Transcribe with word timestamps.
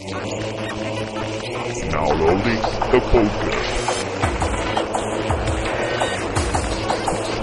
Downloading 0.00 0.32
the 2.90 3.00
podcast. 3.12 4.06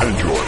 Enjoy. 0.01 0.45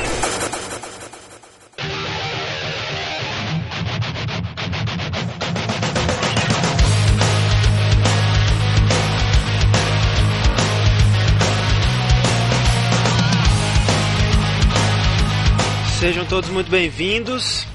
Sejam 16.00 16.26
todos 16.26 16.50
muito 16.50 16.72
bem-vindos. 16.72 17.68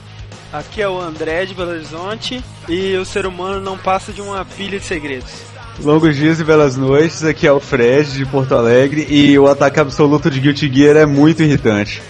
Aqui 0.54 0.80
é 0.80 0.88
o 0.88 1.00
André 1.00 1.46
de 1.46 1.52
Belo 1.52 1.72
Horizonte 1.72 2.40
e 2.68 2.94
o 2.94 3.04
ser 3.04 3.26
humano 3.26 3.60
não 3.60 3.76
passa 3.76 4.12
de 4.12 4.20
uma 4.20 4.44
pilha 4.44 4.78
de 4.78 4.84
segredos. 4.84 5.32
Longos 5.80 6.14
dias 6.14 6.38
e 6.38 6.44
belas 6.44 6.76
noites, 6.76 7.24
aqui 7.24 7.44
é 7.44 7.50
o 7.50 7.58
Fred 7.58 8.12
de 8.12 8.24
Porto 8.24 8.54
Alegre 8.54 9.04
e 9.10 9.36
o 9.36 9.48
ataque 9.48 9.80
absoluto 9.80 10.30
de 10.30 10.38
Guilty 10.38 10.72
Gear 10.72 10.96
é 10.96 11.06
muito 11.06 11.42
irritante. 11.42 12.00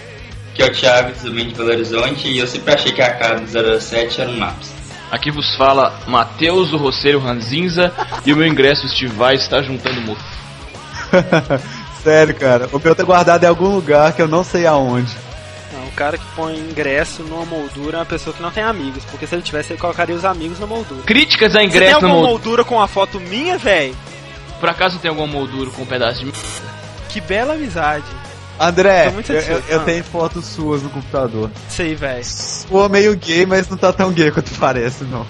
Aqui 0.51 0.61
é 0.61 0.65
o 0.67 0.71
Thiago, 0.71 1.11
também 1.23 1.47
de 1.47 1.55
Belo 1.55 1.71
Horizonte, 1.71 2.27
e 2.27 2.37
eu 2.37 2.45
sempre 2.45 2.71
achei 2.71 2.91
que 2.91 3.01
a 3.01 3.15
cara 3.15 3.39
do 3.39 3.81
07 3.81 4.21
era 4.21 4.29
um 4.29 4.37
Maps. 4.37 4.71
Aqui 5.09 5.31
vos 5.31 5.55
fala 5.55 5.99
Matheus, 6.05 6.71
o 6.71 6.77
roceiro 6.77 7.17
Ranzinza, 7.17 7.91
e 8.23 8.31
o 8.31 8.37
meu 8.37 8.45
ingresso 8.45 8.85
Estivais 8.85 9.41
está 9.41 9.59
juntando 9.63 10.01
mofo. 10.01 10.23
Sério, 12.03 12.35
cara, 12.35 12.69
o 12.71 12.77
meu 12.77 12.93
tá 12.93 13.01
guardado 13.01 13.43
em 13.43 13.47
algum 13.47 13.73
lugar 13.73 14.13
que 14.13 14.21
eu 14.21 14.27
não 14.27 14.43
sei 14.43 14.67
aonde. 14.67 15.24
Não, 15.73 15.87
o 15.87 15.91
cara 15.91 16.17
que 16.17 16.25
põe 16.35 16.57
ingresso 16.57 17.23
numa 17.23 17.45
moldura 17.45 17.97
é 17.97 17.99
uma 17.99 18.05
pessoa 18.05 18.33
que 18.35 18.41
não 18.41 18.51
tem 18.51 18.63
amigos, 18.63 19.03
porque 19.05 19.25
se 19.27 19.35
ele 19.35 19.41
tivesse, 19.41 19.73
ele 19.73 19.79
colocaria 19.79 20.15
os 20.15 20.23
amigos 20.23 20.59
na 20.59 20.67
moldura. 20.67 21.01
Críticas 21.03 21.51
a 21.51 21.53
Você 21.53 21.57
tem 21.59 21.67
ingresso 21.67 21.95
alguma 21.95 22.13
moldura. 22.13 22.31
moldura 22.31 22.63
com 22.63 22.75
uma 22.75 22.87
foto 22.87 23.19
minha, 23.19 23.57
velho? 23.57 23.95
Por 24.59 24.69
acaso 24.69 24.99
tem 24.99 25.09
alguma 25.09 25.27
moldura 25.27 25.69
com 25.71 25.81
um 25.81 25.85
pedaço 25.85 26.23
de. 26.23 26.31
Que 27.09 27.19
bela 27.21 27.53
amizade. 27.53 28.05
André, 28.59 29.13
eu, 29.27 29.35
eu, 29.35 29.63
eu 29.67 29.79
tenho 29.81 30.03
fotos 30.03 30.45
suas 30.45 30.81
no 30.81 30.89
computador. 30.89 31.51
Aí, 31.77 31.93
velho. 31.93 32.23
Sua 32.23 32.87
meio 32.87 33.15
gay, 33.17 33.45
mas 33.45 33.67
não 33.67 33.75
tá 33.77 33.91
tão 33.91 34.11
gay 34.11 34.31
quanto 34.31 34.51
parece, 34.55 35.03
não. 35.03 35.25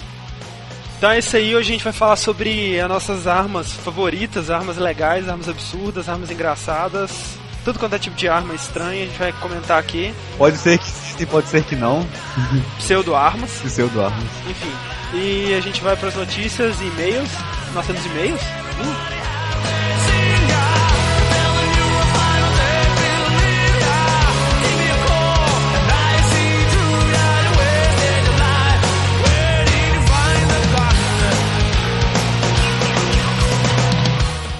Então 0.97 1.11
é 1.11 1.19
isso 1.19 1.35
aí, 1.35 1.55
hoje 1.55 1.69
a 1.69 1.73
gente 1.73 1.83
vai 1.83 1.91
falar 1.91 2.15
sobre 2.15 2.79
as 2.79 2.87
nossas 2.87 3.27
armas 3.27 3.71
favoritas, 3.73 4.49
armas 4.49 4.77
legais, 4.77 5.27
armas 5.27 5.49
absurdas, 5.49 6.07
armas 6.07 6.31
engraçadas. 6.31 7.37
Tudo 7.65 7.79
quanto 7.79 7.95
é 7.95 7.99
tipo 7.99 8.15
de 8.15 8.29
arma 8.29 8.53
estranha, 8.53 9.03
a 9.03 9.07
gente 9.07 9.17
vai 9.17 9.33
comentar 9.33 9.79
aqui. 9.79 10.13
Pode 10.37 10.55
ser 10.55 10.77
que 10.77 10.85
sim, 10.85 11.25
pode 11.25 11.47
ser 11.49 11.63
que 11.63 11.75
não. 11.75 12.07
Pseudo-armas, 12.77 13.49
Se 13.49 13.69
seu 13.71 13.89
do 13.89 14.03
armas. 14.03 14.23
enfim. 14.47 14.71
E 15.15 15.53
a 15.55 15.59
gente 15.61 15.81
vai 15.81 15.95
para 15.95 16.09
as 16.09 16.15
notícias 16.15 16.79
e 16.79 16.85
e-mails. 16.85 17.29
Nós 17.73 17.87
temos 17.87 18.05
e-mails? 18.05 18.39
Uh, 18.41 19.94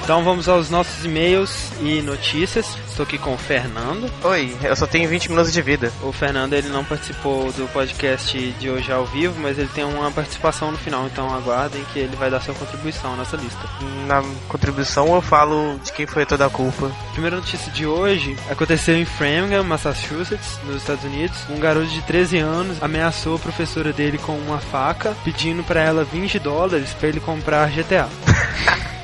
Então 0.06 0.23
vamos 0.23 0.48
aos 0.48 0.70
nossos 0.70 1.03
e-mails 1.03 1.72
e 1.81 2.00
notícias. 2.00 2.78
Estou 2.88 3.03
aqui 3.03 3.17
com 3.17 3.34
o 3.34 3.38
Fernando. 3.39 4.08
Oi, 4.23 4.56
eu 4.64 4.75
só 4.75 4.86
tenho 4.86 5.09
20 5.09 5.30
minutos 5.30 5.52
de 5.52 5.59
vida. 5.64 5.92
O 6.03 6.12
Fernando 6.12 6.53
ele 6.53 6.70
não 6.70 6.86
participou 6.86 7.52
do 7.53 7.67
podcast 7.73 8.38
de 8.52 8.70
hoje 8.70 8.92
ao 8.92 9.03
vivo, 9.08 9.34
mas 9.39 9.58
ele 9.58 9.67
tem 9.73 9.84
uma 9.84 10.12
participação 10.12 10.72
no 10.72 10.78
final, 10.78 11.08
então 11.08 11.34
aguardem 11.34 11.84
que 11.92 11.97
ele 11.97 12.16
vai 12.17 12.30
dar 12.30 12.39
sua 12.39 12.53
contribuição 12.53 13.17
nessa 13.17 13.36
lista. 13.36 13.67
Na 14.06 14.23
contribuição 14.47 15.12
eu 15.16 15.23
falo 15.23 15.80
de 15.84 15.92
quem 15.92 16.06
foi 16.06 16.23
toda 16.23 16.45
a 16.45 16.52
culpa. 16.52 16.92
A 17.09 17.12
primeira 17.14 17.38
notícia 17.38 17.72
de 17.72 17.88
hoje 17.88 18.38
aconteceu 18.47 18.95
em 18.95 19.06
Framingham, 19.06 19.64
Massachusetts, 19.64 20.59
nos 20.66 20.84
Estados 20.84 21.03
Unidos. 21.03 21.35
Um 21.50 21.59
garoto 21.59 21.88
de 21.88 22.03
13 22.03 22.38
anos 22.38 22.78
ameaçou 22.80 23.38
a 23.38 23.40
professora 23.40 23.91
dele 23.91 24.19
com 24.19 24.38
uma 24.38 24.59
faca, 24.59 25.18
pedindo 25.24 25.63
pra 25.63 25.81
ela 25.81 26.03
20 26.03 26.38
dólares 26.38 26.94
pra 26.94 27.09
ele 27.09 27.19
comprar 27.19 27.72
GTA. 27.72 28.07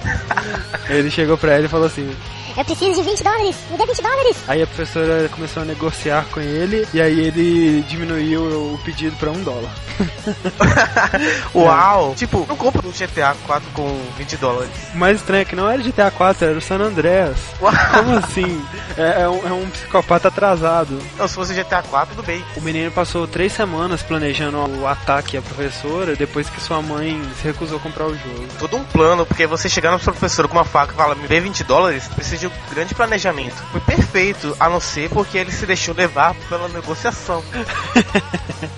ele 0.89 1.09
chegou 1.09 1.37
pra 1.37 1.53
ela 1.53 1.65
e 1.65 1.69
falou 1.69 1.87
assim: 1.87 2.09
Eu 2.57 2.65
preciso 2.65 3.01
de 3.01 3.09
20 3.09 3.23
dólares, 3.23 3.55
me 3.69 3.77
dê 3.77 3.85
20 3.85 4.01
dólares. 4.01 4.37
Aí 4.47 4.61
a 4.61 4.67
professora 4.67 5.29
começou 5.29 5.63
a 5.63 5.65
negociar 5.65 6.25
com 6.31 6.39
ele 6.41 6.87
e 6.93 7.01
aí 7.01 7.19
ele 7.19 7.81
diminuiu 7.87 8.43
o 8.73 8.79
pedido 8.83 9.15
pra 9.17 9.31
um 9.31 9.41
dólar. 9.41 9.71
Uau! 11.55 12.13
Tipo, 12.15 12.45
não 12.47 12.57
compro 12.57 12.87
um 12.87 12.91
GTA 12.91 13.35
4 13.45 13.69
com 13.73 13.99
20 14.17 14.37
dólares. 14.37 14.71
O 14.93 14.97
mais 14.97 15.17
estranho 15.17 15.41
é 15.41 15.45
que 15.45 15.55
não 15.55 15.69
era 15.69 15.81
GTA 15.81 16.11
4, 16.11 16.45
era 16.45 16.57
o 16.57 16.61
San 16.61 16.79
Andreas. 16.79 17.37
Uau! 17.61 17.73
Como 17.93 18.17
assim? 18.17 18.61
É, 18.97 19.21
é 19.21 19.29
um, 19.29 19.47
é 19.47 19.53
um 19.53 19.69
psicopata 19.69 20.27
atrasado. 20.27 21.01
Não, 21.17 21.27
se 21.27 21.35
fosse 21.35 21.53
GTA 21.53 21.81
4, 21.81 22.15
tudo 22.15 22.25
bem. 22.25 22.43
O 22.57 22.61
menino 22.61 22.91
passou 22.91 23.27
três 23.27 23.53
semanas 23.53 24.01
planejando 24.01 24.57
o 24.57 24.87
ataque 24.87 25.37
à 25.37 25.41
professora 25.41 26.15
depois 26.15 26.49
que 26.49 26.61
sua 26.61 26.81
mãe 26.81 27.21
se 27.39 27.43
recusou 27.43 27.77
a 27.77 27.81
comprar 27.81 28.07
o 28.07 28.13
jogo. 28.13 28.47
Todo 28.59 28.75
um 28.75 28.83
plano, 28.83 29.25
porque 29.25 29.47
você 29.47 29.69
chegar 29.69 29.91
na 29.91 29.99
sua 29.99 30.11
professora 30.11 30.47
com 30.47 30.57
uma 30.57 30.65
faca 30.65 30.93
e 30.93 30.95
falar, 30.95 31.15
me 31.15 31.27
dê 31.27 31.39
20 31.39 31.63
dólares, 31.63 32.07
precisa 32.07 32.40
de 32.41 32.47
um 32.47 32.51
grande 32.71 32.95
planejamento. 32.95 33.55
Foi 33.71 33.79
perfeito, 33.81 34.55
a 34.59 34.67
não 34.67 34.79
ser 34.79 35.09
porque 35.09 35.37
ele 35.37 35.51
se 35.51 35.65
deixou 35.65 35.93
levar 35.93 36.33
pela 36.49 36.67
negociação. 36.67 37.43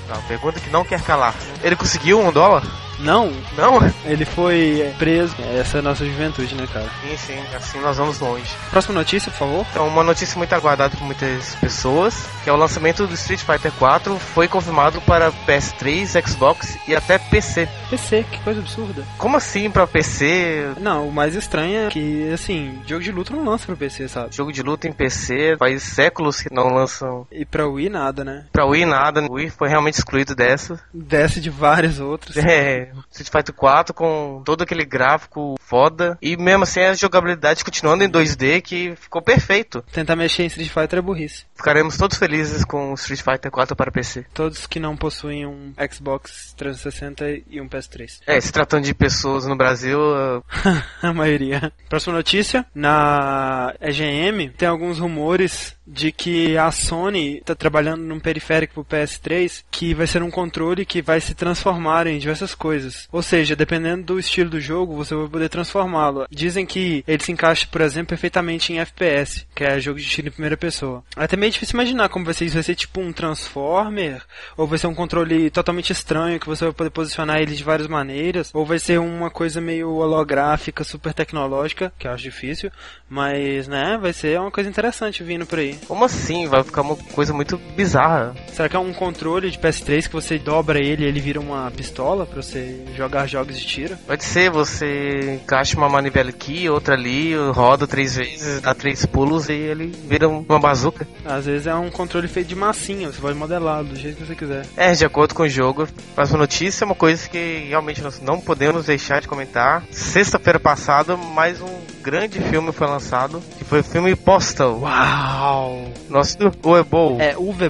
Não, 0.08 0.22
pergunta 0.24 0.60
que 0.60 0.70
não 0.70 0.86
quer 0.86 1.02
calar. 1.02 1.34
Ele 1.64 1.76
conseguiu 1.76 2.20
um 2.20 2.32
dólar? 2.32 2.64
Não, 3.00 3.32
Não? 3.58 3.80
ele 4.06 4.26
foi 4.26 4.94
preso. 4.98 5.36
Essa 5.60 5.78
é 5.78 5.80
a 5.80 5.84
nossa 5.84 6.06
juventude, 6.06 6.56
né, 6.56 6.68
cara? 6.72 6.90
Sim, 7.02 7.18
sim, 7.18 7.40
assim 7.56 7.80
nós 7.82 7.98
vamos 7.98 8.20
longe. 8.20 8.50
Próxima 8.72 8.96
notícia, 8.96 9.32
por 9.32 9.38
favor. 9.40 9.66
Então, 9.72 9.88
uma 9.88 10.04
notícia 10.04 10.38
muito 10.38 10.54
aguardada 10.54 10.96
por 10.96 11.04
muitas 11.06 11.56
pessoas, 11.56 12.26
que 12.44 12.50
é 12.50 12.54
o 12.54 12.56
lançamento 12.56 13.06
do 13.08 13.14
Street 13.14 13.42
Fighter 13.42 13.72
4 13.74 14.18
foi 14.20 14.48
confirmado 14.48 15.02
para 15.02 15.32
PS3, 15.48 16.28
Xbox 16.28 16.78
e 16.88 16.96
até 16.96 17.18
PC. 17.18 17.68
PC, 17.90 18.26
que 18.32 18.40
coisa 18.42 18.60
absurda. 18.60 19.04
Como 19.18 19.38
assim 19.38 19.70
para 19.70 19.88
PC? 19.88 20.74
Não, 20.80 21.08
o 21.08 21.12
mais 21.12 21.36
estranho 21.36 21.88
é 21.88 21.90
que, 21.90 22.32
assim, 22.32 22.80
jogo 22.88 23.04
de 23.04 23.12
luta 23.12 23.34
não 23.36 23.44
lança 23.46 23.66
pro 23.66 23.76
PC, 23.78 24.08
sabe? 24.08 24.36
Jogo 24.36 24.52
de 24.52 24.62
luta 24.62 24.88
em 24.88 24.94
PC 24.94 25.56
faz 25.58 25.84
séculos 25.84 26.42
que 26.42 26.54
não 26.54 26.68
lançam 26.74 27.28
E 27.32 27.46
pra 27.46 27.68
Wii 27.68 27.90
nada, 27.90 28.24
né? 28.24 28.46
pra 28.52 28.66
Wii 28.66 28.86
nada. 28.86 29.22
O 29.30 29.34
Wii 29.34 29.50
foi 29.50 29.70
realmente 29.70 29.96
excluído 29.96 30.36
dessa. 30.36 30.80
Desce 30.94 31.40
de 31.42 31.50
vários 31.50 32.00
outros. 32.00 32.36
É, 32.46 32.83
Street 33.12 33.30
Fighter 33.30 33.54
4 33.54 33.94
com 33.94 34.42
todo 34.46 34.62
aquele 34.62 34.86
gráfico 34.86 35.56
foda 35.60 36.18
e 36.22 36.36
mesmo 36.38 36.64
assim 36.64 36.82
a 36.82 36.94
jogabilidade 36.94 37.64
continuando 37.64 38.04
em 38.04 38.10
2D 38.10 38.62
que 38.62 38.96
ficou 38.96 39.22
perfeito. 39.22 39.84
Tentar 39.92 40.16
mexer 40.16 40.44
em 40.44 40.48
Street 40.48 40.70
Fighter 40.70 41.00
é 41.00 41.02
burrice. 41.02 41.46
Ficaremos 41.56 41.98
todos 41.98 42.18
felizes 42.18 42.64
com 42.64 42.92
o 42.92 42.96
Street 42.96 43.22
Fighter 43.22 43.52
4 43.52 43.76
para 43.76 43.92
PC. 43.92 44.26
Todos 44.34 44.68
que 44.68 44.80
não 44.80 44.96
possuem 44.96 45.46
um 45.46 45.74
Xbox 45.92 46.54
360 46.58 47.42
e 47.50 47.62
um 47.62 47.68
PS3. 47.68 48.20
É, 48.28 48.40
se 48.40 48.52
tratando 48.52 48.86
de 48.86 48.94
pessoas 48.94 49.46
no 49.46 49.56
Brasil, 49.56 50.00
a 51.02 51.14
maioria. 51.14 51.72
Próxima 51.90 52.16
notícia. 52.16 52.66
Na 52.74 53.74
EGM 53.82 54.50
tem 54.50 54.68
alguns 54.68 55.00
rumores 55.00 55.76
de 55.86 56.12
que 56.12 56.58
a 56.58 56.72
Sony 56.72 57.38
está 57.38 57.54
trabalhando 57.56 58.02
num 58.04 58.20
periférico 58.20 58.84
pro 58.84 58.98
PS3 58.98 59.64
que 59.70 59.94
vai 59.94 60.08
ser 60.08 60.24
um 60.24 60.32
controle 60.32 60.86
que 60.86 61.02
vai 61.02 61.20
se 61.20 61.34
transformar 61.34 62.08
em 62.08 62.18
diversas 62.18 62.56
coisas. 62.56 63.08
Ou 63.12 63.22
seja, 63.22 63.56
dependendo 63.56 64.04
do 64.04 64.20
estilo 64.20 64.50
do 64.50 64.60
jogo, 64.60 64.96
você 64.96 65.14
vai 65.16 65.28
poder 65.28 65.50
transformá-lo. 65.50 66.26
Dizem 66.30 66.66
que 66.66 67.04
ele 67.08 67.24
se 67.24 67.32
encaixa, 67.32 67.68
por 67.70 67.82
exemplo, 67.82 68.10
perfeitamente 68.10 68.72
em 68.72 68.80
FPS, 68.80 69.46
que 69.56 69.64
é 69.64 69.80
jogo 69.80 70.00
de 70.00 70.08
tiro 70.08 70.28
em 70.28 70.32
primeira 70.32 70.58
pessoa. 70.58 71.04
É 71.18 71.24
até 71.24 71.36
meio 71.36 71.52
difícil 71.52 71.76
imaginar 71.76 72.10
como 72.10 72.26
vai 72.26 72.34
ser 72.34 72.46
isso. 72.46 72.56
Vai 72.56 72.64
ser 72.64 72.76
tipo 72.76 73.02
um 73.02 73.12
Transformer? 73.12 74.22
Ou 74.56 74.68
vai 74.68 74.78
ser 74.78 74.88
um 74.88 74.96
controle 74.96 75.50
totalmente 75.50 75.92
estranho 75.92 76.40
que 76.40 76.48
você 76.48 76.66
vai 76.66 76.74
poder 76.74 76.90
posicionar 76.90 77.42
ele 77.42 77.56
de 77.56 77.64
várias 77.64 77.88
maneiras? 77.88 78.52
Ou 78.54 78.66
vai 78.66 78.80
ser 78.80 79.00
uma 79.00 79.30
coisa 79.30 79.60
meio 79.60 79.90
holográfica, 79.90 80.84
super 80.84 81.14
tecnológica, 81.14 81.92
que 81.98 82.08
eu 82.08 82.12
acho 82.12 82.24
difícil, 82.24 82.72
mas 83.10 83.68
né, 83.68 83.98
vai 84.00 84.14
ser 84.14 84.40
uma 84.40 84.52
coisa 84.52 84.70
interessante 84.70 85.24
vindo 85.24 85.46
por 85.46 85.60
aí. 85.60 85.73
Como 85.88 86.06
assim? 86.06 86.48
Vai 86.48 86.64
ficar 86.64 86.82
uma 86.82 86.96
coisa 86.96 87.34
muito 87.34 87.58
bizarra. 87.76 88.36
Será 88.52 88.70
que 88.70 88.76
é 88.76 88.80
um 88.80 88.94
controle 88.94 89.50
de 89.50 89.58
PS3 89.58 90.08
que 90.08 90.14
você 90.14 90.38
dobra 90.38 90.80
ele 90.80 91.04
e 91.04 91.08
ele 91.08 91.20
vira 91.20 91.40
uma 91.40 91.70
pistola 91.72 92.26
pra 92.26 92.42
você 92.42 92.84
jogar 92.96 93.28
jogos 93.28 93.60
de 93.60 93.66
tiro? 93.66 93.98
Pode 94.06 94.24
ser, 94.24 94.50
você 94.50 95.40
encaixa 95.42 95.78
uma 95.78 95.90
manivela 95.90 96.30
aqui, 96.30 96.70
outra 96.70 96.96
ali, 96.96 97.36
roda 97.52 97.88
três 97.88 98.16
vezes, 98.16 98.62
dá 98.62 98.74
três 98.74 99.06
pulos 99.06 99.50
e 99.50 99.54
ele 99.54 99.88
vira 100.08 100.28
uma 100.28 100.60
bazuca. 100.60 101.08
Às 101.26 101.46
vezes 101.46 101.68
é 101.68 101.76
um 101.76 101.90
controle 101.90 102.28
feito 102.28 102.48
de 102.48 102.56
massinha, 102.56 103.12
você 103.12 103.20
pode 103.20 103.38
modelar 103.38 103.84
do 103.84 103.96
jeito 103.96 104.18
que 104.18 104.26
você 104.26 104.36
quiser. 104.36 104.66
É, 104.76 104.92
de 104.92 105.06
acordo 105.06 105.34
com 105.34 105.44
o 105.44 105.50
jogo. 105.50 105.88
Próxima 106.16 106.40
notícia 106.40 106.84
é 106.84 106.86
uma 106.86 106.96
coisa 106.96 107.28
que 107.28 107.66
realmente 107.68 108.02
nós 108.02 108.20
não 108.22 108.40
podemos 108.40 108.86
deixar 108.86 109.22
de 109.22 109.28
comentar. 109.28 109.84
Sexta-feira 109.92 110.60
passada, 110.60 111.16
mais 111.18 111.62
um 111.62 111.93
grande 112.04 112.42
filme 112.42 112.74
foi 112.74 112.86
lançado, 112.86 113.42
que 113.58 113.64
foi 113.64 113.80
o 113.80 113.84
filme 113.84 114.14
Postal. 114.16 114.80
Uau! 114.82 115.86
Nosso 116.10 116.38
Boll. 116.84 117.22
É. 117.22 117.36
Uwe 117.38 117.70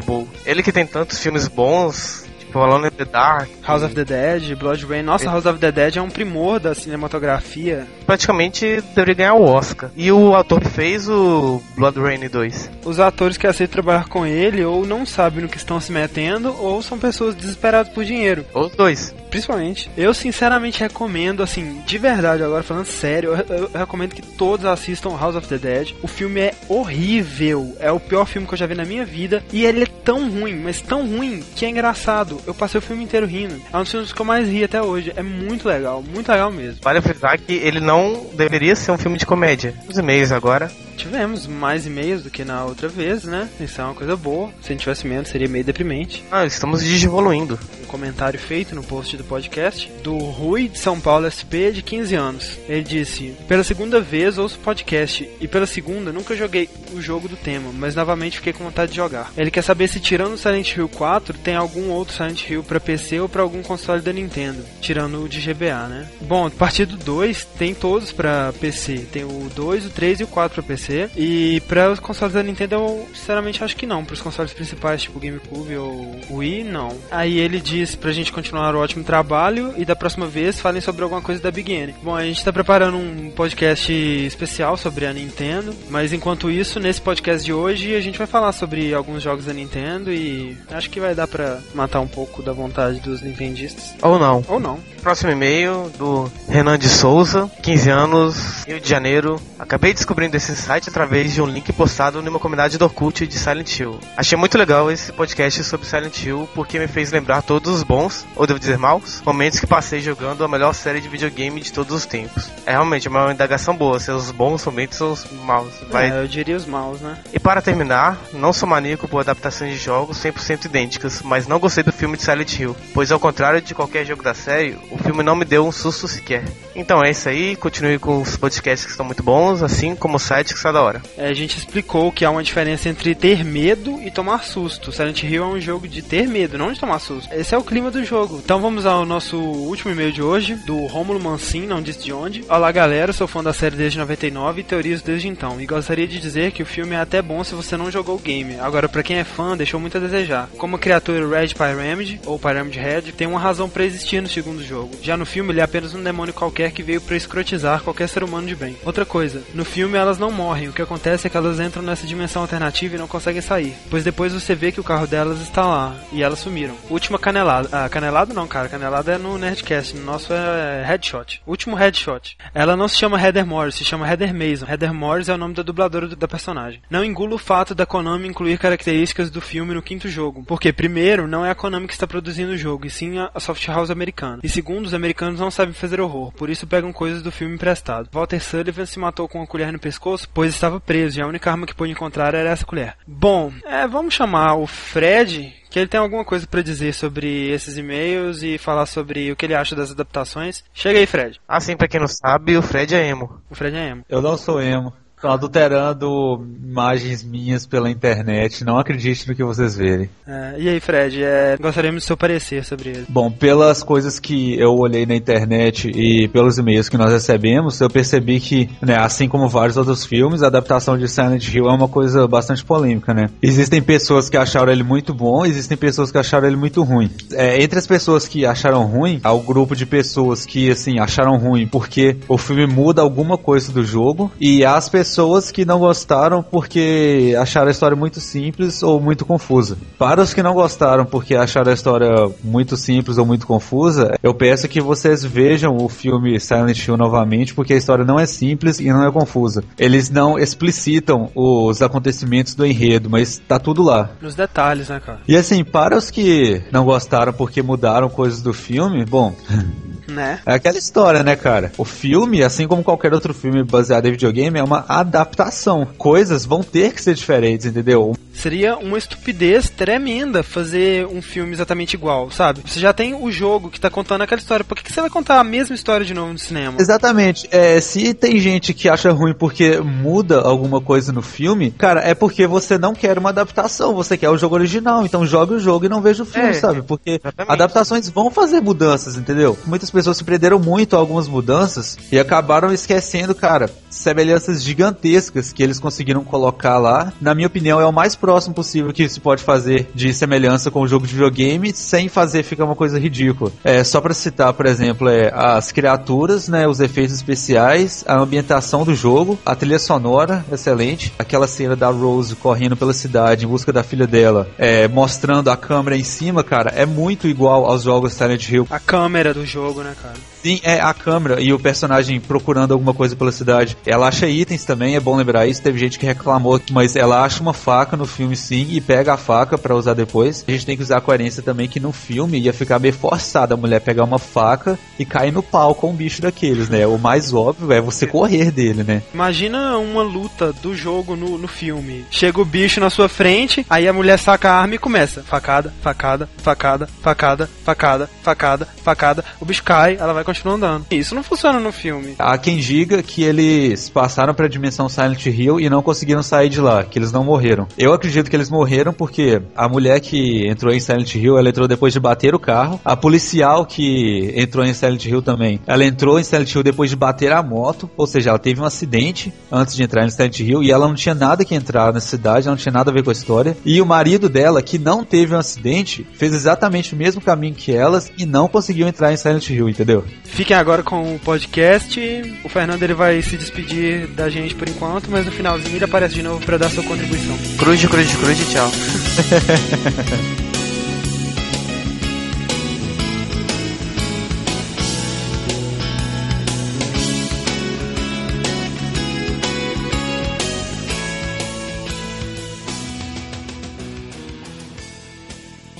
Boll. 0.00 0.28
Ele 0.46 0.62
que 0.62 0.70
tem 0.70 0.86
tantos 0.86 1.18
filmes 1.18 1.48
bons, 1.48 2.24
Alone 2.60 2.88
in 2.88 2.90
the 2.90 3.04
Dark. 3.04 3.48
House 3.62 3.82
of 3.82 3.94
the 3.94 4.04
Dead, 4.04 4.54
Blood 4.56 4.84
Rain. 4.84 5.02
Nossa, 5.02 5.30
House 5.30 5.46
of 5.46 5.58
the 5.58 5.72
Dead 5.72 5.96
é 5.96 6.02
um 6.02 6.10
primor 6.10 6.60
da 6.60 6.74
cinematografia. 6.74 7.86
Praticamente 8.06 8.82
deveria 8.94 9.14
ganhar 9.14 9.34
o 9.34 9.44
Oscar. 9.44 9.90
E 9.96 10.10
o 10.10 10.34
ator 10.34 10.60
que 10.60 10.68
fez 10.68 11.08
o 11.08 11.62
Blood 11.76 11.98
Rain 12.00 12.28
2. 12.28 12.70
Os 12.84 13.00
atores 13.00 13.36
que 13.36 13.46
aceitam 13.46 13.72
trabalhar 13.72 14.08
com 14.08 14.26
ele 14.26 14.64
ou 14.64 14.86
não 14.86 15.06
sabem 15.06 15.42
no 15.42 15.48
que 15.48 15.56
estão 15.56 15.80
se 15.80 15.92
metendo 15.92 16.54
ou 16.58 16.82
são 16.82 16.98
pessoas 16.98 17.34
desesperadas 17.34 17.92
por 17.92 18.04
dinheiro. 18.04 18.44
Os 18.54 18.72
dois. 18.72 19.14
Principalmente. 19.30 19.90
Eu 19.96 20.12
sinceramente 20.12 20.80
recomendo, 20.80 21.42
assim, 21.42 21.80
de 21.86 21.96
verdade, 21.96 22.42
agora 22.42 22.62
falando 22.62 22.84
sério, 22.84 23.30
eu, 23.48 23.56
eu 23.56 23.70
recomendo 23.72 24.14
que 24.14 24.20
todos 24.20 24.66
assistam 24.66 25.16
House 25.18 25.36
of 25.36 25.48
the 25.48 25.56
Dead. 25.56 25.94
O 26.02 26.06
filme 26.06 26.40
é 26.40 26.54
horrível. 26.68 27.74
É 27.80 27.90
o 27.90 27.98
pior 27.98 28.26
filme 28.26 28.46
que 28.46 28.52
eu 28.52 28.58
já 28.58 28.66
vi 28.66 28.74
na 28.74 28.84
minha 28.84 29.06
vida. 29.06 29.42
E 29.50 29.64
ele 29.64 29.84
é 29.84 29.86
tão 30.04 30.30
ruim, 30.30 30.56
mas 30.56 30.82
tão 30.82 31.06
ruim, 31.06 31.42
que 31.56 31.64
é 31.64 31.70
engraçado. 31.70 32.41
Eu 32.46 32.54
passei 32.54 32.78
o 32.78 32.82
filme 32.82 33.04
inteiro 33.04 33.26
rindo. 33.26 33.60
É 33.72 33.76
um 33.76 33.82
dos 33.82 33.90
filmes 33.90 34.12
que 34.12 34.20
eu 34.20 34.24
mais 34.26 34.48
ri 34.48 34.64
até 34.64 34.82
hoje. 34.82 35.12
É 35.16 35.22
muito 35.22 35.68
legal, 35.68 36.02
muito 36.02 36.30
legal 36.30 36.50
mesmo. 36.50 36.80
Vale 36.82 37.00
frisar 37.00 37.38
que 37.38 37.52
ele 37.52 37.80
não 37.80 38.26
deveria 38.34 38.74
ser 38.74 38.90
um 38.90 38.98
filme 38.98 39.16
de 39.16 39.26
comédia. 39.26 39.74
Os 39.88 39.96
e-mails 39.96 40.32
agora. 40.32 40.70
Tivemos 40.96 41.46
mais 41.46 41.86
e-mails 41.86 42.22
do 42.22 42.30
que 42.30 42.44
na 42.44 42.64
outra 42.64 42.88
vez, 42.88 43.24
né? 43.24 43.48
Isso 43.60 43.80
é 43.80 43.84
uma 43.84 43.94
coisa 43.94 44.16
boa. 44.16 44.48
Se 44.60 44.68
a 44.68 44.72
gente 44.72 44.80
tivesse 44.80 45.06
menos, 45.06 45.28
seria 45.28 45.48
meio 45.48 45.64
deprimente. 45.64 46.24
Ah, 46.30 46.44
estamos 46.44 46.82
digievoluindo. 46.82 47.58
Um 47.82 47.86
comentário 47.86 48.38
feito 48.38 48.74
no 48.74 48.82
post 48.82 49.16
do 49.16 49.24
podcast 49.24 49.90
do 50.02 50.16
Rui 50.16 50.68
de 50.68 50.78
São 50.78 51.00
Paulo 51.00 51.30
SP 51.30 51.72
de 51.72 51.82
15 51.82 52.14
anos. 52.14 52.58
Ele 52.68 52.82
disse: 52.82 53.34
Pela 53.46 53.64
segunda 53.64 54.00
vez 54.00 54.38
ouço 54.38 54.56
o 54.56 54.60
podcast 54.60 55.28
e 55.40 55.48
pela 55.48 55.66
segunda 55.66 56.12
nunca 56.12 56.36
joguei 56.36 56.68
o 56.92 57.00
jogo 57.00 57.28
do 57.28 57.36
tema, 57.36 57.70
mas 57.72 57.94
novamente 57.94 58.38
fiquei 58.38 58.52
com 58.52 58.64
vontade 58.64 58.90
de 58.90 58.96
jogar. 58.96 59.32
Ele 59.36 59.50
quer 59.50 59.62
saber 59.62 59.88
se 59.88 60.00
tirando 60.00 60.34
o 60.34 60.38
Silent 60.38 60.76
Hill 60.76 60.88
4 60.88 61.38
tem 61.38 61.56
algum 61.56 61.90
outro 61.90 62.14
Silent 62.14 62.48
Hill 62.48 62.62
para 62.62 62.80
PC 62.80 63.20
ou 63.20 63.28
para 63.28 63.42
algum 63.42 63.62
console 63.62 64.00
da 64.00 64.12
Nintendo, 64.12 64.64
tirando 64.80 65.22
o 65.22 65.28
de 65.28 65.40
GBA, 65.40 65.88
né? 65.88 66.08
Bom, 66.20 66.46
a 66.46 66.50
partir 66.50 66.86
do 66.86 66.96
2 66.96 67.44
tem 67.58 67.74
todos 67.74 68.12
para 68.12 68.52
PC. 68.60 69.06
Tem 69.12 69.24
o 69.24 69.50
2, 69.54 69.86
o 69.86 69.90
3 69.90 70.20
e 70.20 70.24
o 70.24 70.28
4 70.28 70.54
para 70.54 70.62
PC. 70.62 70.91
E 71.16 71.60
para 71.68 71.90
os 71.90 72.00
consoles 72.00 72.34
da 72.34 72.42
Nintendo, 72.42 72.74
eu 72.74 73.08
sinceramente 73.14 73.62
acho 73.62 73.76
que 73.76 73.86
não. 73.86 74.04
Para 74.04 74.14
os 74.14 74.22
consoles 74.22 74.52
principais, 74.52 75.02
tipo 75.02 75.18
GameCube 75.18 75.76
ou 75.76 76.16
Wii, 76.30 76.64
não. 76.64 76.96
Aí 77.10 77.38
ele 77.38 77.60
diz 77.60 77.94
pra 77.94 78.12
gente 78.12 78.32
continuar 78.32 78.74
o 78.74 78.78
ótimo 78.78 79.04
trabalho 79.04 79.74
e 79.76 79.84
da 79.84 79.96
próxima 79.96 80.26
vez 80.26 80.60
falem 80.60 80.80
sobre 80.80 81.02
alguma 81.02 81.22
coisa 81.22 81.40
da 81.40 81.50
Big 81.50 81.72
N. 81.72 81.94
Bom, 82.02 82.14
a 82.14 82.24
gente 82.24 82.44
tá 82.44 82.52
preparando 82.52 82.96
um 82.96 83.30
podcast 83.30 83.92
especial 83.92 84.76
sobre 84.76 85.06
a 85.06 85.12
Nintendo, 85.12 85.74
mas 85.88 86.12
enquanto 86.12 86.50
isso, 86.50 86.80
nesse 86.80 87.00
podcast 87.00 87.44
de 87.44 87.52
hoje, 87.52 87.94
a 87.94 88.00
gente 88.00 88.18
vai 88.18 88.26
falar 88.26 88.52
sobre 88.52 88.94
alguns 88.94 89.22
jogos 89.22 89.46
da 89.46 89.52
Nintendo 89.52 90.12
e 90.12 90.56
acho 90.70 90.90
que 90.90 91.00
vai 91.00 91.14
dar 91.14 91.26
pra 91.26 91.58
matar 91.74 92.00
um 92.00 92.08
pouco 92.08 92.42
da 92.42 92.52
vontade 92.52 93.00
dos 93.00 93.22
nintendistas. 93.22 93.94
Ou 94.02 94.18
não. 94.18 94.44
Ou 94.48 94.60
não. 94.60 94.78
Próximo 95.02 95.32
e-mail 95.32 95.90
do 95.98 96.30
Renan 96.48 96.78
de 96.78 96.88
Souza, 96.88 97.50
15 97.62 97.90
anos, 97.90 98.64
Rio 98.64 98.80
de 98.80 98.88
Janeiro. 98.88 99.40
Acabei 99.58 99.92
descobrindo 99.92 100.36
esse 100.36 100.54
site 100.54 100.71
através 100.72 101.32
de 101.32 101.42
um 101.42 101.46
link 101.46 101.72
postado 101.72 102.22
numa 102.22 102.38
comunidade 102.38 102.78
do 102.78 102.84
Orkut 102.84 103.26
de 103.26 103.38
Silent 103.38 103.78
Hill. 103.78 103.98
Achei 104.16 104.36
muito 104.38 104.56
legal 104.56 104.90
esse 104.90 105.12
podcast 105.12 105.62
sobre 105.64 105.86
Silent 105.86 106.24
Hill 106.24 106.48
porque 106.54 106.78
me 106.78 106.86
fez 106.86 107.12
lembrar 107.12 107.42
todos 107.42 107.72
os 107.72 107.82
bons, 107.82 108.26
ou 108.34 108.46
devo 108.46 108.58
dizer 108.58 108.78
maus, 108.78 109.22
momentos 109.24 109.60
que 109.60 109.66
passei 109.66 110.00
jogando 110.00 110.44
a 110.44 110.48
melhor 110.48 110.72
série 110.72 111.00
de 111.00 111.08
videogame 111.08 111.60
de 111.60 111.72
todos 111.72 111.94
os 111.94 112.06
tempos. 112.06 112.50
É 112.64 112.72
realmente 112.72 113.08
uma 113.08 113.32
indagação 113.32 113.76
boa, 113.76 114.00
se 114.00 114.10
os 114.10 114.30
bons 114.30 114.64
momentos 114.64 115.00
ou 115.00 115.12
os 115.12 115.30
maus. 115.44 115.72
Vai... 115.90 116.10
É, 116.10 116.22
eu 116.22 116.28
diria 116.28 116.56
os 116.56 116.66
maus, 116.66 117.00
né? 117.00 117.18
E 117.32 117.38
para 117.38 117.60
terminar, 117.60 118.18
não 118.32 118.52
sou 118.52 118.68
maníaco 118.68 119.06
por 119.06 119.18
adaptações 119.20 119.72
de 119.72 119.78
jogos 119.78 120.18
100% 120.18 120.66
idênticas, 120.66 121.22
mas 121.22 121.46
não 121.46 121.58
gostei 121.58 121.84
do 121.84 121.92
filme 121.92 122.16
de 122.16 122.22
Silent 122.22 122.58
Hill, 122.58 122.76
pois 122.94 123.12
ao 123.12 123.20
contrário 123.20 123.60
de 123.60 123.74
qualquer 123.74 124.06
jogo 124.06 124.22
da 124.22 124.34
série, 124.34 124.78
o 124.90 124.98
filme 124.98 125.22
não 125.22 125.36
me 125.36 125.44
deu 125.44 125.66
um 125.66 125.72
susto 125.72 126.08
sequer. 126.08 126.44
Então 126.74 127.02
é 127.02 127.10
isso 127.10 127.28
aí, 127.28 127.56
continue 127.56 127.98
com 127.98 128.22
os 128.22 128.36
podcasts 128.36 128.84
que 128.84 128.90
estão 128.90 129.04
muito 129.04 129.22
bons, 129.22 129.62
assim 129.62 129.94
como 129.94 130.16
o 130.16 130.20
site 130.20 130.54
que 130.54 130.60
está 130.62 130.72
da 130.72 130.82
hora. 130.82 131.02
É, 131.16 131.28
a 131.28 131.34
gente 131.34 131.58
explicou 131.58 132.12
que 132.12 132.24
há 132.24 132.30
uma 132.30 132.42
diferença 132.42 132.88
entre 132.88 133.14
ter 133.14 133.44
medo 133.44 134.00
e 134.02 134.10
tomar 134.10 134.44
susto. 134.44 134.92
Silent 134.92 135.22
Hill 135.22 135.42
é 135.42 135.46
um 135.46 135.60
jogo 135.60 135.88
de 135.88 136.02
ter 136.02 136.28
medo, 136.28 136.56
não 136.56 136.72
de 136.72 136.78
tomar 136.78 137.00
susto. 137.00 137.32
Esse 137.34 137.54
é 137.54 137.58
o 137.58 137.64
clima 137.64 137.90
do 137.90 138.04
jogo. 138.04 138.40
Então 138.42 138.60
vamos 138.60 138.86
ao 138.86 139.04
nosso 139.04 139.36
último 139.36 139.90
e-mail 139.90 140.12
de 140.12 140.22
hoje, 140.22 140.54
do 140.54 140.86
Rômulo 140.86 141.20
Mancin, 141.20 141.66
não 141.66 141.82
disse 141.82 142.04
de 142.04 142.12
onde. 142.12 142.44
Olá 142.48 142.70
galera, 142.70 143.12
sou 143.12 143.26
fã 143.26 143.42
da 143.42 143.52
série 143.52 143.76
desde 143.76 143.98
99 143.98 144.60
e 144.60 144.64
teorizo 144.64 145.04
desde 145.04 145.28
então. 145.28 145.60
E 145.60 145.66
gostaria 145.66 146.06
de 146.06 146.20
dizer 146.20 146.52
que 146.52 146.62
o 146.62 146.66
filme 146.66 146.94
é 146.94 147.00
até 147.00 147.20
bom 147.20 147.42
se 147.42 147.54
você 147.54 147.76
não 147.76 147.90
jogou 147.90 148.16
o 148.16 148.20
game. 148.20 148.58
Agora, 148.60 148.88
para 148.88 149.02
quem 149.02 149.16
é 149.16 149.24
fã, 149.24 149.56
deixou 149.56 149.80
muito 149.80 149.96
a 149.96 150.00
desejar. 150.00 150.48
Como 150.56 150.78
criatura 150.78 151.28
Red 151.28 151.54
Pyramid, 151.54 152.20
ou 152.24 152.38
Pyramid 152.38 152.76
Head, 152.76 153.12
tem 153.12 153.26
uma 153.26 153.40
razão 153.40 153.68
para 153.68 153.84
existir 153.84 154.22
no 154.22 154.28
segundo 154.28 154.62
jogo. 154.62 154.94
Já 155.02 155.16
no 155.16 155.26
filme, 155.26 155.52
ele 155.52 155.60
é 155.60 155.64
apenas 155.64 155.94
um 155.94 156.02
demônio 156.02 156.34
qualquer 156.34 156.70
que 156.70 156.82
veio 156.82 157.00
para 157.00 157.16
escrotizar 157.16 157.82
qualquer 157.82 158.08
ser 158.08 158.22
humano 158.22 158.46
de 158.46 158.54
bem. 158.54 158.76
Outra 158.84 159.04
coisa, 159.04 159.42
no 159.54 159.64
filme 159.64 159.96
elas 159.96 160.18
não 160.18 160.30
morrem, 160.30 160.51
o 160.52 160.72
que 160.72 160.82
acontece 160.82 161.26
é 161.26 161.30
que 161.30 161.36
elas 161.36 161.58
entram 161.60 161.82
nessa 161.82 162.06
dimensão 162.06 162.42
alternativa 162.42 162.94
e 162.94 162.98
não 162.98 163.08
conseguem 163.08 163.40
sair. 163.40 163.74
Pois 163.90 164.04
depois 164.04 164.32
você 164.32 164.54
vê 164.54 164.70
que 164.70 164.80
o 164.80 164.84
carro 164.84 165.06
delas 165.06 165.40
está 165.40 165.66
lá 165.66 165.96
e 166.12 166.22
elas 166.22 166.38
sumiram. 166.38 166.76
Última 166.90 167.18
canelada. 167.18 167.68
Ah, 167.72 167.88
canelada 167.88 168.34
não, 168.34 168.46
cara. 168.46 168.68
Canelada 168.68 169.12
é 169.12 169.18
no 169.18 169.38
Nerdcast. 169.38 169.96
No 169.96 170.04
nosso 170.04 170.32
é 170.32 170.84
Headshot. 170.84 171.42
Último 171.46 171.76
Headshot. 171.76 172.36
Ela 172.54 172.76
não 172.76 172.88
se 172.88 172.96
chama 172.96 173.20
Heather 173.20 173.46
Morris, 173.46 173.74
se 173.76 173.84
chama 173.84 174.08
Heather 174.08 174.34
Mason. 174.34 174.66
Heather 174.66 174.92
Morris 174.92 175.28
é 175.28 175.34
o 175.34 175.38
nome 175.38 175.54
da 175.54 175.62
dubladora 175.62 176.08
do, 176.08 176.16
da 176.16 176.28
personagem. 176.28 176.82
Não 176.90 177.04
engula 177.04 177.34
o 177.34 177.38
fato 177.38 177.74
da 177.74 177.86
Konami 177.86 178.28
incluir 178.28 178.58
características 178.58 179.30
do 179.30 179.40
filme 179.40 179.74
no 179.74 179.82
quinto 179.82 180.08
jogo. 180.08 180.44
Porque, 180.46 180.72
primeiro, 180.72 181.26
não 181.26 181.44
é 181.44 181.50
a 181.50 181.54
Konami 181.54 181.86
que 181.86 181.92
está 181.92 182.06
produzindo 182.06 182.52
o 182.52 182.56
jogo, 182.56 182.86
e 182.86 182.90
sim 182.90 183.18
a, 183.18 183.30
a 183.34 183.40
Soft 183.40 183.66
House 183.68 183.90
americana. 183.90 184.40
E 184.42 184.48
segundo, 184.48 184.86
os 184.86 184.94
americanos 184.94 185.38
não 185.38 185.50
sabem 185.50 185.74
fazer 185.74 186.00
horror, 186.00 186.32
por 186.32 186.50
isso 186.50 186.66
pegam 186.66 186.92
coisas 186.92 187.22
do 187.22 187.30
filme 187.30 187.54
emprestado. 187.54 188.08
Walter 188.12 188.40
Sullivan 188.40 188.86
se 188.86 188.98
matou 188.98 189.28
com 189.28 189.38
uma 189.38 189.46
colher 189.46 189.72
no 189.72 189.78
pescoço, 189.78 190.28
pois 190.32 190.41
estava 190.50 190.80
preso, 190.80 191.18
e 191.18 191.22
a 191.22 191.26
única 191.26 191.50
arma 191.50 191.66
que 191.66 191.74
pôde 191.74 191.92
encontrar 191.92 192.34
era 192.34 192.50
essa 192.50 192.64
colher. 192.64 192.96
Bom, 193.06 193.52
é, 193.64 193.86
vamos 193.86 194.14
chamar 194.14 194.56
o 194.56 194.66
Fred, 194.66 195.54
que 195.70 195.78
ele 195.78 195.88
tem 195.88 196.00
alguma 196.00 196.24
coisa 196.24 196.46
para 196.46 196.62
dizer 196.62 196.92
sobre 196.94 197.50
esses 197.50 197.76
e-mails 197.76 198.42
e 198.42 198.58
falar 198.58 198.86
sobre 198.86 199.32
o 199.32 199.36
que 199.36 199.46
ele 199.46 199.54
acha 199.54 199.74
das 199.74 199.90
adaptações. 199.90 200.62
Chega 200.74 200.98
aí, 200.98 201.06
Fred. 201.06 201.40
Assim, 201.48 201.76
pra 201.76 201.88
quem 201.88 202.00
não 202.00 202.08
sabe, 202.08 202.56
o 202.56 202.62
Fred 202.62 202.94
é 202.94 203.06
emo. 203.06 203.40
O 203.48 203.54
Fred 203.54 203.76
é 203.76 203.88
emo. 203.88 204.04
Eu 204.08 204.20
não 204.20 204.36
sou 204.36 204.60
emo. 204.60 204.92
Estão 205.22 205.34
adulterando 205.34 206.44
imagens 206.64 207.22
minhas 207.22 207.64
pela 207.64 207.88
internet. 207.88 208.64
Não 208.64 208.76
acredite 208.76 209.28
no 209.28 209.36
que 209.36 209.44
vocês 209.44 209.76
verem. 209.76 210.10
É, 210.26 210.54
e 210.58 210.68
aí, 210.68 210.80
Fred, 210.80 211.22
é, 211.22 211.56
gostaríamos 211.60 212.02
do 212.02 212.06
seu 212.08 212.16
parecer 212.16 212.64
sobre 212.64 212.88
ele. 212.88 213.04
Bom, 213.08 213.30
pelas 213.30 213.84
coisas 213.84 214.18
que 214.18 214.58
eu 214.58 214.74
olhei 214.74 215.06
na 215.06 215.14
internet 215.14 215.88
e 215.94 216.26
pelos 216.26 216.58
e-mails 216.58 216.88
que 216.88 216.96
nós 216.96 217.12
recebemos, 217.12 217.80
eu 217.80 217.88
percebi 217.88 218.40
que, 218.40 218.68
né, 218.82 218.96
assim 218.96 219.28
como 219.28 219.48
vários 219.48 219.76
outros 219.76 220.04
filmes, 220.04 220.42
a 220.42 220.48
adaptação 220.48 220.98
de 220.98 221.06
Silent 221.06 221.46
Hill 221.54 221.68
é 221.68 221.72
uma 221.72 221.86
coisa 221.86 222.26
bastante 222.26 222.64
polêmica, 222.64 223.14
né? 223.14 223.30
Existem 223.40 223.80
pessoas 223.80 224.28
que 224.28 224.36
acharam 224.36 224.72
ele 224.72 224.82
muito 224.82 225.14
bom, 225.14 225.46
existem 225.46 225.76
pessoas 225.76 226.10
que 226.10 226.18
acharam 226.18 226.48
ele 226.48 226.56
muito 226.56 226.82
ruim. 226.82 227.08
É, 227.30 227.62
entre 227.62 227.78
as 227.78 227.86
pessoas 227.86 228.26
que 228.26 228.44
acharam 228.44 228.82
ruim, 228.86 229.20
há 229.22 229.32
o 229.32 229.40
grupo 229.40 229.76
de 229.76 229.86
pessoas 229.86 230.44
que, 230.44 230.68
assim, 230.68 230.98
acharam 230.98 231.36
ruim 231.36 231.68
porque 231.68 232.16
o 232.26 232.36
filme 232.36 232.66
muda 232.66 233.02
alguma 233.02 233.38
coisa 233.38 233.70
do 233.70 233.84
jogo, 233.84 234.32
e 234.40 234.64
as 234.64 234.88
pessoas 234.88 235.11
que 235.52 235.64
não 235.64 235.78
gostaram 235.78 236.42
porque 236.42 237.34
acharam 237.38 237.68
a 237.68 237.70
história 237.70 237.96
muito 237.96 238.20
simples 238.20 238.82
ou 238.82 239.00
muito 239.00 239.24
confusa. 239.24 239.76
Para 239.98 240.22
os 240.22 240.34
que 240.34 240.42
não 240.42 240.54
gostaram 240.54 241.04
porque 241.04 241.34
acharam 241.34 241.70
a 241.70 241.74
história 241.74 242.30
muito 242.42 242.76
simples 242.76 243.18
ou 243.18 243.26
muito 243.26 243.46
confusa, 243.46 244.18
eu 244.22 244.34
peço 244.34 244.68
que 244.68 244.80
vocês 244.80 245.24
vejam 245.24 245.76
o 245.76 245.88
filme 245.88 246.38
Silent 246.40 246.86
Hill 246.86 246.96
novamente, 246.96 247.54
porque 247.54 247.74
a 247.74 247.76
história 247.76 248.04
não 248.04 248.18
é 248.18 248.26
simples 248.26 248.80
e 248.80 248.88
não 248.88 249.06
é 249.06 249.10
confusa. 249.10 249.62
Eles 249.78 250.10
não 250.10 250.38
explicitam 250.38 251.30
os 251.34 251.82
acontecimentos 251.82 252.54
do 252.54 252.64
enredo, 252.64 253.10
mas 253.10 253.38
tá 253.46 253.58
tudo 253.58 253.82
lá. 253.82 254.10
Nos 254.20 254.34
detalhes, 254.34 254.88
né, 254.88 255.00
cara? 255.04 255.20
E 255.26 255.36
assim, 255.36 255.64
para 255.64 255.96
os 255.96 256.10
que 256.10 256.62
não 256.70 256.84
gostaram 256.84 257.32
porque 257.32 257.62
mudaram 257.62 258.08
coisas 258.08 258.42
do 258.42 258.52
filme, 258.52 259.04
bom. 259.04 259.34
Né? 260.12 260.40
É 260.44 260.54
aquela 260.54 260.78
história, 260.78 261.22
né, 261.22 261.36
cara? 261.36 261.72
O 261.78 261.84
filme, 261.84 262.42
assim 262.42 262.66
como 262.68 262.82
qualquer 262.84 263.12
outro 263.14 263.32
filme 263.32 263.62
baseado 263.62 264.06
em 264.06 264.12
videogame, 264.12 264.58
é 264.58 264.62
uma 264.62 264.84
adaptação. 264.88 265.86
Coisas 265.96 266.44
vão 266.44 266.62
ter 266.62 266.92
que 266.92 267.02
ser 267.02 267.14
diferentes, 267.14 267.66
entendeu? 267.66 268.14
Seria 268.34 268.76
uma 268.76 268.98
estupidez 268.98 269.68
tremenda 269.70 270.42
fazer 270.42 271.06
um 271.06 271.22
filme 271.22 271.52
exatamente 271.52 271.94
igual, 271.94 272.30
sabe? 272.30 272.60
Você 272.66 272.80
já 272.80 272.92
tem 272.92 273.14
o 273.14 273.30
jogo 273.30 273.70
que 273.70 273.80
tá 273.80 273.90
contando 273.90 274.22
aquela 274.22 274.40
história, 274.40 274.64
por 274.64 274.76
que, 274.76 274.82
que 274.82 274.92
você 274.92 275.00
vai 275.00 275.10
contar 275.10 275.38
a 275.38 275.44
mesma 275.44 275.74
história 275.74 276.04
de 276.04 276.14
novo 276.14 276.32
no 276.32 276.38
cinema? 276.38 276.76
Exatamente. 276.80 277.46
É, 277.50 277.80
se 277.80 278.14
tem 278.14 278.38
gente 278.38 278.74
que 278.74 278.88
acha 278.88 279.10
ruim 279.12 279.34
porque 279.34 279.78
muda 279.80 280.40
alguma 280.40 280.80
coisa 280.80 281.12
no 281.12 281.22
filme, 281.22 281.70
cara, 281.70 282.00
é 282.00 282.14
porque 282.14 282.46
você 282.46 282.78
não 282.78 282.94
quer 282.94 283.18
uma 283.18 283.28
adaptação, 283.28 283.94
você 283.94 284.16
quer 284.16 284.30
o 284.30 284.36
jogo 284.38 284.54
original. 284.54 285.04
Então 285.04 285.26
joga 285.26 285.54
o 285.54 285.60
jogo 285.60 285.86
e 285.86 285.88
não 285.88 286.00
veja 286.00 286.22
o 286.22 286.26
filme, 286.26 286.48
É, 286.48 286.54
sabe? 286.54 286.82
Porque 286.82 287.20
exatamente. 287.22 287.52
adaptações 287.52 288.08
vão 288.08 288.30
fazer 288.30 288.60
mudanças, 288.60 289.16
entendeu? 289.16 289.56
Muitas 289.66 289.90
pessoas 289.90 290.01
se 290.14 290.24
prenderam 290.24 290.58
muito 290.58 290.96
a 290.96 290.98
algumas 290.98 291.28
mudanças 291.28 291.98
e 292.10 292.18
acabaram 292.18 292.72
esquecendo, 292.72 293.34
cara, 293.34 293.70
semelhanças 293.92 294.62
gigantescas 294.62 295.52
que 295.52 295.62
eles 295.62 295.78
conseguiram 295.78 296.24
colocar 296.24 296.78
lá. 296.78 297.12
Na 297.20 297.34
minha 297.34 297.46
opinião, 297.46 297.80
é 297.80 297.86
o 297.86 297.92
mais 297.92 298.16
próximo 298.16 298.54
possível 298.54 298.92
que 298.92 299.08
se 299.08 299.20
pode 299.20 299.42
fazer 299.42 299.90
de 299.94 300.12
semelhança 300.12 300.70
com 300.70 300.80
o 300.80 300.88
jogo 300.88 301.06
de 301.06 301.12
videogame, 301.12 301.72
sem 301.74 302.08
fazer 302.08 302.42
ficar 302.42 302.64
uma 302.64 302.74
coisa 302.74 302.98
ridícula. 302.98 303.52
É, 303.62 303.84
só 303.84 304.00
para 304.00 304.14
citar, 304.14 304.52
por 304.54 304.66
exemplo, 304.66 305.08
é, 305.08 305.30
as 305.34 305.70
criaturas, 305.70 306.48
né, 306.48 306.66
os 306.66 306.80
efeitos 306.80 307.14
especiais, 307.14 308.04
a 308.06 308.18
ambientação 308.18 308.84
do 308.84 308.94
jogo, 308.94 309.38
a 309.44 309.54
trilha 309.54 309.78
sonora, 309.78 310.44
excelente. 310.50 311.12
Aquela 311.18 311.46
cena 311.46 311.76
da 311.76 311.88
Rose 311.88 312.34
correndo 312.36 312.76
pela 312.76 312.92
cidade 312.92 313.44
em 313.44 313.48
busca 313.48 313.72
da 313.72 313.82
filha 313.82 314.06
dela, 314.06 314.48
é, 314.58 314.88
mostrando 314.88 315.50
a 315.50 315.56
câmera 315.56 315.96
em 315.96 316.04
cima, 316.04 316.42
cara, 316.42 316.70
é 316.70 316.86
muito 316.86 317.28
igual 317.28 317.66
aos 317.66 317.82
jogos 317.82 318.14
Silent 318.14 318.48
Hill. 318.48 318.66
A 318.70 318.78
câmera 318.78 319.34
do 319.34 319.44
jogo, 319.44 319.82
né, 319.82 319.94
cara? 320.00 320.31
Sim, 320.42 320.60
é 320.64 320.80
a 320.80 320.92
câmera 320.92 321.40
e 321.40 321.52
o 321.52 321.58
personagem 321.58 322.18
procurando 322.20 322.72
alguma 322.72 322.92
coisa 322.92 323.14
pela 323.14 323.30
cidade. 323.30 323.76
Ela 323.86 324.08
acha 324.08 324.26
itens 324.26 324.64
também, 324.64 324.96
é 324.96 325.00
bom 325.00 325.16
lembrar 325.16 325.46
isso. 325.46 325.62
Teve 325.62 325.78
gente 325.78 325.98
que 325.98 326.06
reclamou, 326.06 326.60
mas 326.72 326.96
ela 326.96 327.22
acha 327.22 327.40
uma 327.40 327.54
faca 327.54 327.96
no 327.96 328.06
filme 328.06 328.34
sim 328.34 328.66
e 328.70 328.80
pega 328.80 329.14
a 329.14 329.16
faca 329.16 329.56
para 329.56 329.76
usar 329.76 329.94
depois. 329.94 330.44
A 330.46 330.50
gente 330.50 330.66
tem 330.66 330.76
que 330.76 330.82
usar 330.82 330.96
a 330.96 331.00
coerência 331.00 331.42
também 331.42 331.68
que 331.68 331.78
no 331.78 331.92
filme 331.92 332.40
ia 332.40 332.52
ficar 332.52 332.80
meio 332.80 332.92
forçada 332.92 333.54
a 333.54 333.56
mulher 333.56 333.80
pegar 333.80 334.02
uma 334.04 334.18
faca 334.18 334.76
e 334.98 335.04
cair 335.04 335.32
no 335.32 335.42
pau 335.42 335.76
com 335.76 335.90
um 335.90 335.94
bicho 335.94 336.20
daqueles, 336.20 336.68
né? 336.68 336.86
O 336.88 336.98
mais 336.98 337.32
óbvio 337.32 337.72
é 337.72 337.80
você 337.80 338.04
correr 338.06 338.50
dele, 338.50 338.82
né? 338.82 339.02
Imagina 339.14 339.78
uma 339.78 340.02
luta 340.02 340.52
do 340.54 340.74
jogo 340.74 341.14
no, 341.14 341.38
no 341.38 341.46
filme. 341.46 342.04
Chega 342.10 342.40
o 342.40 342.44
bicho 342.44 342.80
na 342.80 342.90
sua 342.90 343.08
frente, 343.08 343.64
aí 343.70 343.86
a 343.86 343.92
mulher 343.92 344.18
saca 344.18 344.50
a 344.50 344.60
arma 344.60 344.74
e 344.74 344.78
começa. 344.78 345.22
Facada, 345.22 345.72
facada, 345.80 346.28
facada, 346.38 346.88
facada, 347.00 347.48
facada, 347.64 348.10
facada, 348.22 348.68
facada. 348.82 349.24
O 349.40 349.44
bicho 349.44 349.62
cai, 349.62 349.96
ela 350.00 350.12
vai 350.12 350.24
continuar 350.40 350.56
andando. 350.56 350.86
Isso 350.90 351.14
não 351.14 351.22
funciona 351.22 351.60
no 351.60 351.72
filme. 351.72 352.14
Há 352.18 352.36
quem 352.38 352.56
diga 352.56 353.02
que 353.02 353.22
eles 353.22 353.88
passaram 353.88 354.34
para 354.34 354.46
a 354.46 354.48
dimensão 354.48 354.88
Silent 354.88 355.26
Hill 355.26 355.60
e 355.60 355.68
não 355.68 355.82
conseguiram 355.82 356.22
sair 356.22 356.48
de 356.48 356.60
lá, 356.60 356.84
que 356.84 356.98
eles 356.98 357.12
não 357.12 357.24
morreram. 357.24 357.66
Eu 357.76 357.92
acredito 357.92 358.30
que 358.30 358.36
eles 358.36 358.50
morreram 358.50 358.92
porque 358.92 359.42
a 359.56 359.68
mulher 359.68 360.00
que 360.00 360.46
entrou 360.48 360.72
em 360.72 360.80
Silent 360.80 361.14
Hill, 361.14 361.38
ela 361.38 361.48
entrou 361.48 361.68
depois 361.68 361.92
de 361.92 362.00
bater 362.00 362.34
o 362.34 362.38
carro. 362.38 362.80
A 362.84 362.96
policial 362.96 363.66
que 363.66 364.32
entrou 364.36 364.64
em 364.64 364.74
Silent 364.74 365.04
Hill 365.04 365.22
também, 365.22 365.60
ela 365.66 365.84
entrou 365.84 366.18
em 366.18 366.24
Silent 366.24 366.54
Hill 366.54 366.62
depois 366.62 366.90
de 366.90 366.96
bater 366.96 367.32
a 367.32 367.42
moto, 367.42 367.90
ou 367.96 368.06
seja, 368.06 368.30
ela 368.30 368.38
teve 368.38 368.60
um 368.60 368.64
acidente 368.64 369.32
antes 369.50 369.74
de 369.74 369.82
entrar 369.82 370.04
em 370.04 370.10
Silent 370.10 370.40
Hill 370.40 370.62
e 370.62 370.70
ela 370.70 370.88
não 370.88 370.94
tinha 370.94 371.14
nada 371.14 371.44
que 371.44 371.54
entrar 371.54 371.92
na 371.92 372.00
cidade, 372.00 372.46
ela 372.46 372.56
não 372.56 372.62
tinha 372.62 372.72
nada 372.72 372.90
a 372.90 372.94
ver 372.94 373.02
com 373.02 373.10
a 373.10 373.12
história. 373.12 373.56
E 373.64 373.80
o 373.80 373.86
marido 373.86 374.28
dela, 374.28 374.62
que 374.62 374.78
não 374.78 375.04
teve 375.04 375.34
um 375.34 375.38
acidente, 375.38 376.06
fez 376.14 376.32
exatamente 376.32 376.94
o 376.94 376.96
mesmo 376.96 377.20
caminho 377.20 377.54
que 377.54 377.72
elas 377.72 378.10
e 378.18 378.26
não 378.26 378.48
conseguiu 378.48 378.86
entrar 378.86 379.12
em 379.12 379.16
Silent 379.16 379.48
Hill, 379.50 379.68
entendeu? 379.68 380.04
Fiquem 380.24 380.56
agora 380.56 380.82
com 380.82 381.14
o 381.14 381.18
podcast. 381.18 382.00
O 382.42 382.48
Fernando 382.48 382.82
ele 382.82 382.94
vai 382.94 383.20
se 383.22 383.36
despedir 383.36 384.06
da 384.08 384.28
gente 384.30 384.54
por 384.54 384.68
enquanto, 384.68 385.10
mas 385.10 385.26
no 385.26 385.32
finalzinho 385.32 385.76
ele 385.76 385.84
aparece 385.84 386.14
de 386.14 386.22
novo 386.22 386.44
para 386.44 386.56
dar 386.56 386.70
sua 386.70 386.82
contribuição. 386.82 387.36
Cruz, 387.58 387.84
cruz, 387.84 388.16
cruz, 388.16 388.38
tchau. 388.50 388.70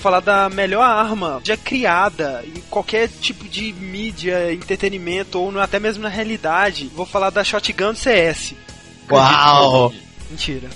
falar 0.02 0.20
da 0.20 0.50
melhor 0.50 0.82
arma 0.82 1.40
já 1.44 1.56
criada 1.56 2.44
em 2.44 2.60
qualquer 2.62 3.08
tipo 3.08 3.48
de 3.48 3.72
mídia, 3.72 4.52
entretenimento 4.52 5.38
ou 5.38 5.58
até 5.60 5.78
mesmo 5.78 6.02
na 6.02 6.08
realidade. 6.08 6.90
Vou 6.94 7.06
falar 7.06 7.30
da 7.30 7.44
Shotgun 7.44 7.92
do 7.92 7.98
CS. 7.98 8.54
Uau! 9.10 9.92
Mentira. 10.28 10.68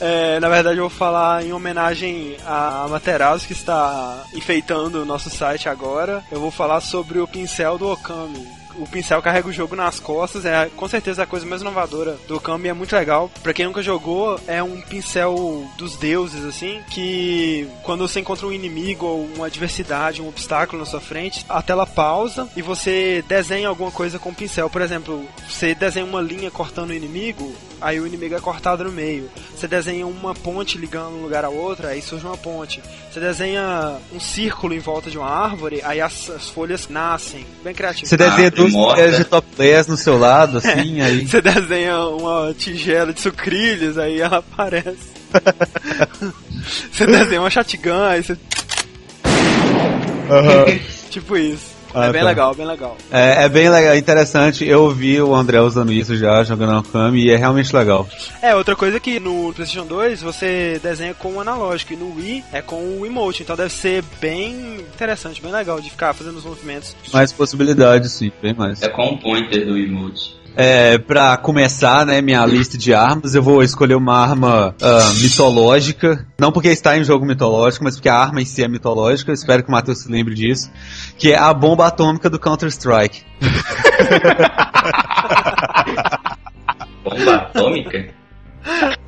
É, 0.00 0.40
na 0.40 0.48
verdade, 0.48 0.78
eu 0.78 0.88
vou 0.88 0.98
falar 0.98 1.44
em 1.44 1.52
homenagem 1.52 2.36
a 2.46 2.86
Materazzi, 2.88 3.46
que 3.46 3.52
está 3.52 4.24
enfeitando 4.34 5.02
o 5.02 5.04
nosso 5.04 5.30
site 5.30 5.68
agora. 5.68 6.24
Eu 6.32 6.40
vou 6.40 6.50
falar 6.50 6.80
sobre 6.80 7.20
o 7.20 7.28
pincel 7.28 7.78
do 7.78 7.88
Okami 7.88 8.61
o 8.78 8.86
pincel 8.86 9.22
carrega 9.22 9.48
o 9.48 9.52
jogo 9.52 9.76
nas 9.76 10.00
costas, 10.00 10.44
é 10.44 10.68
com 10.76 10.88
certeza 10.88 11.22
a 11.22 11.26
coisa 11.26 11.46
mais 11.46 11.60
inovadora 11.62 12.16
do 12.26 12.36
Okami, 12.36 12.68
é 12.68 12.72
muito 12.72 12.94
legal. 12.94 13.30
Pra 13.42 13.52
quem 13.52 13.66
nunca 13.66 13.82
jogou, 13.82 14.38
é 14.46 14.62
um 14.62 14.80
pincel 14.80 15.66
dos 15.76 15.96
deuses, 15.96 16.44
assim, 16.44 16.80
que 16.90 17.68
quando 17.82 18.06
você 18.06 18.20
encontra 18.20 18.46
um 18.46 18.52
inimigo 18.52 19.06
ou 19.06 19.24
uma 19.36 19.46
adversidade, 19.46 20.22
um 20.22 20.28
obstáculo 20.28 20.80
na 20.80 20.86
sua 20.86 21.00
frente, 21.00 21.44
a 21.48 21.62
tela 21.62 21.86
pausa 21.86 22.48
e 22.56 22.62
você 22.62 23.24
desenha 23.28 23.68
alguma 23.68 23.90
coisa 23.90 24.18
com 24.18 24.30
o 24.30 24.34
pincel. 24.34 24.68
Por 24.70 24.82
exemplo, 24.82 25.24
você 25.48 25.74
desenha 25.74 26.04
uma 26.04 26.20
linha 26.20 26.50
cortando 26.50 26.90
o 26.90 26.94
inimigo, 26.94 27.54
aí 27.80 28.00
o 28.00 28.06
inimigo 28.06 28.34
é 28.34 28.40
cortado 28.40 28.84
no 28.84 28.92
meio. 28.92 29.30
Você 29.54 29.68
desenha 29.68 30.06
uma 30.06 30.34
ponte 30.34 30.78
ligando 30.78 31.16
um 31.16 31.22
lugar 31.22 31.44
a 31.44 31.48
outro, 31.48 31.86
aí 31.86 32.00
surge 32.02 32.24
uma 32.24 32.36
ponte. 32.36 32.80
Você 33.10 33.20
desenha 33.20 33.96
um 34.12 34.20
círculo 34.20 34.74
em 34.74 34.78
volta 34.78 35.10
de 35.10 35.18
uma 35.18 35.28
árvore, 35.28 35.80
aí 35.84 36.00
as, 36.00 36.30
as 36.30 36.48
folhas 36.48 36.88
nascem. 36.88 37.46
Bem 37.62 37.74
criativo. 37.74 38.06
Você 38.06 38.16
desenha 38.16 38.48
Ah, 38.48 38.50
duas 38.70 39.16
de 39.16 39.24
top 39.24 39.46
10 39.56 39.86
no 39.88 39.96
seu 39.96 40.18
lado, 40.18 40.58
assim, 40.58 41.00
aí. 41.00 41.26
Você 41.26 41.40
desenha 41.40 41.98
uma 42.06 42.54
tigela 42.56 43.12
de 43.12 43.20
sucrilhos, 43.20 43.98
aí 43.98 44.20
ela 44.20 44.38
aparece. 44.38 45.10
você 46.92 47.06
desenha 47.06 47.40
uma 47.40 47.50
shotgun, 47.50 48.04
aí 48.04 48.22
você. 48.22 48.36
tipo 51.10 51.36
isso. 51.36 51.71
Ah, 51.94 52.06
é 52.06 52.12
bem 52.12 52.22
tá. 52.22 52.28
legal, 52.28 52.54
bem 52.54 52.66
legal. 52.66 52.96
É, 53.10 53.44
é 53.44 53.48
bem 53.48 53.68
legal, 53.68 53.96
interessante. 53.96 54.66
Eu 54.66 54.90
vi 54.90 55.20
o 55.20 55.34
André 55.34 55.60
usando 55.60 55.92
isso 55.92 56.16
já, 56.16 56.42
jogando 56.44 56.72
no 56.72 56.82
Kami, 56.82 57.24
e 57.24 57.30
é 57.30 57.36
realmente 57.36 57.74
legal. 57.74 58.08
É, 58.40 58.54
outra 58.54 58.74
coisa 58.74 58.98
que 58.98 59.20
no 59.20 59.52
PlayStation 59.52 59.86
2 59.86 60.22
você 60.22 60.80
desenha 60.82 61.14
com 61.14 61.34
o 61.34 61.40
analógico 61.40 61.92
e 61.92 61.96
no 61.96 62.14
Wii 62.14 62.44
é 62.52 62.62
com 62.62 62.98
o 62.98 63.06
emote, 63.06 63.42
então 63.42 63.56
deve 63.56 63.72
ser 63.72 64.02
bem 64.20 64.76
interessante, 64.76 65.40
bem 65.42 65.52
legal 65.52 65.80
de 65.80 65.90
ficar 65.90 66.14
fazendo 66.14 66.36
os 66.36 66.44
movimentos. 66.44 66.96
Mais 67.12 67.32
possibilidades, 67.32 68.12
sim, 68.12 68.32
bem 68.40 68.54
mais. 68.54 68.82
É 68.82 68.88
com 68.88 69.10
o 69.10 69.18
pointer 69.18 69.66
do 69.66 69.76
emote. 69.76 70.41
É, 70.54 70.98
pra 70.98 71.36
começar, 71.36 72.04
né, 72.04 72.20
minha 72.20 72.44
lista 72.44 72.76
de 72.76 72.92
armas, 72.92 73.34
eu 73.34 73.42
vou 73.42 73.62
escolher 73.62 73.94
uma 73.94 74.18
arma 74.18 74.74
ah, 74.80 75.12
mitológica. 75.20 76.26
Não 76.38 76.52
porque 76.52 76.68
está 76.68 76.96
em 76.96 77.04
jogo 77.04 77.24
mitológico, 77.24 77.84
mas 77.84 77.96
porque 77.96 78.08
a 78.08 78.16
arma 78.16 78.42
em 78.42 78.44
si 78.44 78.62
é 78.62 78.68
mitológica. 78.68 79.30
Eu 79.30 79.34
espero 79.34 79.62
que 79.62 79.68
o 79.68 79.72
Matheus 79.72 80.02
se 80.02 80.10
lembre 80.10 80.34
disso. 80.34 80.70
Que 81.16 81.32
é 81.32 81.38
a 81.38 81.52
bomba 81.54 81.86
atômica 81.86 82.28
do 82.28 82.38
Counter-Strike. 82.38 83.22
Bomba 87.04 87.34
atômica? 87.34 88.21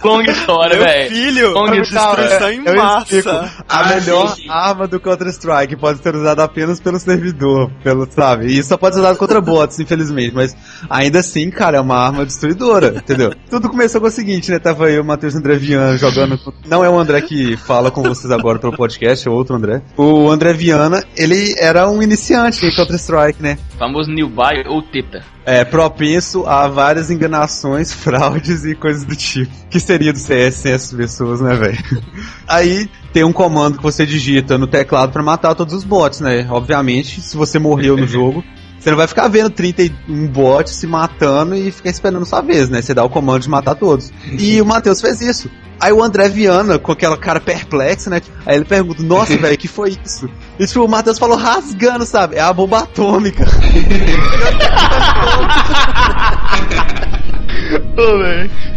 Longa 0.03 0.31
história, 0.31 0.79
velho. 0.83 1.11
filho, 1.11 1.51
Longa 1.53 1.81
destruição 1.81 2.51
em 2.51 2.65
Eu 2.67 2.77
massa. 2.77 3.03
explico. 3.17 3.29
A 3.31 3.51
Ah, 3.69 3.89
melhor 3.95 4.29
sim, 4.35 4.43
sim. 4.43 4.49
arma 4.51 4.87
do 4.87 5.01
Counter-Strike 5.01 5.77
pode 5.77 6.03
ser 6.03 6.15
usada 6.15 6.45
apenas 6.45 6.81
pelo 6.81 6.99
servidor, 6.99 7.71
pelo, 7.83 8.07
sabe? 8.11 8.47
E 8.47 8.63
só 8.63 8.77
pode 8.77 8.95
ser 8.97 9.01
usada 9.01 9.17
contra 9.17 9.41
bots, 9.41 9.79
infelizmente. 9.81 10.35
Mas 10.35 10.55
ainda 10.91 11.21
assim, 11.21 11.51
cara, 11.51 11.79
é 11.79 11.81
uma 11.81 11.97
arma 11.97 12.25
destruidora, 12.27 12.89
entendeu? 12.97 13.33
Tudo 13.49 13.69
começou 13.69 14.01
com 14.01 14.07
o 14.07 14.11
seguinte, 14.11 14.51
né? 14.51 14.59
Tava 14.59 14.91
eu, 14.91 15.03
o 15.03 15.05
Matheus 15.05 15.35
André 15.35 15.57
Viana, 15.57 15.97
jogando. 15.97 16.39
Não 16.67 16.85
é 16.85 16.89
o 16.91 16.99
André 16.99 17.21
que 17.23 17.57
fala 17.57 17.91
com 17.91 18.03
vocês 18.03 18.31
agora 18.31 18.59
pelo 18.59 18.77
podcast, 18.77 19.27
é 19.27 19.31
outro 19.31 19.57
André. 19.57 19.83
O 19.97 20.29
André 20.31 20.53
Viana, 20.53 21.03
ele 21.17 21.55
era 21.59 21.89
um 21.89 22.03
iniciante 22.03 22.65
em 22.67 22.75
Counter-Strike, 22.75 23.43
né? 23.43 23.59
Famoso 23.79 24.11
New 24.11 24.29
Buy 24.29 24.65
ou 24.69 24.83
Teta. 24.83 25.23
É, 25.47 25.65
propenso 25.65 26.47
a 26.47 26.69
várias 26.69 27.11
enganações, 27.11 27.93
fraudes 27.95 28.65
e 28.65 28.75
coisas 28.75 29.05
do 29.05 29.15
tipo. 29.15 29.53
Que 29.69 29.79
seria 29.79 30.13
do 30.13 30.19
CS 30.19 30.55
sem 30.55 30.73
essas 30.73 30.93
pessoas, 30.93 31.41
né, 31.41 31.55
velho? 31.55 31.79
Aí 32.49 32.89
tem 33.13 33.25
um 33.25 33.33
comando 33.33 33.77
que 33.77 33.83
você 33.83 34.07
digita 34.07 34.57
no 34.57 34.67
teclado 34.67 35.13
pra 35.13 35.23
matar 35.23 35.55
todos 35.55 35.75
os 35.75 35.85
bots, 35.85 36.21
né? 36.21 36.47
Obviamente, 36.51 37.21
se 37.21 37.37
você 37.37 37.59
morreu 37.59 37.97
no 37.97 38.07
jogo, 38.09 38.43
você 38.79 38.91
não 38.91 38.99
vai 38.99 39.07
ficar 39.07 39.29
vendo 39.29 39.49
31 39.49 40.27
bots 40.29 40.75
se 40.75 40.87
matando 40.87 41.55
e 41.55 41.71
ficar 41.71 41.89
esperando 41.89 42.27
sua 42.27 42.43
vez, 42.43 42.69
né? 42.69 42.83
Você 42.83 42.93
dá 42.93 43.03
o 43.03 43.09
comando 43.09 43.43
de 43.43 43.49
matar 43.49 43.75
todos. 43.75 44.13
E 44.39 44.61
o 44.61 44.65
Matheus 44.67 45.01
fez 45.01 45.23
isso. 45.23 45.51
Aí 45.81 45.93
o 45.93 46.03
André 46.03 46.29
Viana, 46.29 46.79
com 46.79 46.93
aquela 46.93 47.17
cara 47.17 47.41
perplexa, 47.41 48.11
né? 48.11 48.21
Aí 48.45 48.57
ele 48.57 48.65
pergunta, 48.65 49.03
nossa, 49.03 49.37
velho, 49.37 49.57
que 49.57 49.69
foi 49.69 49.97
isso? 50.05 50.29
E 50.59 50.67
tipo, 50.67 50.85
o 50.85 50.89
Matheus 50.89 51.19
falou 51.19 51.37
rasgando, 51.37 52.07
sabe? 52.07 52.37
É 52.37 52.41
a 52.41 52.53
bomba 52.53 52.81
atômica. 52.81 53.45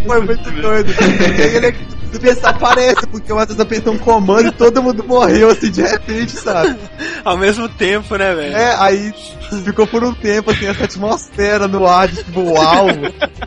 Foi 0.07 0.21
muito 0.21 0.51
doido. 0.51 0.91
E 1.37 1.41
aí 1.41 1.75
se 2.19 2.19
pensar, 2.19 2.57
parece, 2.57 3.05
porque 3.07 3.31
o 3.31 3.35
Matheus 3.35 3.59
apertou 3.59 3.93
um 3.93 3.97
comando 3.97 4.47
e 4.47 4.51
todo 4.51 4.81
mundo 4.81 5.03
morreu 5.05 5.49
assim 5.49 5.69
de 5.69 5.81
repente, 5.81 6.31
sabe? 6.31 6.77
Ao 7.23 7.37
mesmo 7.37 7.69
tempo, 7.69 8.15
né, 8.17 8.33
velho? 8.33 8.55
É, 8.55 8.75
aí 8.79 9.13
ficou 9.63 9.85
por 9.87 10.03
um 10.03 10.13
tempo 10.13 10.51
assim, 10.51 10.65
essa 10.65 10.85
atmosfera 10.85 11.67
no 11.67 11.85
ar, 11.85 12.07
de, 12.07 12.23
tipo, 12.23 12.41
uau, 12.41 12.87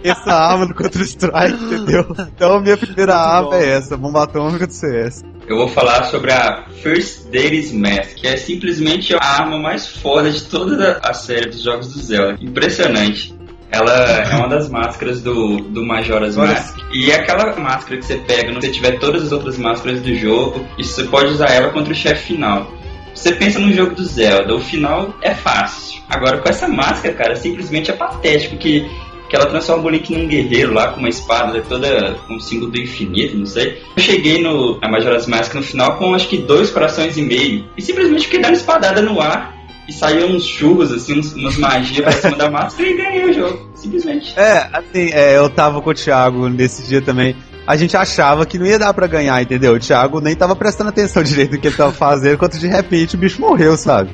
essa 0.02 0.32
arma 0.32 0.66
do 0.66 0.74
Counter-Strike, 0.74 1.64
entendeu? 1.64 2.06
Então 2.34 2.54
a 2.54 2.60
minha 2.60 2.76
primeira 2.76 3.16
arma 3.16 3.50
bom. 3.50 3.56
é 3.56 3.68
essa, 3.70 3.96
bomba 3.96 4.22
atômica 4.22 4.66
do 4.66 4.72
CS. 4.72 5.24
Eu 5.46 5.56
vou 5.56 5.68
falar 5.68 6.04
sobre 6.04 6.32
a 6.32 6.64
First 6.82 7.28
Day's 7.30 7.72
Math, 7.72 8.14
que 8.14 8.28
é 8.28 8.36
simplesmente 8.36 9.14
a 9.14 9.18
arma 9.18 9.58
mais 9.58 9.88
foda 9.88 10.30
de 10.30 10.44
toda 10.44 11.00
a 11.02 11.12
série 11.12 11.50
dos 11.50 11.62
jogos 11.62 11.92
do 11.92 12.00
Zelda. 12.00 12.38
Impressionante. 12.40 13.34
Ela 13.70 13.92
é 13.92 14.34
uma 14.36 14.48
das 14.48 14.68
máscaras 14.68 15.22
do, 15.22 15.58
do 15.58 15.84
Majora's 15.84 16.36
Mask. 16.36 16.78
E 16.92 17.10
é 17.10 17.16
aquela 17.16 17.56
máscara 17.56 17.98
que 17.98 18.04
você 18.04 18.16
pega, 18.16 18.50
não 18.50 18.60
você 18.60 18.70
tiver 18.70 18.98
todas 18.98 19.24
as 19.24 19.32
outras 19.32 19.56
máscaras 19.56 20.00
do 20.00 20.14
jogo, 20.14 20.66
e 20.76 20.84
você 20.84 21.04
pode 21.04 21.32
usar 21.32 21.50
ela 21.50 21.70
contra 21.70 21.92
o 21.92 21.96
chefe 21.96 22.34
final. 22.34 22.70
Você 23.14 23.32
pensa 23.32 23.58
no 23.58 23.72
jogo 23.72 23.94
do 23.94 24.04
Zelda, 24.04 24.54
o 24.54 24.60
final 24.60 25.14
é 25.22 25.34
fácil. 25.34 26.00
Agora 26.08 26.38
com 26.38 26.48
essa 26.48 26.66
máscara, 26.66 27.14
cara, 27.14 27.36
simplesmente 27.36 27.90
é 27.90 27.94
patético 27.94 28.56
que 28.56 28.88
que 29.28 29.36
ela 29.36 29.46
transforma 29.46 29.84
o 29.84 29.88
Link 29.88 30.12
num 30.12 30.26
guerreiro 30.26 30.74
lá 30.74 30.88
com 30.88 30.98
uma 30.98 31.08
espada 31.08 31.62
toda 31.62 32.14
com 32.26 32.34
um 32.34 32.40
símbolo 32.40 32.72
do 32.72 32.80
infinito, 32.80 33.38
não 33.38 33.46
sei. 33.46 33.80
Eu 33.96 34.02
cheguei 34.02 34.42
no 34.42 34.76
a 34.82 34.90
Majora's 34.90 35.28
Mask 35.28 35.54
no 35.54 35.62
final 35.62 35.96
com 35.96 36.14
acho 36.14 36.26
que 36.26 36.38
dois 36.38 36.68
corações 36.70 37.16
e 37.16 37.22
meio 37.22 37.64
e 37.76 37.80
simplesmente 37.80 38.24
fiquei 38.24 38.40
dando 38.40 38.54
espadada 38.54 39.00
no 39.00 39.20
ar 39.20 39.60
e 39.90 39.92
saíam 39.92 40.28
uns 40.30 40.44
churros, 40.44 40.92
assim, 40.92 41.18
uns, 41.18 41.35
umas 41.35 41.56
magias 41.59 42.00
pra 42.00 42.12
cima 42.12 42.37
da 42.37 42.49
máscara 42.50 42.88
e 42.88 42.97
ganhei 42.97 43.25
o 43.25 43.32
jogo, 43.32 43.68
simplesmente. 43.75 44.38
É, 44.38 44.68
assim, 44.73 45.11
é, 45.12 45.37
eu 45.37 45.50
tava 45.50 45.82
com 45.82 45.90
o 45.90 45.94
Thiago 45.94 46.49
nesse 46.49 46.87
dia 46.87 47.02
também. 47.02 47.35
A 47.66 47.76
gente 47.76 47.97
achava 47.97 48.47
que 48.47 48.59
não 48.59 48.66
ia 48.66 48.78
dar 48.78 48.94
pra 48.94 49.06
ganhar, 49.06 49.40
entendeu? 49.42 49.75
O 49.75 49.78
Thiago 49.80 50.20
nem 50.20 50.35
tava 50.35 50.54
prestando 50.56 50.90
atenção 50.90 51.23
direito 51.23 51.52
no 51.52 51.59
que 51.61 51.66
ele 51.68 51.76
tava 51.76 51.92
fazendo, 51.92 52.38
quando 52.38 52.59
de 52.59 52.68
repente 52.68 53.16
o 53.16 53.18
bicho 53.18 53.40
morreu, 53.40 53.76
sabe? 53.76 54.11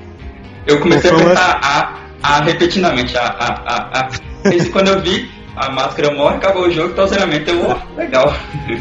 Eu 0.67 0.81
comecei 0.81 1.11
a 1.11 1.15
Foi 1.15 1.23
uma- 1.23 1.33
apertar 1.33 2.09
A, 2.23 2.37
A 2.37 2.43
repetidamente, 2.43 3.17
A, 3.17 3.23
A, 3.23 3.47
A, 3.67 4.01
A. 4.01 4.55
E 4.55 4.65
quando 4.71 4.89
eu 4.89 5.01
vi, 5.03 5.31
a 5.57 5.71
máscara 5.71 6.15
morre, 6.15 6.37
acabou 6.37 6.67
o 6.67 6.71
jogo, 6.71 6.95
tá 6.95 7.05
o 7.05 7.07
zeramento. 7.07 7.51
Eu, 7.51 7.71
ó, 7.71 7.77
legal. 7.97 8.33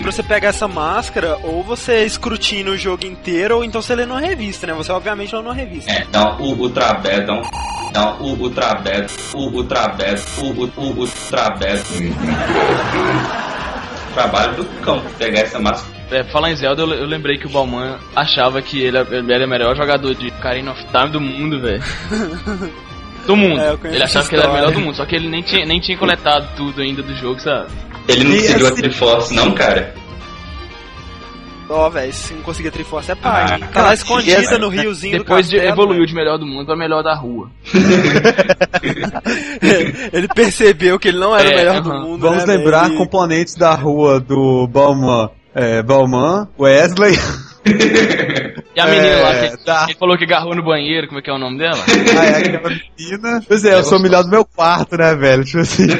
Pra 0.02 0.12
você 0.12 0.22
pegar 0.24 0.50
essa 0.50 0.68
máscara, 0.68 1.38
ou 1.44 1.64
você 1.64 2.04
escrutina 2.06 2.72
o 2.72 2.78
jogo 2.78 3.06
inteiro, 3.06 3.58
ou 3.58 3.64
então 3.64 3.82
você 3.82 3.96
lê 3.96 4.06
numa 4.06 4.20
revista, 4.20 4.68
né? 4.68 4.74
Você 4.74 4.92
obviamente 4.92 5.34
lê 5.36 5.42
numa 5.42 5.54
revista. 5.54 5.92
É, 5.92 6.06
dá 6.12 6.36
um 6.38 6.54
ultrabed, 6.54 7.26
dá 7.26 7.34
um. 7.34 7.42
Dá 7.94 8.16
um 8.16 8.34
ultrabed, 8.42 9.08
o 9.34 9.48
ultrabed, 9.56 10.22
o 10.40 10.46
o- 10.64 10.72
o 10.76 11.00
ultrabed. 11.00 11.82
Trabalho 14.14 14.56
do 14.56 14.66
cão 14.82 15.02
pegar 15.18 15.42
essa 15.42 15.60
máscara. 15.60 15.94
É, 16.12 16.24
falar 16.26 16.52
em 16.52 16.56
Zelda, 16.56 16.82
eu, 16.84 16.94
eu 16.94 17.06
lembrei 17.06 17.38
que 17.38 17.48
o 17.48 17.50
Balman 17.50 17.98
achava 18.16 18.62
que 18.62 18.80
ele, 18.82 18.98
ele 18.98 19.34
era 19.34 19.46
o 19.46 19.50
melhor 19.50 19.76
jogador 19.76 20.14
de 20.14 20.28
Ocarina 20.28 20.72
of 20.72 20.86
Time 20.86 21.10
do 21.10 21.20
mundo, 21.20 21.60
velho. 21.62 21.82
Do 23.26 23.36
mundo. 23.36 23.60
É, 23.62 23.72
eu 23.72 23.78
conheço 23.78 23.98
ele 23.98 24.04
achava 24.04 24.28
que 24.30 24.36
ele 24.36 24.42
era 24.44 24.52
o 24.52 24.54
melhor 24.56 24.72
do 24.72 24.80
mundo, 24.80 24.96
só 24.96 25.06
que 25.06 25.16
ele 25.16 25.28
nem 25.30 25.42
tinha, 25.42 25.66
nem 25.66 25.80
tinha 25.80 25.98
coletado 25.98 26.48
tudo 26.56 26.82
ainda 26.82 27.02
do 27.02 27.14
jogo, 27.16 27.40
sabe? 27.40 27.68
Ele 28.08 28.24
não 28.24 28.32
E 28.36 28.42
conseguiu 28.42 28.66
a 28.66 28.70
assim- 28.70 28.82
Triforce, 28.82 29.34
não, 29.36 29.52
cara? 29.54 29.96
Ó, 31.68 31.90
velho, 31.90 32.14
se 32.14 32.32
não 32.36 32.44
conseguir 32.44 32.68
a 32.70 32.72
Triforce 32.72 33.12
é 33.12 33.16
paga, 33.16 33.56
Ah? 33.66 33.68
Tá 33.74 33.82
lá 33.82 33.94
escondida 33.96 34.60
no 34.60 34.70
riozinho 34.70 35.18
Depois 35.18 35.48
do 35.48 35.50
de, 35.50 35.58
evoluiu 35.58 36.06
de 36.06 36.14
melhor 36.14 36.38
do 36.38 36.46
mundo 36.46 36.68
pra 36.68 36.76
melhor 36.76 37.02
da 37.02 37.16
rua. 37.16 37.50
ele 40.14 40.28
percebeu 40.28 41.00
que 41.00 41.08
ele 41.08 41.18
não 41.20 41.36
era 41.36 41.50
É, 41.50 41.54
o 41.54 41.56
melhor 41.58 41.82
do 41.82 41.92
aham. 41.92 42.02
mundo. 42.02 42.22
Vamos 42.22 42.46
né, 42.46 42.56
lembrar? 42.56 42.92
E- 42.92 42.96
componentes 42.98 43.56
da 43.56 43.74
rua 43.74 44.20
do 44.20 44.68
Balman. 44.68 45.30
É, 45.54 45.82
Balman, 45.82 46.48
Wesley. 46.60 47.18
E 48.76 48.80
a 48.80 48.88
menina 48.88 49.08
É, 49.08 49.22
lá 49.24 49.36
que, 49.50 49.64
tá. 49.64 49.86
que 49.86 49.94
falou 49.98 50.18
que 50.18 50.26
agarrou 50.26 50.54
no 50.54 50.62
banheiro, 50.62 51.08
como 51.08 51.20
é 51.20 51.22
que 51.22 51.30
é 51.30 51.34
o 51.34 51.38
nome 51.38 51.58
dela? 51.58 51.78
Ah, 52.20 52.26
é 52.26 52.38
aquela 52.40 52.70
menina. 52.70 53.42
Pois 53.48 53.64
é, 53.64 53.74
eu 53.74 53.84
sou 53.86 53.98
o 53.98 54.02
melhor 54.02 54.24
do 54.24 54.30
meu 54.30 54.44
quarto, 54.44 54.98
né, 54.98 55.16
velho? 55.16 55.46
Tipo 55.46 55.60
assim. 55.60 55.86